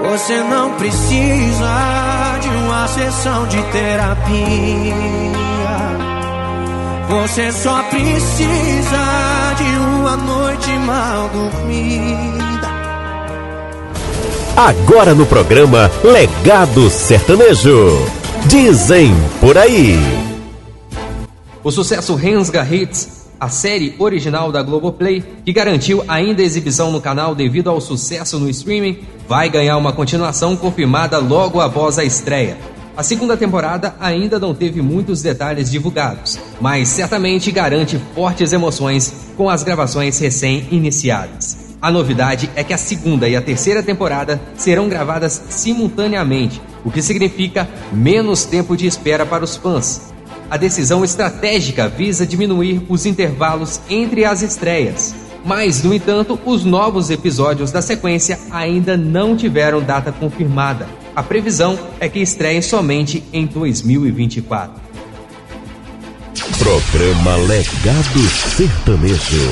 Você 0.10 0.44
não 0.44 0.74
precisa 0.74 2.40
de 2.42 2.48
uma 2.50 2.88
sessão 2.88 3.48
de 3.48 3.62
terapia. 3.72 4.96
Você 7.10 7.52
só 7.52 7.84
precisa 7.84 9.54
de 9.58 9.78
uma 9.80 10.18
noite 10.18 10.72
mal 10.80 11.30
dormida. 11.30 12.70
Agora 14.58 15.14
no 15.14 15.26
programa 15.26 15.90
Legado 16.04 16.90
Sertanejo. 16.90 18.06
Dizem 18.48 19.16
por 19.40 19.58
aí. 19.58 19.98
O 21.64 21.72
sucesso 21.72 22.16
Rensga 22.16 22.68
Hits 22.70 23.21
A 23.42 23.50
série 23.50 23.96
original 23.98 24.52
da 24.52 24.62
Globoplay, 24.62 25.24
que 25.44 25.52
garantiu 25.52 26.04
ainda 26.08 26.44
exibição 26.44 26.92
no 26.92 27.02
canal 27.02 27.34
devido 27.34 27.72
ao 27.72 27.82
sucesso 27.82 28.38
no 28.38 28.48
streaming, 28.48 29.00
vai 29.28 29.50
ganhar 29.50 29.78
uma 29.78 29.92
continuação 29.92 30.56
confirmada 30.56 31.18
logo 31.18 31.60
após 31.60 31.98
a 31.98 32.04
estreia. 32.04 32.56
A 32.96 33.02
segunda 33.02 33.36
temporada 33.36 33.96
ainda 34.00 34.38
não 34.38 34.54
teve 34.54 34.80
muitos 34.80 35.24
detalhes 35.24 35.72
divulgados, 35.72 36.38
mas 36.62 36.90
certamente 36.90 37.52
garante 37.52 38.00
fortes 38.14 38.54
emoções 38.54 39.32
com 39.36 39.50
as 39.50 39.64
gravações 39.64 40.20
recém-iniciadas. 40.20 41.72
A 41.82 41.90
novidade 41.90 42.48
é 42.56 42.64
que 42.64 42.76
a 42.76 42.78
segunda 42.78 43.28
e 43.28 43.36
a 43.36 43.42
terceira 43.42 43.82
temporada 43.82 44.40
serão 44.56 44.88
gravadas 44.88 45.46
simultaneamente, 45.50 46.62
o 46.86 46.92
que 46.92 47.02
significa 47.02 47.68
menos 47.92 48.46
tempo 48.46 48.78
de 48.78 48.86
espera 48.86 49.26
para 49.26 49.44
os 49.44 49.56
fãs. 49.56 50.11
A 50.52 50.58
decisão 50.58 51.02
estratégica 51.02 51.88
visa 51.88 52.28
diminuir 52.28 52.82
os 52.90 53.06
intervalos 53.06 53.80
entre 53.90 54.26
as 54.26 54.42
estreias. 54.42 55.16
Mas, 55.46 55.82
no 55.82 55.94
entanto, 55.94 56.38
os 56.46 56.66
novos 56.66 57.10
episódios 57.10 57.72
da 57.72 57.82
sequência 57.82 58.38
ainda 58.52 58.98
não 58.98 59.34
tiveram 59.38 59.82
data 59.82 60.12
confirmada. 60.12 60.90
A 61.16 61.24
previsão 61.24 61.80
é 62.02 62.10
que 62.10 62.20
estreiem 62.20 62.62
somente 62.62 63.24
em 63.32 63.46
2024. 63.46 64.91
Programa 66.40 67.36
Legado 67.46 68.20
Sertanejo. 68.56 69.52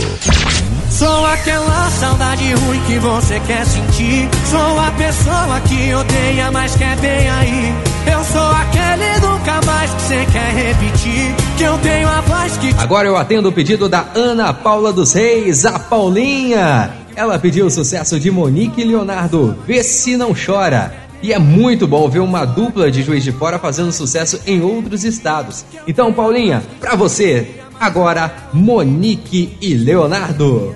Sou 0.90 1.26
aquela 1.26 1.90
saudade 1.92 2.54
ruim 2.54 2.80
que 2.88 2.98
você 3.00 3.40
quer 3.42 3.66
sentir. 3.66 4.30
Sou 4.50 4.80
a 4.80 4.90
pessoa 4.92 5.60
que 5.68 5.94
odeia, 5.94 6.50
mas 6.52 6.76
quer 6.76 6.96
bem 6.98 7.30
aí. 7.30 7.74
Eu 8.10 8.24
sou 8.24 8.52
aquele 8.52 9.20
nunca 9.20 9.62
mais 9.66 9.92
que 9.92 10.02
você 10.02 10.26
quer 10.32 10.54
repetir. 10.54 11.36
Que 11.58 11.64
eu 11.64 11.78
tenho 11.80 12.08
a 12.08 12.22
voz 12.22 12.58
que. 12.58 12.74
Agora 12.78 13.08
eu 13.08 13.18
atendo 13.18 13.50
o 13.50 13.52
pedido 13.54 13.90
da 13.90 14.06
Ana 14.16 14.54
Paula 14.54 14.94
dos 14.94 15.12
Reis, 15.14 15.66
a 15.66 15.78
Paulinha. 15.78 16.92
Ela 17.14 17.38
pediu 17.38 17.66
o 17.66 17.72
sucesso 17.72 18.18
de 18.18 18.32
Monique 18.32 18.80
e 18.82 18.86
Leonardo, 18.86 19.58
Vê 19.68 19.84
se 19.84 20.16
não 20.16 20.34
chora. 20.34 21.09
E 21.22 21.34
é 21.34 21.40
muito 21.40 21.88
bom 21.88 22.08
ver 22.10 22.20
uma 22.20 22.46
dupla 22.46 22.90
de 22.90 23.04
Juiz 23.04 23.24
de 23.24 23.32
Fora 23.32 23.60
fazendo 23.60 23.92
sucesso 23.92 24.40
em 24.48 24.62
outros 24.62 25.04
estados. 25.04 25.66
Então, 25.86 26.14
Paulinha, 26.14 26.64
pra 26.80 26.96
você, 26.96 27.56
agora 27.80 28.34
Monique 28.54 29.58
e 29.62 29.74
Leonardo. 29.74 30.76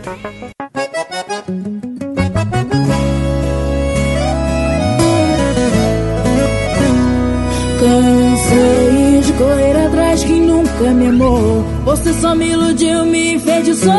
Cansei 7.79 9.21
de 9.21 9.33
correr 9.33 9.85
atrás 9.85 10.23
quem 10.23 10.41
nunca 10.41 10.91
me 10.93 11.07
amou. 11.07 11.63
Você 11.85 12.13
só 12.13 12.35
me 12.35 12.49
iludiu, 12.49 13.05
me 13.05 13.35
enfeitiçou. 13.35 13.93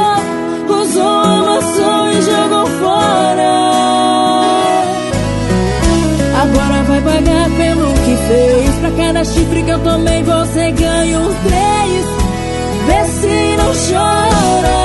Usou 0.69 1.03
a 1.03 1.43
maçã 1.43 2.11
e 2.13 2.23
jogou 2.23 2.67
fora. 2.67 4.04
Vai 6.87 7.01
pagar 7.01 7.51
pelo 7.51 7.93
que 7.95 8.17
fez. 8.29 8.75
Pra 8.81 8.91
cada 8.91 9.25
chifre 9.25 9.63
que 9.63 9.71
eu 9.71 9.79
tomei, 9.81 10.23
você 10.23 10.71
ganha 10.73 11.19
os 11.19 11.35
três. 11.37 12.05
Vê 12.87 13.05
se 13.21 13.57
não 13.57 13.73
chora. 13.89 14.85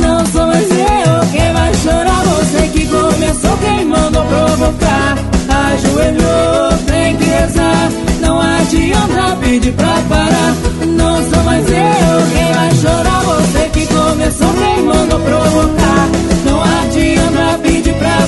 Não 0.00 0.26
sou 0.26 0.46
mais 0.46 0.70
eu 0.70 1.30
quem 1.30 1.52
vai 1.52 1.74
chorar. 1.74 2.22
Você 2.24 2.68
que 2.68 2.86
começou, 2.86 3.56
quem 3.58 3.84
mandou 3.84 4.24
provocar. 4.24 5.18
Ajoelhou, 5.48 6.78
tem 6.86 7.16
que 7.16 7.24
rezar. 7.24 7.92
Não 8.20 8.40
adianta 8.40 9.36
pedir 9.40 9.72
pra 9.72 9.94
parar. 10.08 10.54
Não 10.86 11.30
sou 11.30 11.44
mais 11.44 11.66
eu 11.68 12.26
quem 12.32 12.52
vai 12.54 12.74
chorar. 12.76 13.20
Você 13.24 13.68
que 13.72 13.86
começou, 13.86 14.52
quem 14.54 14.84
mandou 14.84 15.20
provocar. 15.20 16.31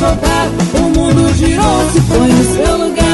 Voltar. 0.04 0.48
O 0.74 0.82
mundo 0.90 1.34
girou, 1.34 1.90
se 1.92 2.00
põe 2.02 2.28
no 2.32 2.44
seu 2.54 2.76
lugar. 2.76 3.13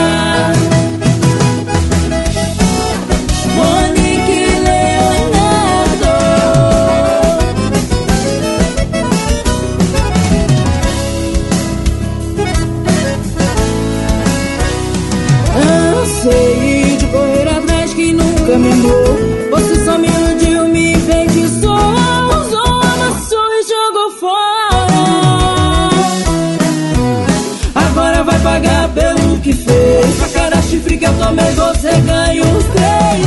Que 31.01 31.07
eu 31.07 31.15
tomei, 31.15 31.51
você 31.53 31.91
ganha 32.03 32.43
os 32.43 32.65
três. 32.65 33.27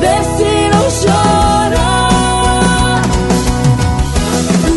Vê 0.00 0.16
se 0.36 0.68
não 0.72 0.86
chora. 0.90 1.88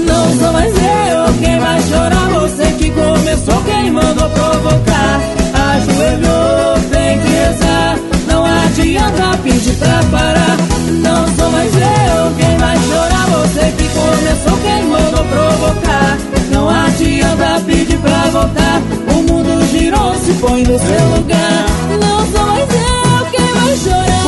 Não 0.05 0.39
sou 0.39 0.53
mais 0.53 0.73
eu 0.75 1.33
quem 1.41 1.59
vai 1.59 1.81
chorar. 1.81 2.29
Você 2.39 2.65
que 2.77 2.91
começou, 2.91 3.63
quem 3.63 3.91
mandou 3.91 4.29
provocar. 4.29 5.21
Ajoelhou, 5.73 6.79
tem 6.91 7.19
que 7.19 7.29
rezar. 7.29 7.97
Não 8.27 8.45
adianta 8.45 9.37
pedir 9.41 9.75
pra 9.77 10.03
parar. 10.11 10.57
Não 11.01 11.27
sou 11.35 11.51
mais 11.51 11.73
eu 11.73 12.35
quem 12.37 12.57
vai 12.59 12.77
chorar. 12.77 13.25
Você 13.25 13.73
que 13.75 13.89
começou, 13.89 14.57
quem 14.59 14.83
mandou 14.83 15.25
provocar. 15.25 16.17
Não 16.51 16.69
adianta 16.69 17.59
pedir 17.65 17.97
pra 17.97 18.29
voltar. 18.29 18.81
O 19.09 19.23
mundo 19.23 19.65
girou, 19.71 20.13
se 20.13 20.33
põe 20.33 20.61
no 20.61 20.77
seu 20.77 21.17
lugar. 21.17 21.82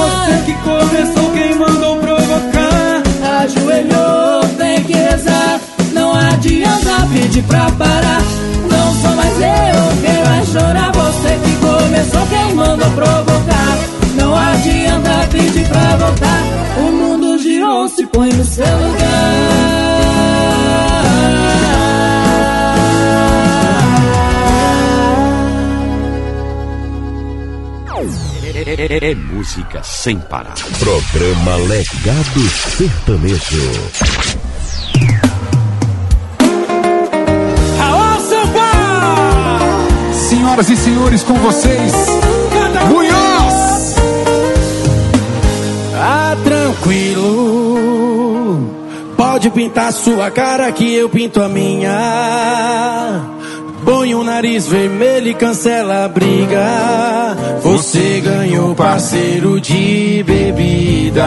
Você 0.05 0.37
que 0.45 0.53
começou, 0.53 1.31
quem 1.31 1.55
mandou 1.55 1.97
provocar. 1.97 3.03
Ajoelhou, 3.41 4.41
tem 4.57 4.83
que 4.83 4.93
rezar. 4.93 5.59
Não 5.93 6.13
adianta 6.13 7.07
pedir 7.13 7.43
pra 7.43 7.71
parar. 7.71 8.21
Não 8.69 8.93
sou 9.01 9.15
mais 9.15 9.33
eu 9.35 9.85
quem 10.01 10.23
vai 10.23 10.45
chorar. 10.45 10.91
Você 10.91 11.39
que 11.43 11.55
começou, 11.57 12.27
quem 12.27 12.53
mandou 12.53 12.89
provocar. 12.91 13.77
Não 14.15 14.35
adianta 14.35 15.27
pedir 15.31 15.67
pra 15.67 15.97
voltar. 15.97 16.41
O 16.77 16.91
mundo 16.91 17.37
girou, 17.39 17.87
se 17.87 18.05
põe 18.05 18.31
no 18.33 18.45
seu 18.45 18.65
É, 28.87 29.15
música 29.15 29.81
sem 29.81 30.19
parar. 30.19 30.53
Programa 30.77 31.55
Legado 31.55 32.39
Sertanejo. 32.77 33.71
Alô, 37.81 38.19
Samba! 38.21 38.69
Senhoras 40.13 40.69
e 40.69 40.77
senhores, 40.77 41.23
com 41.23 41.33
vocês, 41.39 41.93
Munhoz! 42.87 43.95
Ah, 45.95 46.37
tranquilo. 46.43 47.65
Pode 49.17 49.49
pintar 49.49 49.91
sua 49.93 50.29
cara 50.29 50.71
que 50.71 50.93
eu 50.93 51.09
pinto 51.09 51.41
a 51.41 51.49
minha. 51.49 53.34
Põe 53.85 54.15
o 54.15 54.23
nariz 54.23 54.67
vermelho 54.67 55.27
e 55.27 55.33
cancela 55.35 56.05
a 56.05 56.07
briga. 56.07 57.37
Você 57.61 58.19
ganhou 58.19 58.73
parceiro 58.73 59.61
de 59.61 60.23
bebida. 60.25 61.23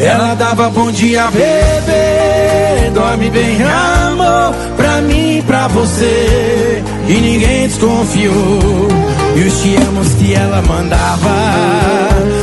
Ela 0.00 0.34
dava 0.34 0.68
bom 0.70 0.90
dia, 0.90 1.30
bebê. 1.30 2.90
Dorme 2.92 3.30
bem, 3.30 3.62
amor. 3.62 4.52
Pra 4.76 5.00
mim 5.00 5.38
e 5.38 5.42
pra 5.42 5.68
você. 5.68 6.82
E 7.08 7.12
ninguém 7.12 7.68
desconfiou. 7.68 8.88
E 9.36 9.40
os 9.42 9.62
te 9.62 9.76
amos 9.76 10.08
que 10.14 10.34
ela 10.34 10.60
mandava. 10.62 11.30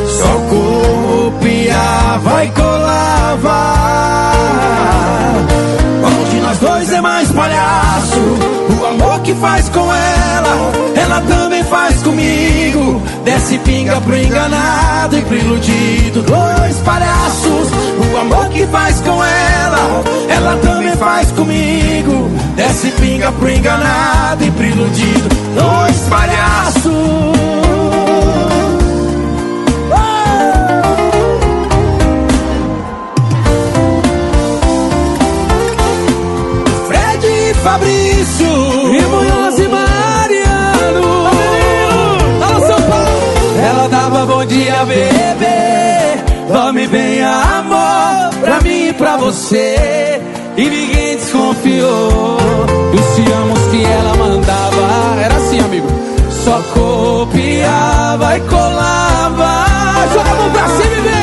Só 0.08 0.40
copiava 1.30 2.46
e 2.46 2.52
colava. 2.52 3.92
Dois 6.62 6.94
é 6.94 7.02
mais 7.02 7.32
palhaço? 7.32 8.20
O 8.80 8.86
amor 8.86 9.20
que 9.22 9.34
faz 9.34 9.68
com 9.70 9.92
ela, 9.92 10.72
ela 10.96 11.22
também 11.22 11.64
faz 11.64 12.04
comigo. 12.04 13.02
Desce 13.26 13.58
pinga 13.58 14.00
pro 14.00 14.16
enganado 14.16 15.18
e 15.18 15.22
pro 15.24 15.38
iludido. 15.38 16.22
Dois 16.22 16.78
palhaços, 16.86 17.68
o 18.14 18.18
amor 18.18 18.48
que 18.50 18.68
faz 18.68 19.02
com 19.02 19.24
ela, 19.24 20.04
ela 20.30 20.56
também 20.58 20.96
faz 20.98 21.32
comigo. 21.32 22.30
Desce 22.56 22.92
pinga 22.92 23.32
pro 23.32 23.50
enganado 23.50 24.44
e 24.44 24.52
pro 24.52 24.66
iludido. 24.66 25.30
Dois 25.56 25.98
palhaços. 26.10 27.61
Fabrício. 37.72 38.48
E 38.94 39.02
Munhoz 39.04 39.60
e 39.60 39.68
Mariano. 39.70 41.28
Alô, 42.44 42.68
São 42.68 42.82
Paulo. 42.82 43.64
Ela 43.66 43.88
dava 43.88 44.26
bom 44.26 44.44
dia, 44.44 44.84
bebê. 44.84 46.52
Dorme 46.52 46.86
bem, 46.88 47.24
amor. 47.24 48.30
Pra 48.42 48.60
mim 48.60 48.90
e 48.90 48.94
pra 48.94 49.16
você. 49.16 50.22
E 50.58 50.70
ninguém 50.70 51.16
desconfiou. 51.16 52.38
E 52.94 52.98
os 52.98 53.34
amos 53.34 53.60
que 53.72 53.86
ela 53.86 54.18
mandava. 54.18 55.22
Era 55.24 55.36
assim, 55.38 55.62
amigo. 55.62 55.88
Só 56.44 56.62
copiava 56.74 58.38
e 58.38 58.42
colava. 58.42 59.66
Joga 60.14 60.30
a 60.30 60.36
mão 60.36 60.52
pra 60.52 60.68
cima 60.68 61.18
e. 61.18 61.21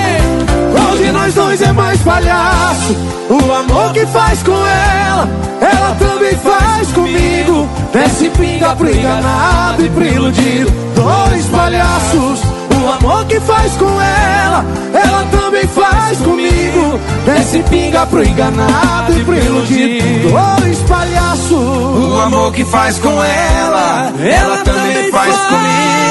Nós 1.29 1.35
dois 1.35 1.61
é 1.61 1.73
mais 1.73 2.01
palhaço? 2.01 2.97
O 3.29 3.53
amor 3.53 3.93
que 3.93 4.07
faz 4.07 4.43
com 4.43 4.57
ela, 4.67 5.29
ela 5.61 5.95
também 5.97 6.35
faz 6.37 6.91
comigo. 6.93 7.69
Desce 7.93 8.31
pinga 8.31 8.75
pro 8.75 8.91
enganado 8.91 9.85
e 9.85 9.91
pro 9.91 10.07
iludido. 10.07 10.71
Dois 10.95 11.45
palhaços. 11.49 12.41
O 12.83 12.93
amor 12.93 13.27
que 13.27 13.39
faz 13.41 13.73
com 13.75 14.01
ela, 14.01 14.65
ela 14.95 15.25
também 15.31 15.67
faz 15.67 15.88
comigo. 16.17 16.99
Desce 17.27 17.63
pinga 17.69 18.07
pro 18.07 18.25
enganado 18.25 19.13
e 19.13 19.25
pro 19.25 19.35
iludido. 19.35 20.31
Dois 20.31 20.79
palhaços. 20.81 21.53
O 21.53 22.21
amor 22.21 22.53
que 22.53 22.65
faz 22.65 22.99
com 22.99 23.23
ela, 23.23 24.13
ela 24.19 24.59
também 24.59 25.11
faz 25.11 25.37
comigo. 25.37 26.09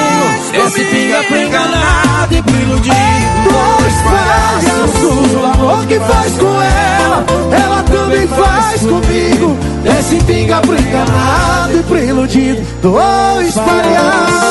Desce 0.52 0.86
pinga 0.86 1.24
pro 1.24 1.41
enganado 1.41 2.36
e 2.36 2.41
pro 2.41 2.56
iludido. 2.56 2.98
Dois 3.44 3.94
palhaços. 4.03 5.34
O 5.34 5.45
amor 5.45 5.86
que 5.88 5.99
faz 5.99 6.34
com 6.34 6.61
ela, 6.61 7.26
ela 7.52 7.84
também 7.84 8.28
faz 8.28 8.82
comigo. 8.82 9.57
Desce 9.84 10.15
pinga 10.24 10.60
pro 10.61 10.80
enganado 10.80 11.80
e 11.80 11.84
pro 11.84 11.98
iludido. 11.98 12.61
Dois 12.82 13.53
palhaços. 13.56 14.48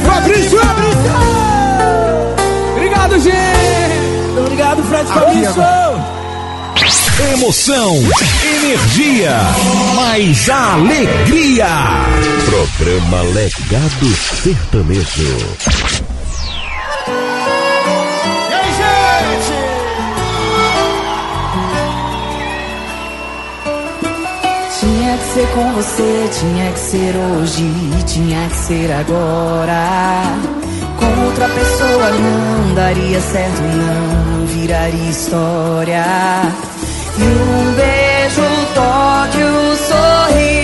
Fabrício. 0.00 0.58
Obrigado, 2.76 3.18
gente. 3.18 4.38
Obrigado, 4.38 4.82
Fred 4.84 5.06
Fabrício. 5.06 5.62
Emoção, 7.34 7.94
energia, 8.42 9.36
mais 9.94 10.48
alegria. 10.48 11.66
Programa 12.46 13.22
Legado 13.22 14.06
Sertanejo. 14.42 16.09
Tinha 25.10 25.18
que 25.18 25.32
ser 25.32 25.48
com 25.48 25.72
você, 25.72 26.30
tinha 26.38 26.70
que 26.70 26.78
ser 26.78 27.16
hoje, 27.16 27.68
tinha 28.06 28.48
que 28.48 28.54
ser 28.54 28.92
agora. 28.92 30.22
Com 31.00 31.24
outra 31.24 31.48
pessoa 31.48 32.10
não 32.10 32.74
daria 32.76 33.20
certo, 33.20 33.60
não, 33.60 34.46
viraria 34.46 35.10
história. 35.10 36.04
E 37.18 37.22
um 37.22 37.72
beijo, 37.72 38.42
toque, 38.72 39.42
o 39.42 39.76
sorriso, 39.76 40.59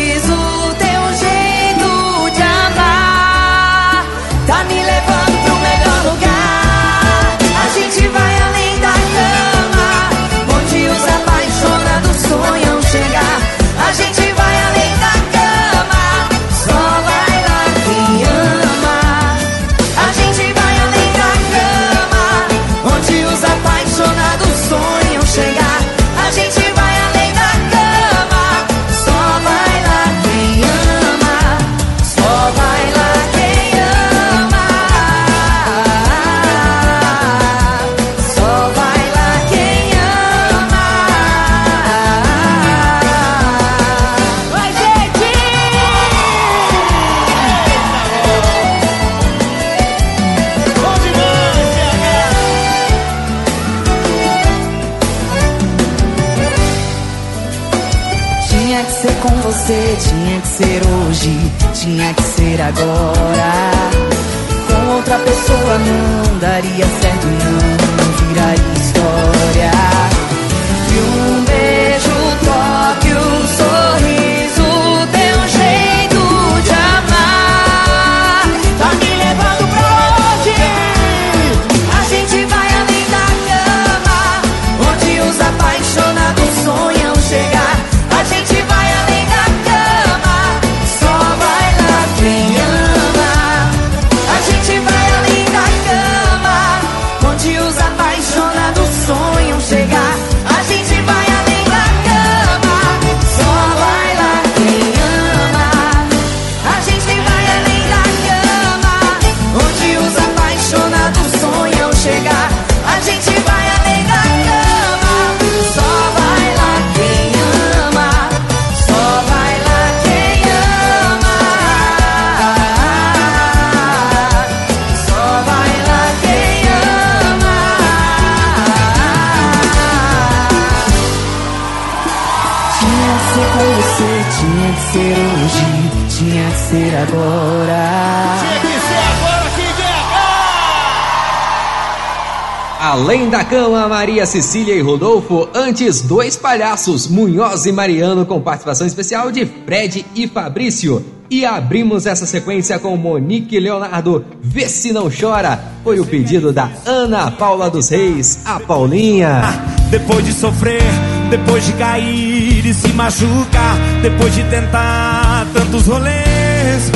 Maria 143.88 144.26
Cecília 144.26 144.74
e 144.74 144.80
Rodolfo, 144.80 145.48
antes 145.54 146.00
dois 146.00 146.36
palhaços, 146.36 147.06
Munhoz 147.08 147.66
e 147.66 147.72
Mariano, 147.72 148.26
com 148.26 148.40
participação 148.40 148.86
especial 148.86 149.30
de 149.30 149.46
Fred 149.46 150.04
e 150.14 150.26
Fabrício. 150.26 151.04
E 151.30 151.44
abrimos 151.44 152.06
essa 152.06 152.24
sequência 152.24 152.78
com 152.78 152.96
Monique 152.96 153.56
e 153.56 153.60
Leonardo, 153.60 154.24
Vê 154.40 154.68
se 154.68 154.92
não 154.92 155.10
chora. 155.10 155.58
Foi 155.82 155.98
o 155.98 156.06
pedido 156.06 156.52
da 156.52 156.70
Ana 156.84 157.30
Paula 157.30 157.68
dos 157.68 157.88
Reis, 157.88 158.38
a 158.44 158.60
Paulinha. 158.60 159.42
Depois 159.90 160.24
de 160.24 160.32
sofrer, 160.32 160.82
depois 161.30 161.64
de 161.66 161.72
cair 161.72 162.64
e 162.64 162.74
se 162.74 162.88
machucar, 162.88 163.76
depois 164.02 164.34
de 164.34 164.44
tentar 164.44 165.46
tantos 165.52 165.86
rolês, 165.86 166.90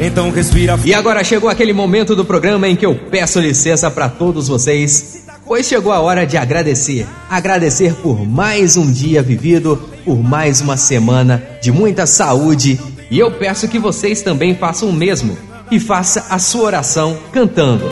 então 0.00 0.30
respira. 0.30 0.78
E 0.84 0.94
agora 0.94 1.22
chegou 1.22 1.48
aquele 1.48 1.72
momento 1.72 2.16
do 2.16 2.24
programa 2.24 2.68
em 2.68 2.76
que 2.76 2.86
eu 2.86 2.94
peço 2.94 3.40
licença 3.40 3.90
para 3.90 4.08
todos 4.08 4.48
vocês, 4.48 5.21
pois 5.52 5.66
chegou 5.66 5.92
a 5.92 6.00
hora 6.00 6.26
de 6.26 6.38
agradecer. 6.38 7.06
Agradecer 7.28 7.92
por 7.96 8.26
mais 8.26 8.78
um 8.78 8.90
dia 8.90 9.22
vivido, 9.22 9.76
por 10.02 10.16
mais 10.16 10.62
uma 10.62 10.78
semana 10.78 11.46
de 11.60 11.70
muita 11.70 12.06
saúde. 12.06 12.80
E 13.10 13.18
eu 13.18 13.30
peço 13.32 13.68
que 13.68 13.78
vocês 13.78 14.22
também 14.22 14.54
façam 14.54 14.88
o 14.88 14.92
mesmo 14.94 15.36
e 15.70 15.78
faça 15.78 16.24
a 16.30 16.38
sua 16.38 16.62
oração 16.62 17.18
cantando. 17.34 17.84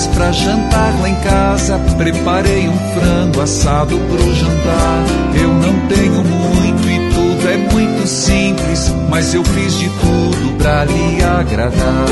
Jesus 0.00 0.06
pra 0.08 0.32
jantar 0.32 0.94
lá 1.00 1.08
em 1.08 1.14
casa. 1.16 1.78
Preparei 1.96 2.68
um 2.68 2.78
frango 2.94 3.40
assado 3.40 3.98
pro 3.98 4.34
jantar. 4.34 5.04
Eu 5.34 5.48
não 5.48 5.86
tenho 5.88 6.24
muito 6.24 6.88
e 6.88 7.10
tudo 7.10 7.48
é 7.48 7.56
muito 7.56 8.06
simples, 8.06 8.92
mas 9.08 9.34
eu 9.34 9.44
fiz 9.44 9.74
de 9.78 9.88
tudo 9.88 10.56
pra 10.56 10.84
lhe 10.84 11.22
agradar. 11.22 12.06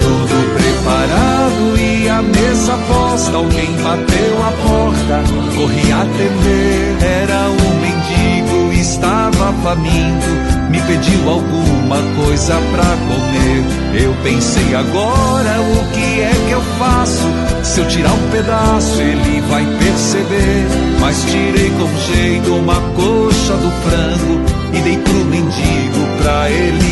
Tudo 0.00 0.54
preparado 0.54 1.78
e 1.78 2.08
a 2.08 2.22
mesa 2.22 2.78
posta. 2.88 3.36
Alguém 3.36 3.72
bateu 3.82 4.44
a 4.44 4.52
porta, 4.68 5.22
corri 5.56 5.92
atender. 5.92 6.96
Era 7.02 7.48
um 7.50 7.80
mendigo, 7.80 8.72
estava 8.72 9.52
faminto 9.64 10.59
me 10.70 10.80
pediu 10.82 11.28
alguma 11.28 11.98
coisa 12.16 12.54
pra 12.70 12.84
comer. 12.84 14.02
Eu 14.02 14.14
pensei 14.22 14.74
agora 14.74 15.60
o 15.60 15.92
que 15.92 16.20
é 16.20 16.30
que 16.46 16.52
eu 16.52 16.62
faço? 16.78 17.28
Se 17.64 17.80
eu 17.80 17.88
tirar 17.88 18.12
um 18.12 18.30
pedaço, 18.30 19.00
ele 19.00 19.40
vai 19.42 19.66
perceber. 19.66 20.66
Mas 21.00 21.24
tirei 21.24 21.70
com 21.70 22.14
jeito 22.14 22.54
uma 22.54 22.80
coxa 22.94 23.54
do 23.54 23.70
frango 23.82 24.40
e 24.72 24.80
dei 24.80 24.96
pro 24.98 25.24
mendigo 25.24 26.06
pra 26.22 26.48
ele 26.48 26.89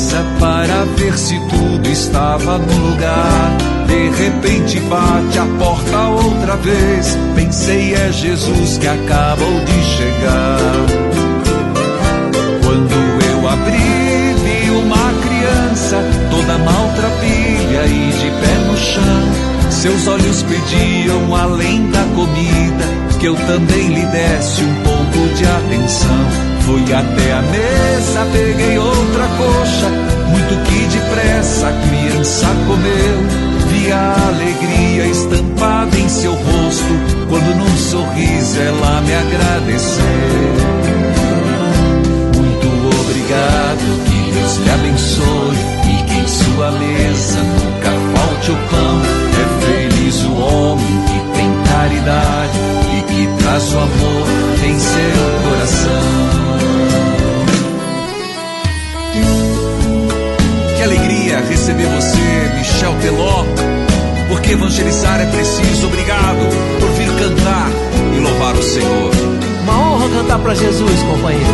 mesa 0.00 0.24
para 0.38 0.84
ver 0.96 1.16
se 1.18 1.38
tudo 1.48 1.86
estava 1.88 2.58
no 2.58 2.90
lugar. 2.90 3.56
De 3.86 4.08
repente 4.22 4.80
bate 4.80 5.38
a 5.38 5.44
porta 5.58 6.08
outra 6.08 6.56
vez. 6.56 7.18
Pensei 7.34 7.94
é 7.94 8.10
Jesus 8.10 8.78
que 8.78 8.86
acabou 8.86 9.60
de 9.60 9.84
chegar. 9.84 10.58
Quando 12.64 12.94
eu 13.30 13.48
abri, 13.48 14.34
vi 14.42 14.70
uma 14.70 15.12
criança 15.22 15.96
toda 16.30 16.58
maltrapilha 16.58 17.86
e 17.86 18.12
de 18.12 18.30
pé 18.40 18.54
no 18.66 18.76
chão. 18.76 19.70
Seus 19.70 20.08
olhos 20.08 20.42
pediam, 20.42 21.34
além 21.34 21.90
da 21.90 22.02
comida, 22.14 22.84
que 23.18 23.26
eu 23.26 23.34
também 23.34 23.88
lhe 23.88 24.06
desse 24.06 24.62
um 24.62 24.74
pouco 24.82 25.34
de 25.34 25.46
atenção. 25.46 26.59
Fui 26.70 26.84
até 26.94 27.32
a 27.32 27.42
mesa, 27.42 28.26
peguei 28.32 28.78
outra 28.78 29.26
coxa, 29.38 29.88
muito 30.28 30.54
que 30.62 30.86
depressa 30.86 31.66
a 31.66 31.72
criança 31.72 32.46
comeu. 32.64 33.18
Vi 33.66 33.90
a 33.90 34.14
alegria 34.28 35.04
estampada 35.06 35.98
em 35.98 36.08
seu 36.08 36.32
rosto, 36.32 36.94
quando 37.28 37.56
num 37.56 37.76
sorriso 37.76 38.60
ela 38.60 39.00
me 39.00 39.12
agradeceu. 39.12 40.04
Muito 42.36 42.68
obrigado, 43.00 44.04
que 44.04 44.32
Deus 44.32 44.56
lhe 44.58 44.70
abençoe 44.70 45.56
e 45.90 46.04
que 46.04 46.20
em 46.20 46.28
sua 46.28 46.70
mesa 46.70 47.40
nunca 47.40 47.90
falte 48.14 48.50
o 48.52 48.56
pão. 48.70 49.02
É 49.40 49.44
feliz 49.66 50.22
o 50.22 50.34
homem 50.34 51.02
que 51.08 51.36
tem 51.36 51.50
caridade 51.64 52.58
e 52.96 53.02
que 53.02 53.42
traz 53.42 53.74
o 53.74 53.78
amor 53.78 54.26
em 54.64 54.78
seu 54.78 55.50
coração. 55.50 56.09
Receber 61.70 61.86
você, 61.94 62.54
Michel 62.56 62.94
Teló. 63.00 63.44
Porque 64.28 64.52
evangelizar 64.52 65.20
é 65.20 65.26
preciso. 65.26 65.86
Obrigado 65.86 66.48
por 66.80 66.88
vir 66.90 67.08
cantar 67.08 67.70
e 68.16 68.20
louvar 68.20 68.54
o 68.56 68.62
Senhor. 68.62 69.10
Uma 69.62 69.78
honra 69.78 70.08
cantar 70.08 70.38
pra 70.38 70.54
Jesus, 70.54 71.02
companheiro. 71.02 71.46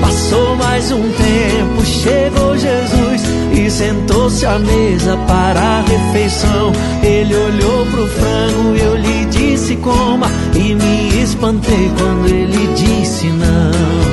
Passou 0.00 0.56
mais 0.56 0.90
um 0.90 1.02
tempo, 1.02 1.84
chegou 1.84 2.56
Jesus 2.56 3.22
e 3.52 3.70
sentou-se 3.70 4.46
à 4.46 4.58
mesa 4.58 5.16
para 5.28 5.60
a 5.60 5.80
refeição. 5.82 6.72
Ele 7.02 7.34
olhou 7.34 7.86
pro 7.86 8.08
frango, 8.08 8.76
eu 8.76 8.96
lhe 8.96 9.24
disse 9.26 9.76
coma 9.76 10.28
e 10.54 10.74
me 10.74 11.22
espantei 11.22 11.92
quando 11.98 12.28
ele 12.28 12.74
disse 12.74 13.26
não. 13.26 14.10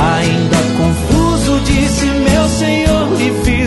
Ainda 0.00 0.56
confuso 0.76 1.60
disse 1.60 2.06
meu 2.06 2.48
senhor, 2.48 3.08
lhe 3.18 3.32
fiz 3.44 3.57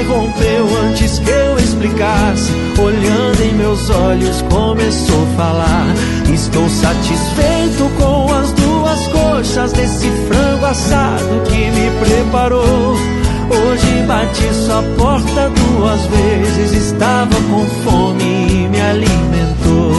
interrompeu 0.00 0.66
antes 0.84 1.18
que 1.18 1.30
eu 1.30 1.58
explicasse. 1.58 2.50
Olhando 2.78 3.42
em 3.42 3.54
meus 3.54 3.90
olhos, 3.90 4.42
começou 4.42 5.22
a 5.22 5.36
falar. 5.36 5.86
Estou 6.32 6.68
satisfeito 6.68 7.90
com 7.98 8.32
as 8.32 8.52
duas 8.52 9.06
coxas 9.08 9.72
desse 9.72 10.10
frango 10.28 10.66
assado 10.66 11.42
que 11.44 11.70
me 11.70 11.90
preparou. 12.00 12.96
Hoje 13.50 14.02
bati 14.06 14.54
sua 14.54 14.82
porta 14.96 15.50
duas 15.50 16.00
vezes, 16.06 16.72
estava 16.72 17.34
com 17.50 17.66
fome 17.84 18.24
e 18.24 18.68
me 18.68 18.80
alimentou. 18.80 19.92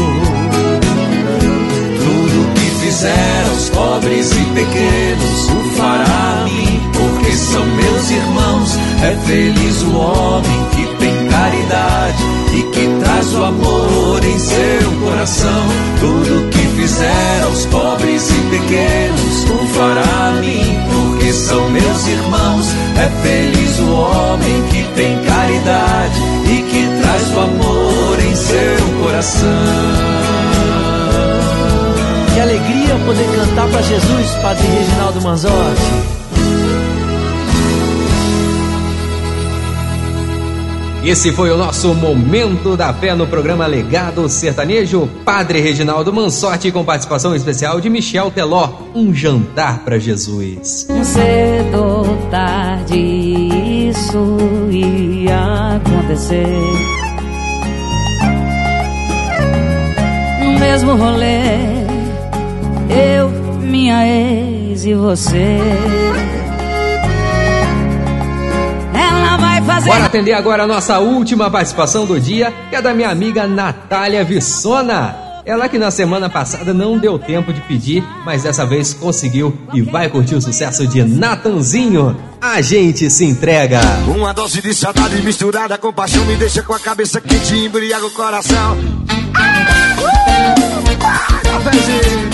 Tudo 2.00 2.54
que 2.56 2.86
fizer 2.86 3.46
aos 3.52 3.70
pobres 3.70 4.32
e 4.32 4.46
pequenos, 4.56 5.50
o 5.50 5.70
fará 5.76 6.42
a 6.42 6.46
mim, 6.46 6.82
porque 6.94 7.32
são 7.34 7.66
meus 7.66 8.10
irmãos. 8.10 8.81
É 9.04 9.16
feliz 9.26 9.82
o 9.82 9.96
homem 9.96 10.66
que 10.76 10.86
tem 10.98 11.28
caridade 11.28 12.24
e 12.54 12.62
que 12.72 12.88
traz 13.04 13.34
o 13.34 13.44
amor 13.44 14.24
em 14.24 14.38
seu 14.38 14.92
coração. 15.04 15.66
Tudo 16.00 16.50
que 16.52 16.68
fizer 16.80 17.44
aos 17.44 17.66
pobres 17.66 18.30
e 18.30 18.50
pequenos, 18.52 19.50
o 19.50 19.68
fará 19.74 20.28
a 20.28 20.32
mim, 20.40 20.80
porque 20.92 21.34
são 21.34 21.68
meus 21.72 22.08
irmãos. 22.08 22.68
É 22.96 23.10
feliz 23.24 23.80
o 23.80 23.92
homem 23.92 24.64
que 24.70 24.84
tem 24.94 25.18
caridade 25.24 26.22
e 26.46 26.62
que 26.62 27.02
traz 27.02 27.36
o 27.36 27.40
amor 27.40 28.20
em 28.20 28.36
seu 28.36 29.02
coração. 29.02 29.50
Que 32.36 32.40
alegria 32.40 32.96
poder 33.04 33.28
cantar 33.36 33.68
pra 33.68 33.82
Jesus, 33.82 34.32
Padre 34.44 34.68
Reginaldo 34.68 35.22
Manzotti. 35.22 36.21
Esse 41.04 41.32
foi 41.32 41.50
o 41.50 41.58
nosso 41.58 41.96
Momento 41.96 42.78
da 42.78 42.94
Fé 42.94 43.16
no 43.16 43.26
programa 43.26 43.66
Legado 43.66 44.30
Sertanejo. 44.30 45.10
Padre 45.26 45.60
Reginaldo 45.60 46.14
Mansotti 46.14 46.72
com 46.72 46.86
participação 46.86 47.36
especial 47.36 47.82
de 47.82 47.90
Michel 47.90 48.30
Teló. 48.30 48.70
Um 48.94 49.12
jantar 49.12 49.80
para 49.80 49.98
Jesus. 49.98 50.88
Cedo 51.04 52.18
tarde 52.30 53.00
isso 53.90 54.38
ia 54.70 55.78
acontecer. 55.78 56.46
No 60.40 60.60
mesmo 60.60 60.96
rolê, 60.96 61.56
eu, 63.18 63.32
minha 63.60 64.08
ex 64.08 64.86
e 64.86 64.94
você. 64.94 65.58
Fazer. 69.72 69.90
Bora 69.90 70.06
atender 70.06 70.34
agora 70.34 70.64
a 70.64 70.68
nossa 70.68 71.00
última 71.00 71.50
participação 71.50 72.06
do 72.06 72.20
dia, 72.20 72.54
que 72.70 72.76
é 72.76 72.82
da 72.82 72.94
minha 72.94 73.10
amiga 73.10 73.48
Natália 73.48 74.24
Vissona. 74.24 75.16
Ela 75.44 75.68
que 75.68 75.80
na 75.80 75.90
semana 75.90 76.30
passada 76.30 76.72
não 76.72 77.00
deu 77.00 77.18
tempo 77.18 77.52
de 77.52 77.62
pedir, 77.62 78.04
mas 78.24 78.44
dessa 78.44 78.64
vez 78.64 78.94
conseguiu 78.94 79.58
e 79.74 79.82
vai 79.82 80.08
curtir 80.08 80.36
o 80.36 80.42
sucesso 80.42 80.86
de 80.86 81.04
Natanzinho. 81.04 82.16
A 82.40 82.62
gente 82.62 83.10
se 83.10 83.26
entrega. 83.26 83.80
Uma 84.08 84.34
dose 84.34 84.62
de 84.62 84.74
saudade 84.74 85.20
misturada 85.24 85.78
com 85.80 85.92
paixão 85.92 86.24
me 86.26 86.36
deixa 86.36 86.62
com 86.62 86.74
a 86.74 86.80
cabeça 86.80 87.20
quente 87.20 87.56
e 87.56 87.66
embriaga 87.66 88.06
o 88.06 88.12
coração. 88.12 88.78
Cafézinho, 91.44 92.30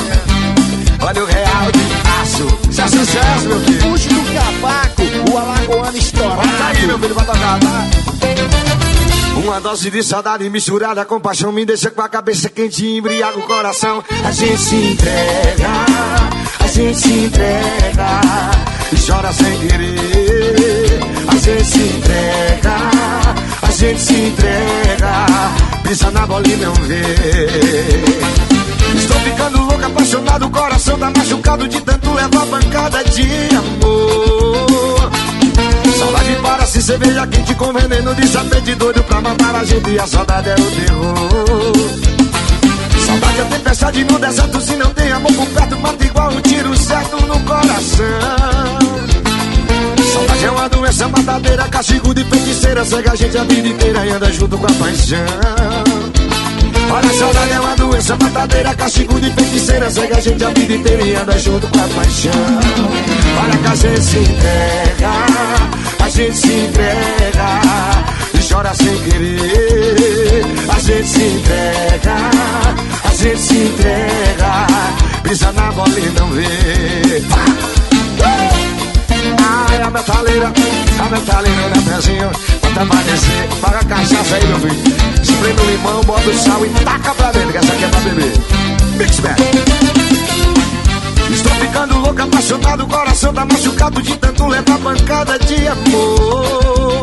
olha 1.02 1.24
o 1.24 1.26
real 1.26 1.72
de 1.72 2.07
aço. 2.28 2.48
Isso 2.70 2.82
é 2.82 2.88
sucesso, 2.88 3.48
meu 3.48 3.60
filho. 3.62 3.80
Puxa 3.80 4.10
do 4.10 4.22
cavaco, 4.34 5.02
o 5.32 5.38
alagoano 5.38 5.98
estourado. 5.98 6.48
Bota 6.48 6.66
aí, 6.66 6.88
meu 6.88 7.00
filho, 7.00 7.16
pra 7.16 7.26
tocar, 7.26 7.60
tá? 7.60 7.88
Uma 9.38 9.62
dose 9.62 9.90
de 9.90 10.04
saudade 10.04 10.50
misturada 10.50 11.06
com 11.06 11.20
paixão 11.20 11.52
me 11.52 11.66
deixa 11.66 11.92
com 11.92 12.02
a 12.02 12.10
cabeça 12.10 12.50
quente 12.50 12.86
e 12.86 12.98
embriaga 12.98 13.38
o 13.38 13.44
coração. 13.44 14.04
A 14.26 14.32
gente 14.32 14.58
se 14.58 14.76
entrega, 14.76 15.86
a 16.60 16.68
gente 16.68 17.00
se 17.00 17.14
entrega 17.14 18.22
e 18.92 19.08
chora 19.08 19.32
sem 19.32 19.60
querer. 19.60 21.00
A 21.28 21.36
gente 21.36 21.66
se 21.66 21.80
entrega, 21.80 22.76
a 23.62 23.72
gente 23.72 24.02
se 24.02 24.14
entrega 24.14 25.28
Pisa 25.84 26.12
na 26.12 26.26
bola 26.26 26.48
e 26.48 26.56
não 26.58 26.74
vê. 26.74 28.57
Estou 29.08 29.22
ficando 29.22 29.58
louco, 29.60 29.86
apaixonado, 29.86 30.46
o 30.48 30.50
coração 30.50 31.00
tá 31.00 31.10
machucado 31.16 31.66
de 31.66 31.80
tanto 31.80 32.14
levar 32.14 32.46
pancada 32.48 33.04
de 33.06 33.56
amor. 33.56 35.10
Saudade 35.98 36.36
para 36.42 36.66
se 36.66 36.82
cerveja 36.82 37.26
quente 37.26 37.56
com 37.56 37.72
veneno 37.72 38.14
de 38.14 38.28
saber 38.28 38.60
de 38.62 38.76
doido 38.76 39.02
pra 39.04 39.22
matar 39.22 39.56
a 39.56 39.64
gente 39.64 39.90
e 39.92 39.98
a 39.98 40.06
saudade 40.06 40.50
é 40.50 40.56
o 40.56 40.72
terror. 40.72 41.74
Saudade 43.06 43.40
é 43.40 43.44
tempestade 43.46 44.04
no 44.04 44.20
deserto, 44.20 44.60
se 44.60 44.76
não 44.76 44.90
tem 44.94 45.10
amor 45.10 45.32
por 45.32 45.48
perto, 45.48 45.80
mata 45.80 46.06
igual 46.06 46.30
um 46.30 46.42
tiro 46.42 46.78
certo 46.78 47.26
no 47.26 47.40
coração. 47.40 48.06
Saudade 50.14 50.46
é 50.46 50.52
uma 50.52 50.68
doença 50.68 51.08
matadeira, 51.08 51.64
castigo 51.70 52.14
de 52.14 52.26
feiticeira, 52.26 52.84
cega 52.84 53.14
a 53.14 53.16
gente 53.16 53.38
a 53.38 53.46
vida 53.46 53.70
inteira 53.70 54.06
e 54.06 54.10
anda 54.10 54.30
junto 54.34 54.58
com 54.58 54.66
a 54.66 54.74
paixão. 54.74 55.97
Olha, 56.90 57.14
saudade 57.14 57.52
é 57.52 57.60
uma 57.60 57.76
doença 57.76 58.18
matadeira, 58.22 58.74
castigo 58.76 59.20
de 59.20 59.32
feiticeira, 59.32 59.90
cega 59.92 60.18
a 60.18 60.20
gente 60.22 60.44
a 60.44 60.50
vida 60.50 60.74
inteira 60.74 61.04
e 61.04 61.16
anda 61.16 61.38
junto 61.38 61.68
com 61.68 61.80
a 61.80 61.88
paixão. 61.88 62.32
Olha 63.44 63.58
que 63.58 63.68
a 63.68 63.76
gente 63.76 64.04
se 64.04 64.18
entrega, 64.20 65.12
a 66.00 66.10
gente 66.10 66.38
se 66.38 66.52
entrega 66.54 67.62
e 68.34 68.54
chora 68.54 68.74
sem 68.74 68.98
querer. 69.04 70.46
A 70.70 70.80
gente 70.80 71.08
se 71.08 71.24
entrega, 71.24 72.16
a 73.04 73.16
gente 73.16 73.40
se 73.40 73.58
entrega, 73.58 74.68
pisa 75.24 75.52
na 75.52 75.72
bola 75.72 76.00
e 76.00 76.10
não 76.18 76.30
vê. 76.32 77.77
A 79.88 79.90
metaleira, 79.90 80.52
a 81.00 81.10
metaleira 81.10 81.70
na 81.70 81.82
pezinho, 81.82 82.30
bota 82.62 82.86
pra 82.86 83.02
descer, 83.04 83.48
paga 83.62 83.86
cachaça 83.86 84.36
aí, 84.36 84.46
meu 84.46 84.60
filho. 84.60 84.76
Espreme 85.24 85.62
o 85.62 85.72
limão, 85.72 86.02
bota 86.02 86.30
o 86.30 86.38
sal 86.38 86.66
e 86.66 86.70
taca 86.84 87.16
pra 87.16 87.32
dentro, 87.32 87.52
que 87.54 87.58
essa 87.58 87.72
aqui 87.72 87.84
é 87.86 87.88
pra 87.88 88.00
beber. 88.02 88.34
Mix 88.98 89.20
Bag. 89.22 89.42
Estou 91.32 91.52
ficando 91.54 92.00
louco, 92.00 92.22
apaixonado, 92.22 92.84
o 92.84 92.88
coração 92.88 93.34
tá 93.34 93.46
machucado 93.46 94.02
de 94.02 94.18
tanto 94.18 94.48
levar 94.48 94.78
pancada 94.78 95.40
de 95.40 95.68
amor. 95.70 97.02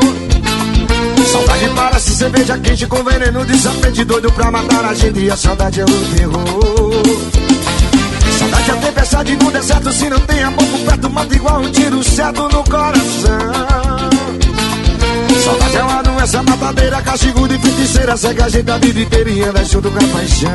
Saudade 1.32 1.68
para 1.70 1.98
se 1.98 2.14
cerveja 2.14 2.58
quente 2.58 2.86
com 2.86 3.02
veneno 3.02 3.46
de 3.46 3.58
serpente 3.58 4.04
doido 4.04 4.30
pra 4.30 4.50
matar 4.50 4.84
a 4.84 4.92
gente 4.92 5.20
e 5.20 5.30
a 5.30 5.36
saudade 5.36 5.80
é 5.80 5.84
o 5.84 5.86
terror. 5.86 7.53
Saudade 8.44 8.70
é 8.70 8.74
tempestade 8.74 9.36
no 9.36 9.50
deserto 9.50 9.90
se 9.90 10.10
não 10.10 10.20
tem 10.20 10.42
amor 10.42 10.64
por 10.66 10.80
perto 10.80 11.10
mata 11.10 11.34
igual 11.34 11.62
um 11.62 11.70
tiro 11.70 12.04
certo 12.04 12.42
no 12.42 12.62
coração. 12.64 13.38
Saudade 15.42 15.76
é 15.76 15.82
uma 15.82 16.02
doença 16.02 16.42
matadeira, 16.42 17.00
castigo 17.00 17.48
de 17.48 17.58
feiticeira, 17.58 18.16
cega 18.18 18.44
a 18.44 18.48
gente 18.50 18.70
a 18.70 18.76
vida 18.76 19.00
inteira 19.00 19.30
e 19.30 19.42
anda 19.42 19.64
junto 19.64 19.90
com 19.90 19.96
a 19.96 20.08
paixão. 20.08 20.50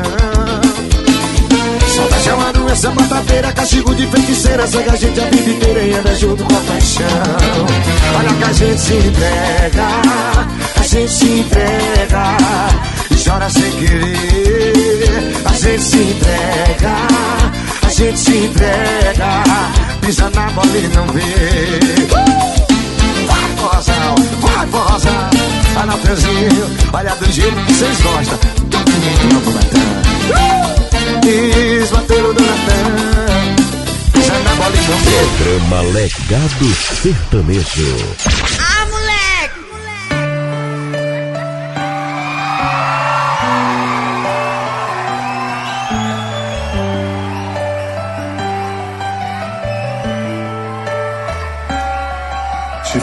Saudade 1.95 2.30
é 2.30 2.34
uma 2.36 2.53
doença 2.53 2.91
matadeira, 2.91 3.52
castigo 3.53 3.95
de 3.95 4.06
feiticeira, 4.06 4.68
cega 4.68 4.91
a 4.91 4.95
gente 4.95 5.20
a 5.20 5.26
vida 5.26 5.49
inteira 5.49 5.84
e 5.84 5.94
anda 5.94 6.16
junto 6.16 6.44
com 6.44 6.56
a 6.56 6.60
paixão. 6.60 7.06
Olha 8.18 8.34
que 8.36 8.44
a 8.44 8.53
gente 8.53 8.82
se 8.82 8.94
entrega, 8.94 9.88
a 10.80 10.84
gente 10.84 11.11
se 11.11 11.26
entrega 11.26 12.38
e 13.10 13.16
chora 13.16 13.49
sem 13.49 13.72
querer. 13.72 15.34
A 15.45 15.53
gente 15.53 15.82
se 15.84 15.98
entrega, 15.98 16.95
gente 18.00 18.18
se 18.18 18.32
entrega, 18.32 19.44
pisa 20.00 20.30
na 20.30 20.50
bola 20.52 20.78
e 20.78 20.88
não 20.96 21.06
vê. 21.08 21.22
Vai, 23.28 23.50
forrozão, 23.58 24.16
vai, 24.40 24.68
forrozão, 24.68 25.30
vai 25.74 25.86
na 25.86 25.98
pezinho, 25.98 26.78
olha 26.94 27.14
do 27.16 27.30
jeito 27.30 27.66
que 27.66 27.74
vocês 27.74 28.02
gostam. 28.02 28.40
Todo 28.72 28.90
mundo 28.90 29.44
no 29.44 29.52
Natan. 29.52 29.90
Bateram 31.92 32.34
do 32.34 32.42
Natan. 32.42 33.56
Pisa 34.14 34.40
na 34.46 34.56
bola 34.56 34.76
e 34.76 34.82
não 34.90 34.98
vê. 35.00 35.20
Programa 35.44 35.82
Legado 35.92 36.76
Sertanejo. 37.02 38.16
Ah, 38.60 38.78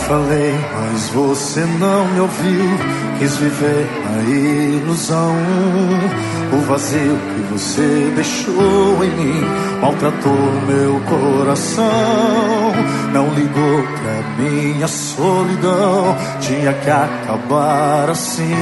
falei, 0.07 0.55
mas 0.73 1.09
você 1.11 1.61
não 1.79 2.07
me 2.09 2.21
ouviu. 2.21 2.65
Quis 3.19 3.37
viver 3.37 3.87
a 4.07 4.23
ilusão. 4.31 5.37
O 6.53 6.59
vazio 6.67 7.19
que 7.35 7.53
você 7.53 8.13
deixou 8.15 9.05
em 9.05 9.11
mim 9.11 9.45
maltratou 9.81 10.33
meu 10.67 11.01
coração. 11.01 11.85
Não 13.13 13.35
ligou 13.35 13.83
pra 13.83 14.45
minha 14.45 14.87
solidão. 14.87 16.17
Tinha 16.41 16.73
que 16.73 16.91
acabar 16.91 18.09
assim. 18.11 18.55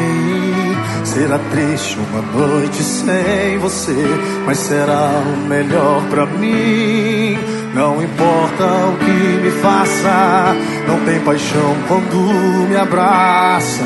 Será 1.05 1.39
triste 1.51 1.99
uma 1.99 2.23
noite 2.23 2.83
sem 2.83 3.59
você, 3.59 3.95
mas 4.47 4.59
será 4.59 5.11
o 5.35 5.49
melhor 5.49 6.03
pra 6.09 6.27
mim. 6.27 7.54
Não 7.75 8.01
importa 8.01 8.65
o 8.65 8.97
que 8.99 9.43
me 9.43 9.51
faça, 9.61 10.55
não 10.87 11.05
tem 11.05 11.19
paixão 11.21 11.77
quando 11.89 12.69
me 12.69 12.77
abraça. 12.77 13.83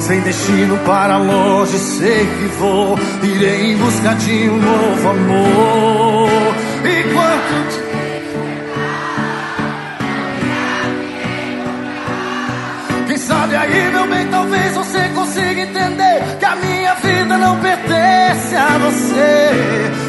Sem 0.00 0.20
destino 0.20 0.78
para 0.86 1.16
longe, 1.16 1.76
sei 1.76 2.24
que 2.24 2.46
vou. 2.58 2.96
Irei 3.20 3.72
em 3.72 3.76
busca 3.76 4.14
de 4.14 4.48
um 4.48 4.58
novo 4.58 5.08
amor. 5.08 6.30
Enquanto 6.84 7.92
Quem 13.12 13.18
sabe 13.18 13.54
aí, 13.56 13.90
meu 13.92 14.06
bem, 14.06 14.26
talvez 14.28 14.74
você 14.74 15.06
consiga 15.14 15.60
entender 15.60 16.22
que 16.38 16.44
a 16.46 16.56
minha 16.56 16.94
vida 16.94 17.36
não 17.36 17.60
pertence 17.60 18.56
a 18.56 18.78
você. 18.78 19.50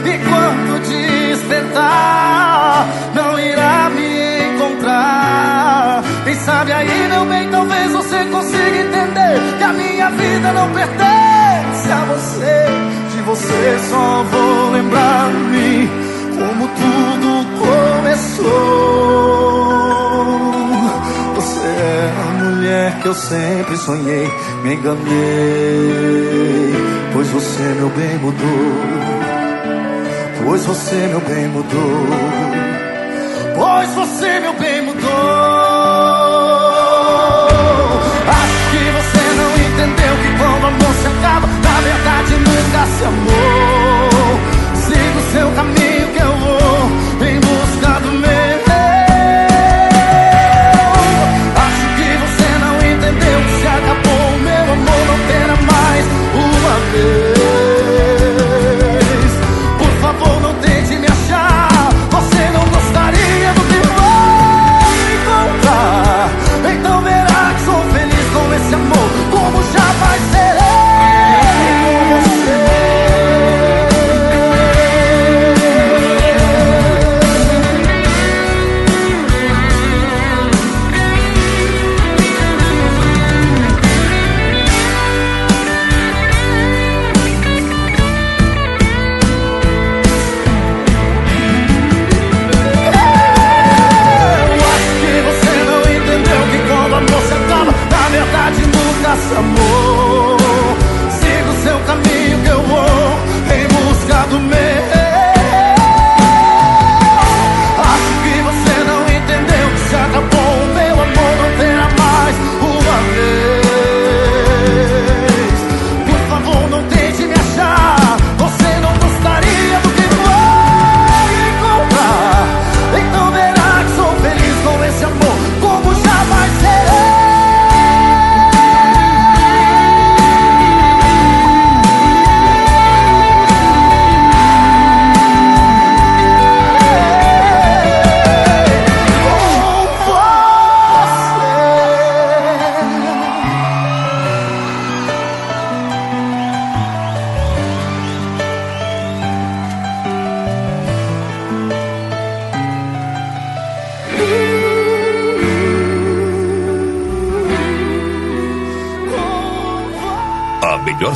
E 0.05 0.17
quando 0.29 0.79
despertar, 0.87 2.87
não 3.13 3.39
irá 3.39 3.89
me 3.89 4.53
encontrar. 4.53 6.03
Quem 6.23 6.35
sabe 6.35 6.71
aí, 6.71 7.07
meu 7.09 7.25
bem, 7.25 7.49
talvez 7.49 7.91
você 7.91 8.23
consiga 8.25 8.77
entender 8.77 9.39
que 9.57 9.63
a 9.63 9.73
minha 9.73 10.09
vida 10.09 10.53
não 10.53 10.71
pertence 10.71 11.91
a 11.91 12.05
você. 12.07 12.67
De 13.15 13.21
você 13.21 13.79
só 13.89 14.23
vou 14.23 14.71
lembrar-me 14.71 15.89
como 16.37 16.67
tudo 16.67 17.45
começou. 17.59 18.93
Você 21.35 21.67
é 21.67 22.11
a 22.17 22.31
mulher 22.43 22.99
que 23.01 23.07
eu 23.07 23.13
sempre 23.13 23.77
sonhei. 23.77 24.31
Me 24.63 24.73
enganei, 24.73 25.03
pois 27.13 27.27
você, 27.29 27.63
meu 27.77 27.89
bem, 27.89 28.17
mudou. 28.19 29.03
Pois 30.45 30.65
você, 30.65 30.95
meu 31.07 31.21
bem, 31.21 31.47
mudou. 31.47 32.07
Pois 33.75 33.89
você, 33.95 34.39
meu 34.39 34.53
bem, 34.53 34.83
mudou. 34.83 35.09
Acho 38.27 38.69
que 38.69 38.91
você 38.91 39.23
não 39.33 39.51
entendeu 39.65 40.15
que 40.21 40.29
quando 40.37 40.63
o 40.63 40.67
amor 40.67 40.93
se 40.93 41.07
acaba, 41.07 41.47
na 41.47 41.81
verdade 41.81 42.35
nunca 42.37 42.85
se 42.85 43.03
amou. 43.03 44.12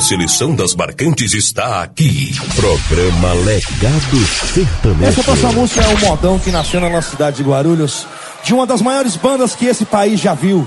Seleção 0.08 0.54
das 0.54 0.74
marcantes 0.74 1.34
está 1.34 1.82
aqui. 1.82 2.34
Programa 2.56 3.34
Legado 3.44 4.26
Sertanejo. 4.54 5.04
Essa 5.04 5.22
próxima 5.22 5.52
música 5.52 5.82
é 5.82 5.88
o 5.88 6.00
modão 6.00 6.38
que 6.38 6.50
nasceu 6.50 6.80
na 6.80 6.88
nossa 6.88 7.10
cidade 7.10 7.36
de 7.36 7.42
Guarulhos, 7.42 8.06
de 8.42 8.54
uma 8.54 8.66
das 8.66 8.80
maiores 8.80 9.16
bandas 9.16 9.54
que 9.54 9.66
esse 9.66 9.84
país 9.84 10.18
já 10.18 10.32
viu. 10.32 10.66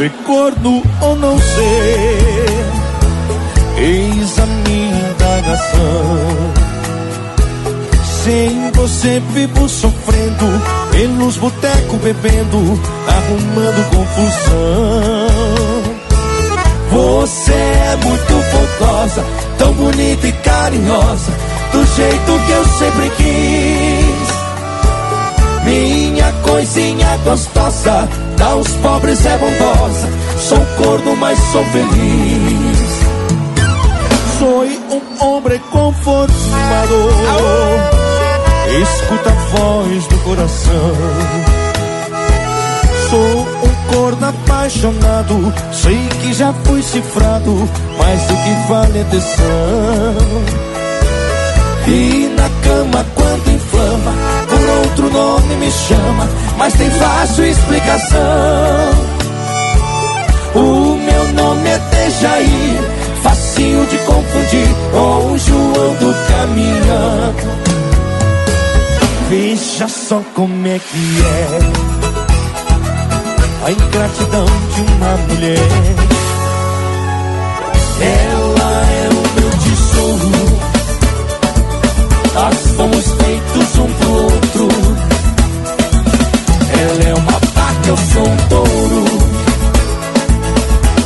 Ser 0.00 0.12
corno 0.26 0.82
ou 1.02 1.14
não 1.14 1.38
ser, 1.38 2.64
eis 3.76 4.38
a 4.38 4.46
minha 4.46 5.10
indagação. 5.10 6.14
Sem 8.24 8.70
você 8.72 9.20
vivo 9.34 9.68
sofrendo, 9.68 10.46
pelos 10.90 11.36
botecos 11.36 12.00
bebendo, 12.00 12.80
arrumando 13.06 13.90
confusão. 13.90 15.26
Você 16.92 17.52
é 17.52 17.98
muito 18.02 18.42
fogosa, 18.78 19.22
tão 19.58 19.74
bonita 19.74 20.26
e 20.26 20.32
carinhosa, 20.32 21.30
do 21.72 21.84
jeito 21.94 22.40
que 22.46 22.52
eu 22.52 22.64
sempre 22.78 23.10
quis. 23.18 23.99
Minha 25.64 26.32
coisinha 26.42 27.16
gostosa, 27.24 28.08
dá 28.36 28.46
aos 28.46 28.68
pobres 28.76 29.24
é 29.26 29.38
bondosa. 29.38 30.08
Sou 30.38 30.58
corno, 30.76 31.16
mas 31.16 31.38
sou 31.52 31.64
feliz. 31.66 33.00
Sou 34.38 34.64
um 34.64 35.24
homem 35.24 35.58
conformado. 35.70 37.10
Escuta 38.82 39.30
a 39.30 39.32
voz 39.32 40.06
do 40.06 40.18
coração. 40.18 40.94
Sou 43.10 43.20
um 43.20 43.92
corno 43.92 44.26
apaixonado. 44.28 45.52
Sei 45.72 46.08
que 46.22 46.32
já 46.32 46.52
fui 46.64 46.82
cifrado, 46.82 47.68
mas 47.98 48.22
o 48.24 48.36
que 48.36 48.68
vale 48.68 48.98
é 48.98 49.02
atenção. 49.02 50.60
E 51.88 52.32
na 52.36 52.48
cama 52.62 53.04
quando 53.16 53.50
inflama, 53.50 54.14
nome 55.12 55.56
me 55.56 55.70
chama, 55.70 56.28
mas 56.56 56.74
tem 56.74 56.90
fácil 56.90 57.44
explicação. 57.44 58.20
O 60.54 60.96
meu 60.96 61.32
nome 61.32 61.68
é 61.68 61.78
Dejair, 61.78 62.80
facinho 63.22 63.86
de 63.86 63.98
confundir 63.98 64.68
com 64.92 65.32
o 65.32 65.38
João 65.38 65.94
do 65.94 66.14
caminhão. 66.28 67.34
Veja 69.28 69.86
só 69.86 70.20
como 70.34 70.66
é 70.66 70.78
que 70.78 71.22
é 71.22 72.00
a 73.64 73.70
ingratidão 73.70 74.46
de 74.74 74.80
uma 74.80 75.16
mulher. 75.28 75.58
Ela 78.00 78.86
é 78.90 79.08
o 79.08 79.22
meu 79.40 79.50
tesouro. 79.50 80.40
Nós 82.34 82.56
fomos 82.76 83.06
feitos 83.22 83.78
um 83.78 83.92
pro 83.92 84.12
outro. 84.24 84.49
Eu 87.90 87.96
sou 87.96 88.22
um 88.22 88.36
touro. 88.48 89.04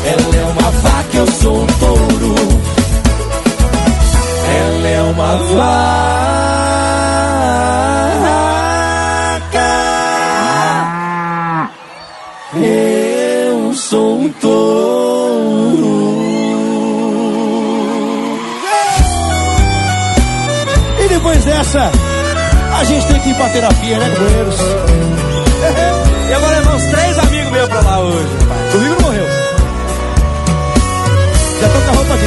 Ela 0.05 0.37
é 0.37 0.45
uma 0.45 0.71
vaca, 0.71 1.17
eu 1.17 1.27
sou 1.27 1.63
um 1.63 1.67
touro. 1.67 2.35
Ela 4.47 4.89
é 4.89 5.03
uma 5.03 5.37
vaca. 5.37 6.05
Eu 12.57 13.73
sou 13.75 14.21
um 14.21 14.29
touro. 14.33 15.95
E 21.03 21.09
depois 21.09 21.45
dessa, 21.45 21.91
a 22.79 22.85
gente 22.85 23.07
tem 23.07 23.21
que 23.21 23.31
ir 23.31 23.35
pra 23.37 23.49
terapia, 23.49 23.99
né, 23.99 24.11
companheiros? 24.11 25.24
Uns 26.75 26.85
três 26.87 27.19
amigos 27.21 27.53
meus 27.53 27.69
pra 27.69 27.81
lá 27.83 28.01
hoje. 28.01 28.29
Comigo 28.73 28.95
não 28.95 29.01
morreu. 29.03 29.27
Já 31.61 31.69
tô 31.69 31.79
com 31.79 31.91
a 31.91 31.95
roupa 31.95 32.15
aqui. 32.15 32.25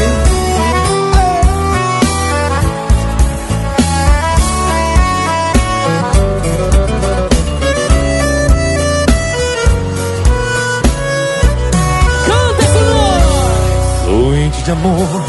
Doente 14.05 14.63
de 14.63 14.71
amor, 14.71 15.23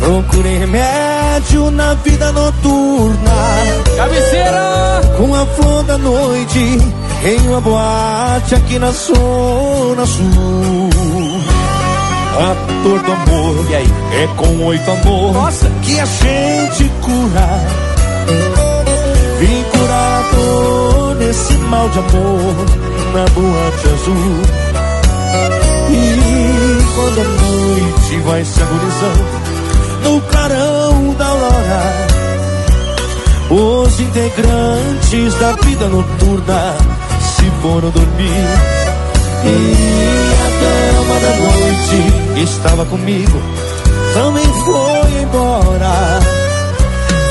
procurei 0.00 0.58
remédio 0.58 1.70
na 1.70 1.94
vida 1.94 2.32
noturna. 2.32 3.32
Cabeceira! 3.96 5.02
Com 5.16 5.34
a 5.36 5.46
flor 5.46 5.84
da 5.84 5.96
noite, 5.96 6.80
em 7.24 7.48
uma 7.48 7.60
boate 7.60 8.54
aqui 8.54 8.78
na 8.78 8.90
Zona 8.90 10.06
Sul. 10.06 10.90
A 12.38 12.82
dor 12.82 13.00
do 13.02 13.12
amor, 13.12 13.66
e 13.70 13.74
aí? 13.74 13.92
É 14.22 14.26
com 14.36 14.64
oito 14.66 14.90
amor 14.90 15.32
Nossa. 15.32 15.70
que 15.82 15.98
a 15.98 16.04
gente 16.04 16.90
cura. 17.00 17.60
Vim 19.38 19.64
dor 20.34 21.16
nesse 21.16 21.54
mal 21.54 21.88
de 21.88 21.98
amor 21.98 22.54
na 23.12 23.24
boate 23.30 23.88
azul. 23.88 24.42
E 25.88 26.94
quando 26.94 27.20
a 27.20 27.24
noite 27.24 28.18
vai 28.24 28.44
se 28.44 28.60
agonizando 28.60 29.24
no 30.04 30.20
clarão 30.22 31.14
da 31.14 31.26
aurora, 31.26 32.06
os 33.50 34.00
integrantes 34.00 35.34
da 35.38 35.52
vida 35.52 35.88
noturna 35.88 36.95
foram 37.62 37.90
dormir. 37.90 38.86
E 39.44 39.48
a 40.42 40.48
dama 40.62 41.20
da 41.20 41.32
noite 41.36 42.40
estava 42.42 42.84
comigo, 42.86 43.42
também 44.14 44.44
foi 44.64 45.22
embora. 45.22 46.20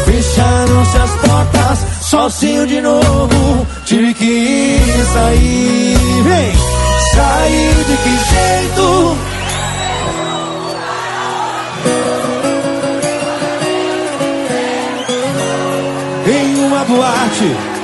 Fecharam-se 0.05 0.97
as 0.97 1.11
portas, 1.11 1.79
sozinho 2.01 2.67
de 2.67 2.79
novo, 2.79 3.67
tive 3.85 4.13
que 4.13 4.79
sair. 5.13 5.97
Vem, 6.23 6.53
sair 7.13 7.75
de 7.85 7.97
que 7.97 8.13
jeito? 8.33 9.17
Em 16.27 16.65
uma 16.65 16.83
boate. 16.85 17.74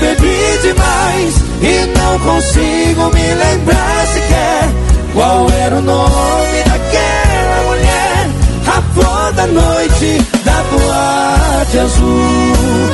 Bebi 0.00 0.58
demais 0.62 1.34
e 1.60 1.86
não 1.98 2.18
consigo 2.20 3.10
me 3.14 3.34
lembrar 3.34 4.06
sequer 4.06 4.68
qual 5.12 5.50
era 5.50 5.76
o 5.76 5.82
nome 5.82 6.58
daquela 6.64 7.62
mulher. 7.68 8.30
A 8.66 8.82
flor 8.94 9.32
da 9.32 9.46
noite 9.46 10.26
da 10.44 10.62
boate 10.64 11.78
azul. 11.78 12.90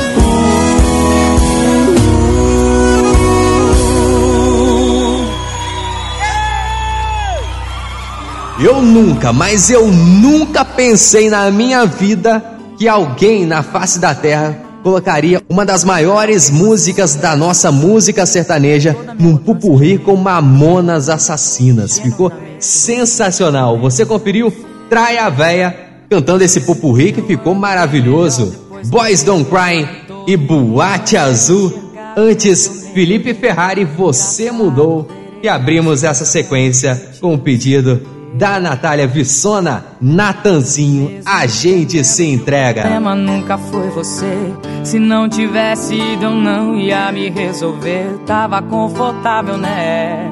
Eu 8.59 8.81
nunca, 8.81 9.31
mas 9.31 9.69
eu 9.69 9.87
nunca 9.87 10.65
pensei 10.65 11.29
na 11.29 11.51
minha 11.51 11.85
vida 11.85 12.43
que 12.75 12.87
alguém 12.87 13.45
na 13.45 13.61
face 13.61 13.99
da 13.99 14.15
terra 14.15 14.66
colocaria 14.87 15.43
uma 15.49 15.65
das 15.65 15.83
maiores 15.83 16.49
músicas 16.49 17.13
da 17.13 17.35
nossa 17.35 17.73
música 17.73 18.25
sertaneja 18.25 18.95
num 19.19 19.35
pupurri 19.35 19.97
com 19.97 20.15
mamonas 20.15 21.09
assassinas. 21.09 21.99
Ficou 21.99 22.31
sensacional. 22.57 23.77
Você 23.79 24.05
conferiu 24.05 24.49
Trai 24.89 25.17
a 25.17 25.29
Véia 25.29 25.75
cantando 26.09 26.41
esse 26.41 26.61
pupurri 26.61 27.11
que 27.11 27.21
ficou 27.21 27.53
maravilhoso. 27.53 28.55
Boys 28.85 29.23
Don't 29.23 29.49
Cry 29.49 29.85
e 30.25 30.37
Boate 30.37 31.17
Azul. 31.17 31.91
Antes, 32.15 32.87
Felipe 32.93 33.33
Ferrari, 33.33 33.83
Você 33.83 34.51
Mudou. 34.51 35.05
E 35.43 35.49
abrimos 35.49 36.05
essa 36.05 36.23
sequência 36.23 37.09
com 37.19 37.33
o 37.33 37.37
pedido 37.37 38.01
da 38.33 38.59
Natália 38.59 39.07
Vissona, 39.07 39.85
Natanzinho, 40.01 41.21
a 41.25 41.45
gente 41.47 42.03
se 42.03 42.25
entrega. 42.25 42.99
Nunca 42.99 43.57
foi 43.57 43.89
você. 43.89 44.53
Se 44.83 44.99
não 44.99 45.27
tivesse 45.27 45.95
ido, 45.95 46.25
eu 46.25 46.31
não 46.31 46.77
ia 46.77 47.11
me 47.11 47.29
resolver. 47.29 48.19
Tava 48.25 48.61
confortável, 48.61 49.57
né? 49.57 50.31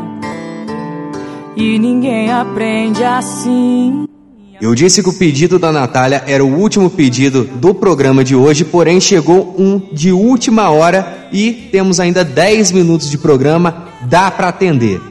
E 1.56 1.80
ninguém 1.80 2.32
aprende 2.32 3.04
assim. 3.04 4.06
Eu 4.62 4.74
disse 4.74 5.04
que 5.04 5.10
o 5.10 5.14
pedido 5.14 5.60
da 5.60 5.72
Natália 5.72 6.24
era 6.26 6.44
o 6.44 6.58
último 6.58 6.90
pedido 6.90 7.44
do 7.44 7.74
programa 7.74 8.24
de 8.24 8.36
hoje, 8.36 8.64
porém 8.64 9.02
chegou 9.02 9.54
um 9.58 9.82
de 9.92 10.12
última 10.12 10.70
hora 10.70 11.28
e 11.32 11.52
temos 11.72 12.00
ainda 12.00 12.24
10 12.24 12.72
minutos 12.72 13.10
de 13.10 13.18
programa, 13.18 13.86
dá 14.04 14.32
para 14.32 14.48
atender. 14.48 15.02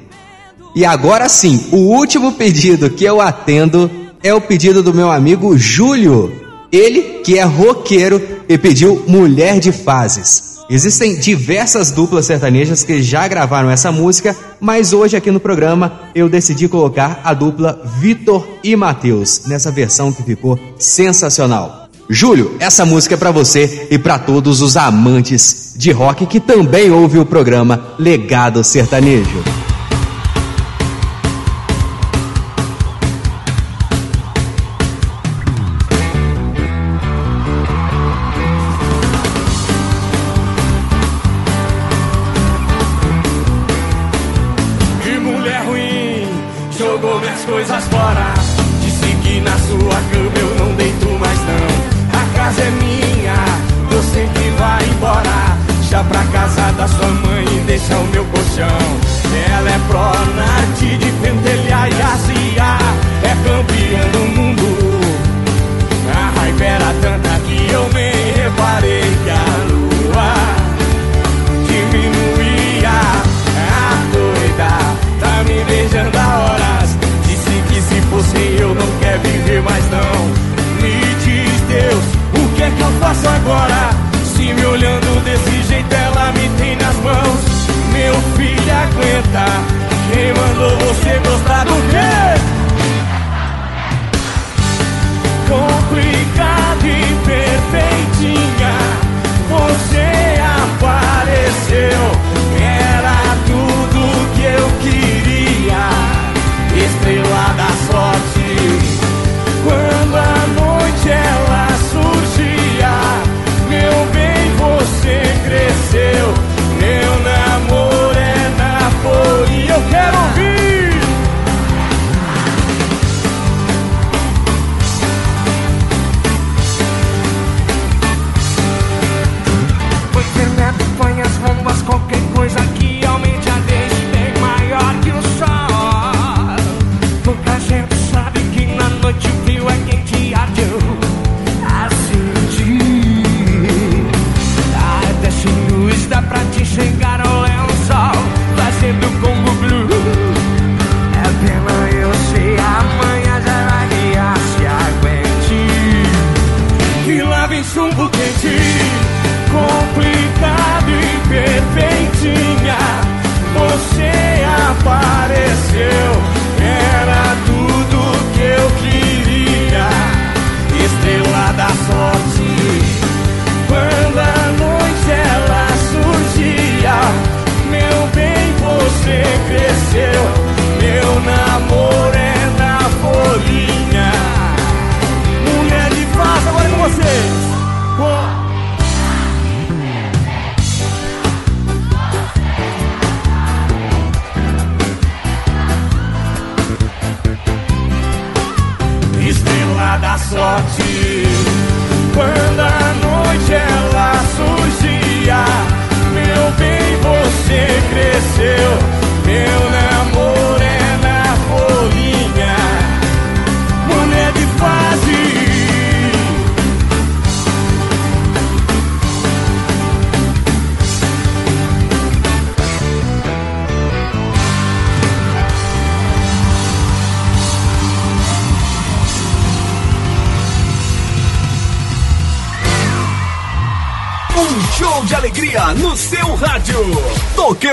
E 0.74 0.84
agora 0.84 1.28
sim, 1.28 1.68
o 1.70 1.76
último 1.76 2.32
pedido 2.32 2.90
que 2.90 3.04
eu 3.04 3.20
atendo 3.20 3.90
é 4.22 4.34
o 4.34 4.40
pedido 4.40 4.82
do 4.82 4.92
meu 4.92 5.10
amigo 5.10 5.56
Júlio. 5.56 6.32
Ele, 6.72 7.20
que 7.22 7.38
é 7.38 7.44
roqueiro 7.44 8.20
e 8.48 8.58
pediu 8.58 9.04
Mulher 9.06 9.60
de 9.60 9.70
Fases. 9.70 10.54
Existem 10.68 11.14
diversas 11.14 11.92
duplas 11.92 12.26
sertanejas 12.26 12.82
que 12.82 13.02
já 13.02 13.28
gravaram 13.28 13.70
essa 13.70 13.92
música, 13.92 14.34
mas 14.60 14.92
hoje 14.92 15.16
aqui 15.16 15.30
no 15.30 15.38
programa 15.38 16.00
eu 16.14 16.28
decidi 16.28 16.66
colocar 16.66 17.20
a 17.22 17.34
dupla 17.34 17.80
Vitor 18.00 18.44
e 18.64 18.74
Matheus 18.74 19.42
nessa 19.46 19.70
versão 19.70 20.10
que 20.10 20.22
ficou 20.22 20.58
sensacional. 20.78 21.88
Júlio, 22.08 22.56
essa 22.58 22.84
música 22.84 23.14
é 23.14 23.18
para 23.18 23.30
você 23.30 23.86
e 23.90 23.98
para 23.98 24.18
todos 24.18 24.60
os 24.60 24.76
amantes 24.76 25.74
de 25.76 25.92
rock 25.92 26.26
que 26.26 26.40
também 26.40 26.90
ouvem 26.90 27.20
o 27.20 27.26
programa 27.26 27.94
Legado 27.98 28.64
Sertanejo. 28.64 29.53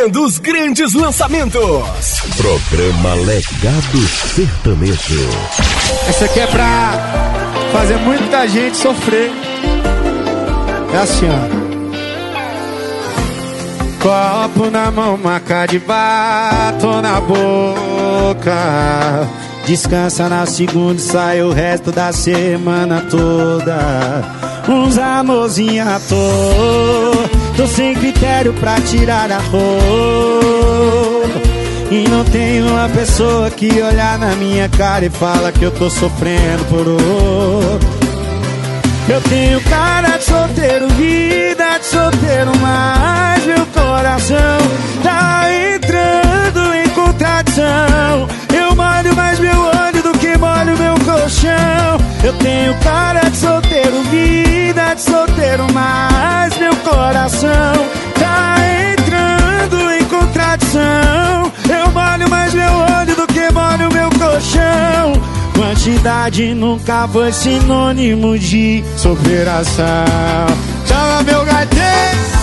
Tocando 0.02 0.26
os 0.26 0.40
grandes 0.40 0.94
lançamentos. 0.96 1.62
Programa 2.36 3.14
Legado 3.14 4.00
Sertanejo. 4.34 5.30
Essa 6.10 6.26
aqui 6.26 6.40
é 6.40 6.48
pra 6.48 6.94
fazer 7.72 7.98
muita 7.98 8.48
gente 8.48 8.78
sofrer. 8.78 9.32
É 10.92 10.98
assim, 10.98 11.28
ó. 11.30 11.38
Copo 14.02 14.72
na 14.72 14.90
mão, 14.90 15.18
maca 15.18 15.68
de 15.68 15.78
batom 15.78 17.00
na 17.00 17.22
boca. 17.22 18.50
Descansa 19.68 20.28
na 20.28 20.48
segunda 20.48 21.00
e 21.00 21.04
sai 21.04 21.44
o 21.44 21.52
resto 21.52 21.92
da 21.92 22.12
semana 22.12 23.06
toda. 23.08 24.24
Uns 24.68 24.98
amorzinhos 24.98 25.88
à 25.88 26.00
toa. 26.00 27.41
Tô 27.62 27.68
sem 27.68 27.94
critério 27.94 28.54
pra 28.54 28.82
tirar 28.82 29.32
a 29.32 29.38
roupa. 29.38 29.70
E 31.92 32.08
não 32.10 32.26
tem 32.26 32.64
uma 32.64 32.90
pessoa 32.90 33.52
que 33.52 33.70
olhar 33.84 34.18
na 34.18 34.36
minha 34.36 34.68
cara 34.68 35.06
e 35.06 35.12
fala 35.12 35.52
que 35.52 35.62
eu 35.62 35.70
tô 35.70 35.88
sofrendo 35.88 36.66
por 36.66 36.88
outro. 36.88 37.88
Eu 39.08 39.22
tenho 39.30 39.62
cara 39.62 40.18
de 40.18 40.24
solteiro, 40.24 40.88
vida 40.88 41.78
de 41.78 41.86
solteiro, 41.86 42.52
mas 42.60 43.46
meu 43.46 43.64
coração 43.68 44.58
tá 45.04 45.44
entrando 45.76 46.74
em 46.74 46.90
contradição. 46.90 48.28
Eu 48.58 48.76
molho 48.76 49.16
mais 49.16 49.38
meu 49.38 49.62
olho 49.62 50.02
do 50.02 50.18
que 50.18 50.36
molho 50.36 50.76
meu 50.80 50.96
colchão. 51.06 51.91
Eu 52.32 52.38
tenho 52.38 52.74
cara 52.76 53.30
de 53.30 53.36
solteiro, 53.36 54.04
vida 54.04 54.94
de 54.94 55.02
solteiro, 55.02 55.68
mas 55.74 56.58
meu 56.58 56.74
coração 56.78 57.74
tá 58.18 58.56
entrando 58.94 59.92
em 59.92 60.06
contradição. 60.06 61.52
Eu 61.70 61.92
molho 61.92 62.30
mais 62.30 62.54
meu 62.54 62.72
olho 62.72 63.16
do 63.18 63.28
que 63.28 63.52
molho 63.52 63.92
meu 63.92 64.10
colchão. 64.12 65.22
Quantidade 65.54 66.54
nunca 66.54 67.06
foi 67.10 67.34
sinônimo 67.34 68.40
de 68.40 68.82
superação. 68.96 69.86
Chama 70.86 71.24
meu 71.24 71.44
gatinho! 71.44 72.41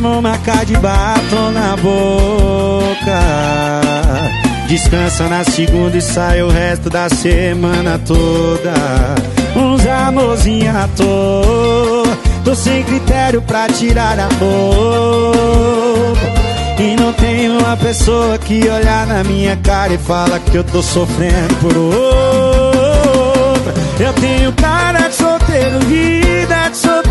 Mão, 0.00 0.22
marca 0.22 0.64
de 0.64 0.76
batom 0.78 1.50
na 1.52 1.76
boca. 1.76 3.20
Descansa 4.66 5.28
na 5.28 5.44
segunda 5.44 5.96
e 5.96 6.00
sai 6.00 6.42
o 6.42 6.48
resto 6.48 6.88
da 6.88 7.08
semana 7.08 8.00
toda. 8.06 8.72
Uns 9.54 9.86
amorzinhos 9.86 10.74
à 10.74 10.88
toa. 10.96 12.18
Tô 12.44 12.54
sem 12.54 12.82
critério 12.82 13.42
pra 13.42 13.68
tirar 13.68 14.18
a 14.18 14.28
roupa. 14.40 16.20
E 16.78 16.96
não 16.96 17.12
tem 17.12 17.50
uma 17.50 17.76
pessoa 17.76 18.38
que 18.38 18.66
olhar 18.68 19.06
na 19.06 19.22
minha 19.22 19.56
cara 19.56 19.92
e 19.92 19.98
fala 19.98 20.38
que 20.38 20.56
eu 20.56 20.64
tô 20.64 20.82
sofrendo 20.82 21.54
por 21.56 21.76
outra. 21.76 23.74
Eu 23.98 24.12
tenho 24.14 24.50
cara 24.52 25.08
de 25.08 25.14
solteiro, 25.14 25.78
vida 25.80 26.29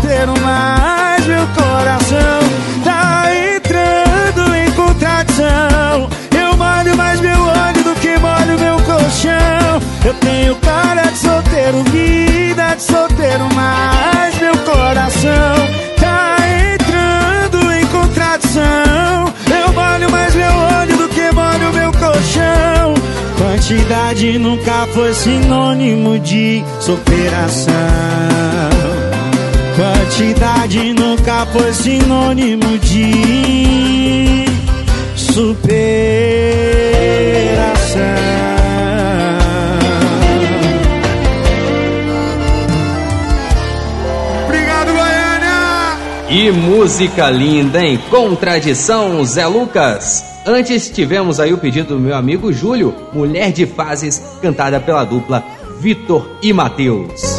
solteiro, 0.00 0.32
mas 0.42 1.26
meu 1.26 1.46
coração 1.48 2.40
tá 2.84 3.24
entrando 3.56 4.54
em 4.56 4.70
contradição. 4.72 6.08
Eu 6.36 6.56
molho 6.56 6.96
mais 6.96 7.20
meu 7.20 7.40
olho 7.40 7.84
do 7.84 7.94
que 8.00 8.18
molho 8.18 8.58
meu 8.58 8.76
colchão. 8.82 9.80
Eu 10.04 10.14
tenho 10.14 10.56
cara 10.56 11.02
de 11.02 11.18
solteiro, 11.18 11.84
vida 11.84 12.74
de 12.74 12.82
solteiro, 12.82 13.46
mas 13.54 14.36
meu 14.40 14.56
coração 14.58 15.54
tá 15.98 16.36
entrando 16.74 17.72
em 17.72 17.86
contradição. 17.86 19.32
Eu 19.64 19.72
molho 19.72 20.10
mais 20.10 20.34
meu 20.34 20.52
olho 20.52 20.96
do 20.96 21.08
que 21.08 21.30
molho 21.32 21.72
meu 21.72 21.92
colchão. 21.92 22.94
Quantidade 23.36 24.38
nunca 24.38 24.86
foi 24.94 25.14
sinônimo 25.14 26.18
de 26.18 26.64
superação. 26.80 28.89
Quantidade 29.80 30.92
nunca 30.92 31.46
foi 31.46 31.72
sinônimo 31.72 32.76
de 32.80 34.44
superação. 35.16 35.70
Obrigado, 44.44 44.92
Goiânia! 44.92 45.98
E 46.28 46.50
música 46.50 47.30
linda, 47.30 47.82
em 47.82 47.96
contradição, 47.96 49.24
Zé 49.24 49.46
Lucas. 49.46 50.22
Antes 50.44 50.90
tivemos 50.90 51.40
aí 51.40 51.54
o 51.54 51.58
pedido 51.58 51.94
do 51.94 52.00
meu 52.00 52.14
amigo 52.14 52.52
Júlio, 52.52 52.94
Mulher 53.14 53.50
de 53.50 53.64
Fases, 53.64 54.20
cantada 54.42 54.78
pela 54.78 55.06
dupla 55.06 55.42
Vitor 55.80 56.36
e 56.42 56.52
Matheus. 56.52 57.29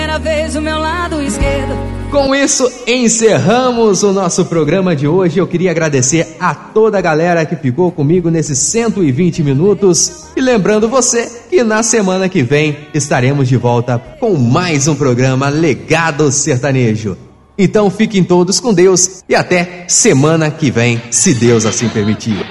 Primeira 0.00 0.18
vez 0.18 0.56
o 0.56 0.62
meu 0.62 0.78
lado 0.78 1.20
esquerdo. 1.20 1.74
Com 2.10 2.34
isso, 2.34 2.70
encerramos 2.86 4.02
o 4.02 4.12
nosso 4.12 4.46
programa 4.46 4.96
de 4.96 5.06
hoje. 5.06 5.38
Eu 5.38 5.46
queria 5.46 5.70
agradecer 5.70 6.36
a 6.40 6.54
toda 6.54 6.96
a 6.96 7.00
galera 7.02 7.44
que 7.44 7.54
ficou 7.54 7.92
comigo 7.92 8.30
nesses 8.30 8.58
120 8.58 9.42
minutos. 9.42 10.24
E 10.34 10.40
lembrando 10.40 10.88
você 10.88 11.30
que 11.50 11.62
na 11.62 11.82
semana 11.82 12.30
que 12.30 12.42
vem 12.42 12.78
estaremos 12.94 13.46
de 13.46 13.58
volta 13.58 13.98
com 14.18 14.36
mais 14.36 14.88
um 14.88 14.94
programa 14.94 15.50
Legado 15.50 16.32
Sertanejo. 16.32 17.16
Então 17.58 17.90
fiquem 17.90 18.24
todos 18.24 18.58
com 18.58 18.72
Deus 18.72 19.22
e 19.28 19.34
até 19.34 19.84
semana 19.86 20.50
que 20.50 20.70
vem, 20.70 21.00
se 21.10 21.34
Deus 21.34 21.66
assim 21.66 21.90
permitir. 21.90 22.42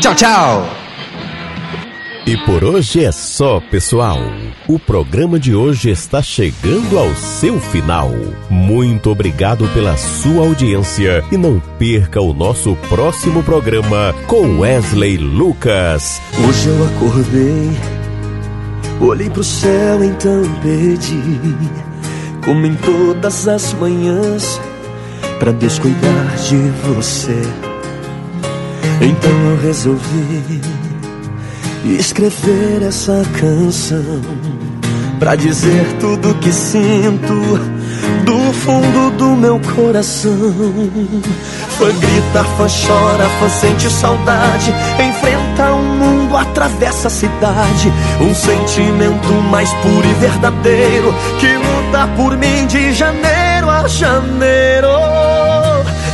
Tchau, 0.00 0.14
tchau! 0.16 0.87
E 2.28 2.36
por 2.36 2.62
hoje 2.62 3.06
é 3.06 3.10
só, 3.10 3.58
pessoal. 3.58 4.18
O 4.68 4.78
programa 4.78 5.40
de 5.40 5.54
hoje 5.54 5.88
está 5.88 6.20
chegando 6.20 6.98
ao 6.98 7.14
seu 7.14 7.58
final. 7.58 8.10
Muito 8.50 9.08
obrigado 9.08 9.66
pela 9.72 9.96
sua 9.96 10.46
audiência 10.46 11.24
e 11.32 11.38
não 11.38 11.58
perca 11.78 12.20
o 12.20 12.34
nosso 12.34 12.76
próximo 12.90 13.42
programa 13.42 14.14
com 14.26 14.58
Wesley 14.58 15.16
Lucas. 15.16 16.20
Hoje 16.46 16.68
eu 16.68 16.86
acordei, 16.88 17.70
olhei 19.00 19.30
pro 19.30 19.42
céu, 19.42 20.04
então 20.04 20.42
pedi, 20.60 21.22
como 22.44 22.66
em 22.66 22.74
todas 22.74 23.48
as 23.48 23.72
manhãs, 23.72 24.60
pra 25.38 25.50
Deus 25.50 25.78
cuidar 25.78 26.36
de 26.36 26.58
você. 26.92 27.40
Então 29.00 29.50
eu 29.50 29.56
resolvi 29.62 30.77
escrever 31.84 32.82
essa 32.82 33.22
canção 33.40 34.20
pra 35.18 35.34
dizer 35.34 35.84
tudo 36.00 36.34
que 36.34 36.52
sinto 36.52 37.34
do 38.24 38.52
fundo 38.52 39.10
do 39.16 39.36
meu 39.36 39.60
coração. 39.74 40.32
Fã 41.78 41.86
grita, 41.86 42.44
fã 42.56 42.66
chora, 42.66 43.28
fã 43.40 43.48
sente 43.48 43.90
saudade, 43.90 44.72
enfrenta 45.00 45.72
o 45.72 45.82
mundo, 45.82 46.36
atravessa 46.36 47.08
a 47.08 47.10
cidade. 47.10 47.92
Um 48.20 48.34
sentimento 48.34 49.32
mais 49.50 49.72
puro 49.74 50.06
e 50.08 50.14
verdadeiro 50.14 51.14
que 51.38 51.54
luta 51.56 52.08
por 52.16 52.36
mim 52.36 52.66
de 52.66 52.92
janeiro 52.92 53.70
a 53.70 53.86
janeiro. 53.88 55.27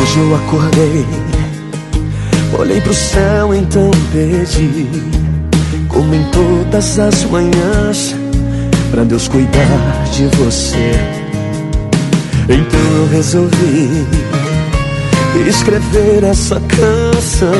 Hoje 0.00 0.20
eu 0.20 0.34
acordei, 0.36 1.06
olhei 2.56 2.80
pro 2.80 2.94
céu, 2.94 3.52
então 3.52 3.90
pedi, 4.12 4.86
como 5.88 6.14
em 6.14 6.22
todas 6.30 6.98
as 7.00 7.24
manhãs, 7.24 8.14
pra 8.92 9.02
Deus 9.02 9.26
cuidar 9.26 10.04
de 10.12 10.26
você. 10.36 10.92
Então 12.44 12.80
eu 12.96 13.08
resolvi 13.08 14.06
escrever 15.48 16.24
essa 16.24 16.60
canção 16.60 17.52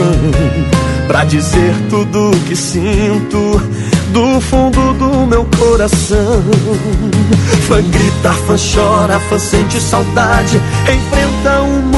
pra 1.07 1.25
dizer 1.25 1.75
tudo 1.91 2.31
que 2.47 2.55
sinto 2.55 3.61
do 4.13 4.41
fundo 4.41 4.93
do 4.95 5.27
meu 5.27 5.45
coração. 5.59 6.43
Fã 7.67 7.83
grita, 7.83 8.33
fã 8.33 8.57
chora, 8.57 9.19
fã 9.21 9.39
sente 9.39 9.81
saudade, 9.81 10.61
enfrenta 10.83 11.63
o 11.63 11.67
mundo 11.67 11.98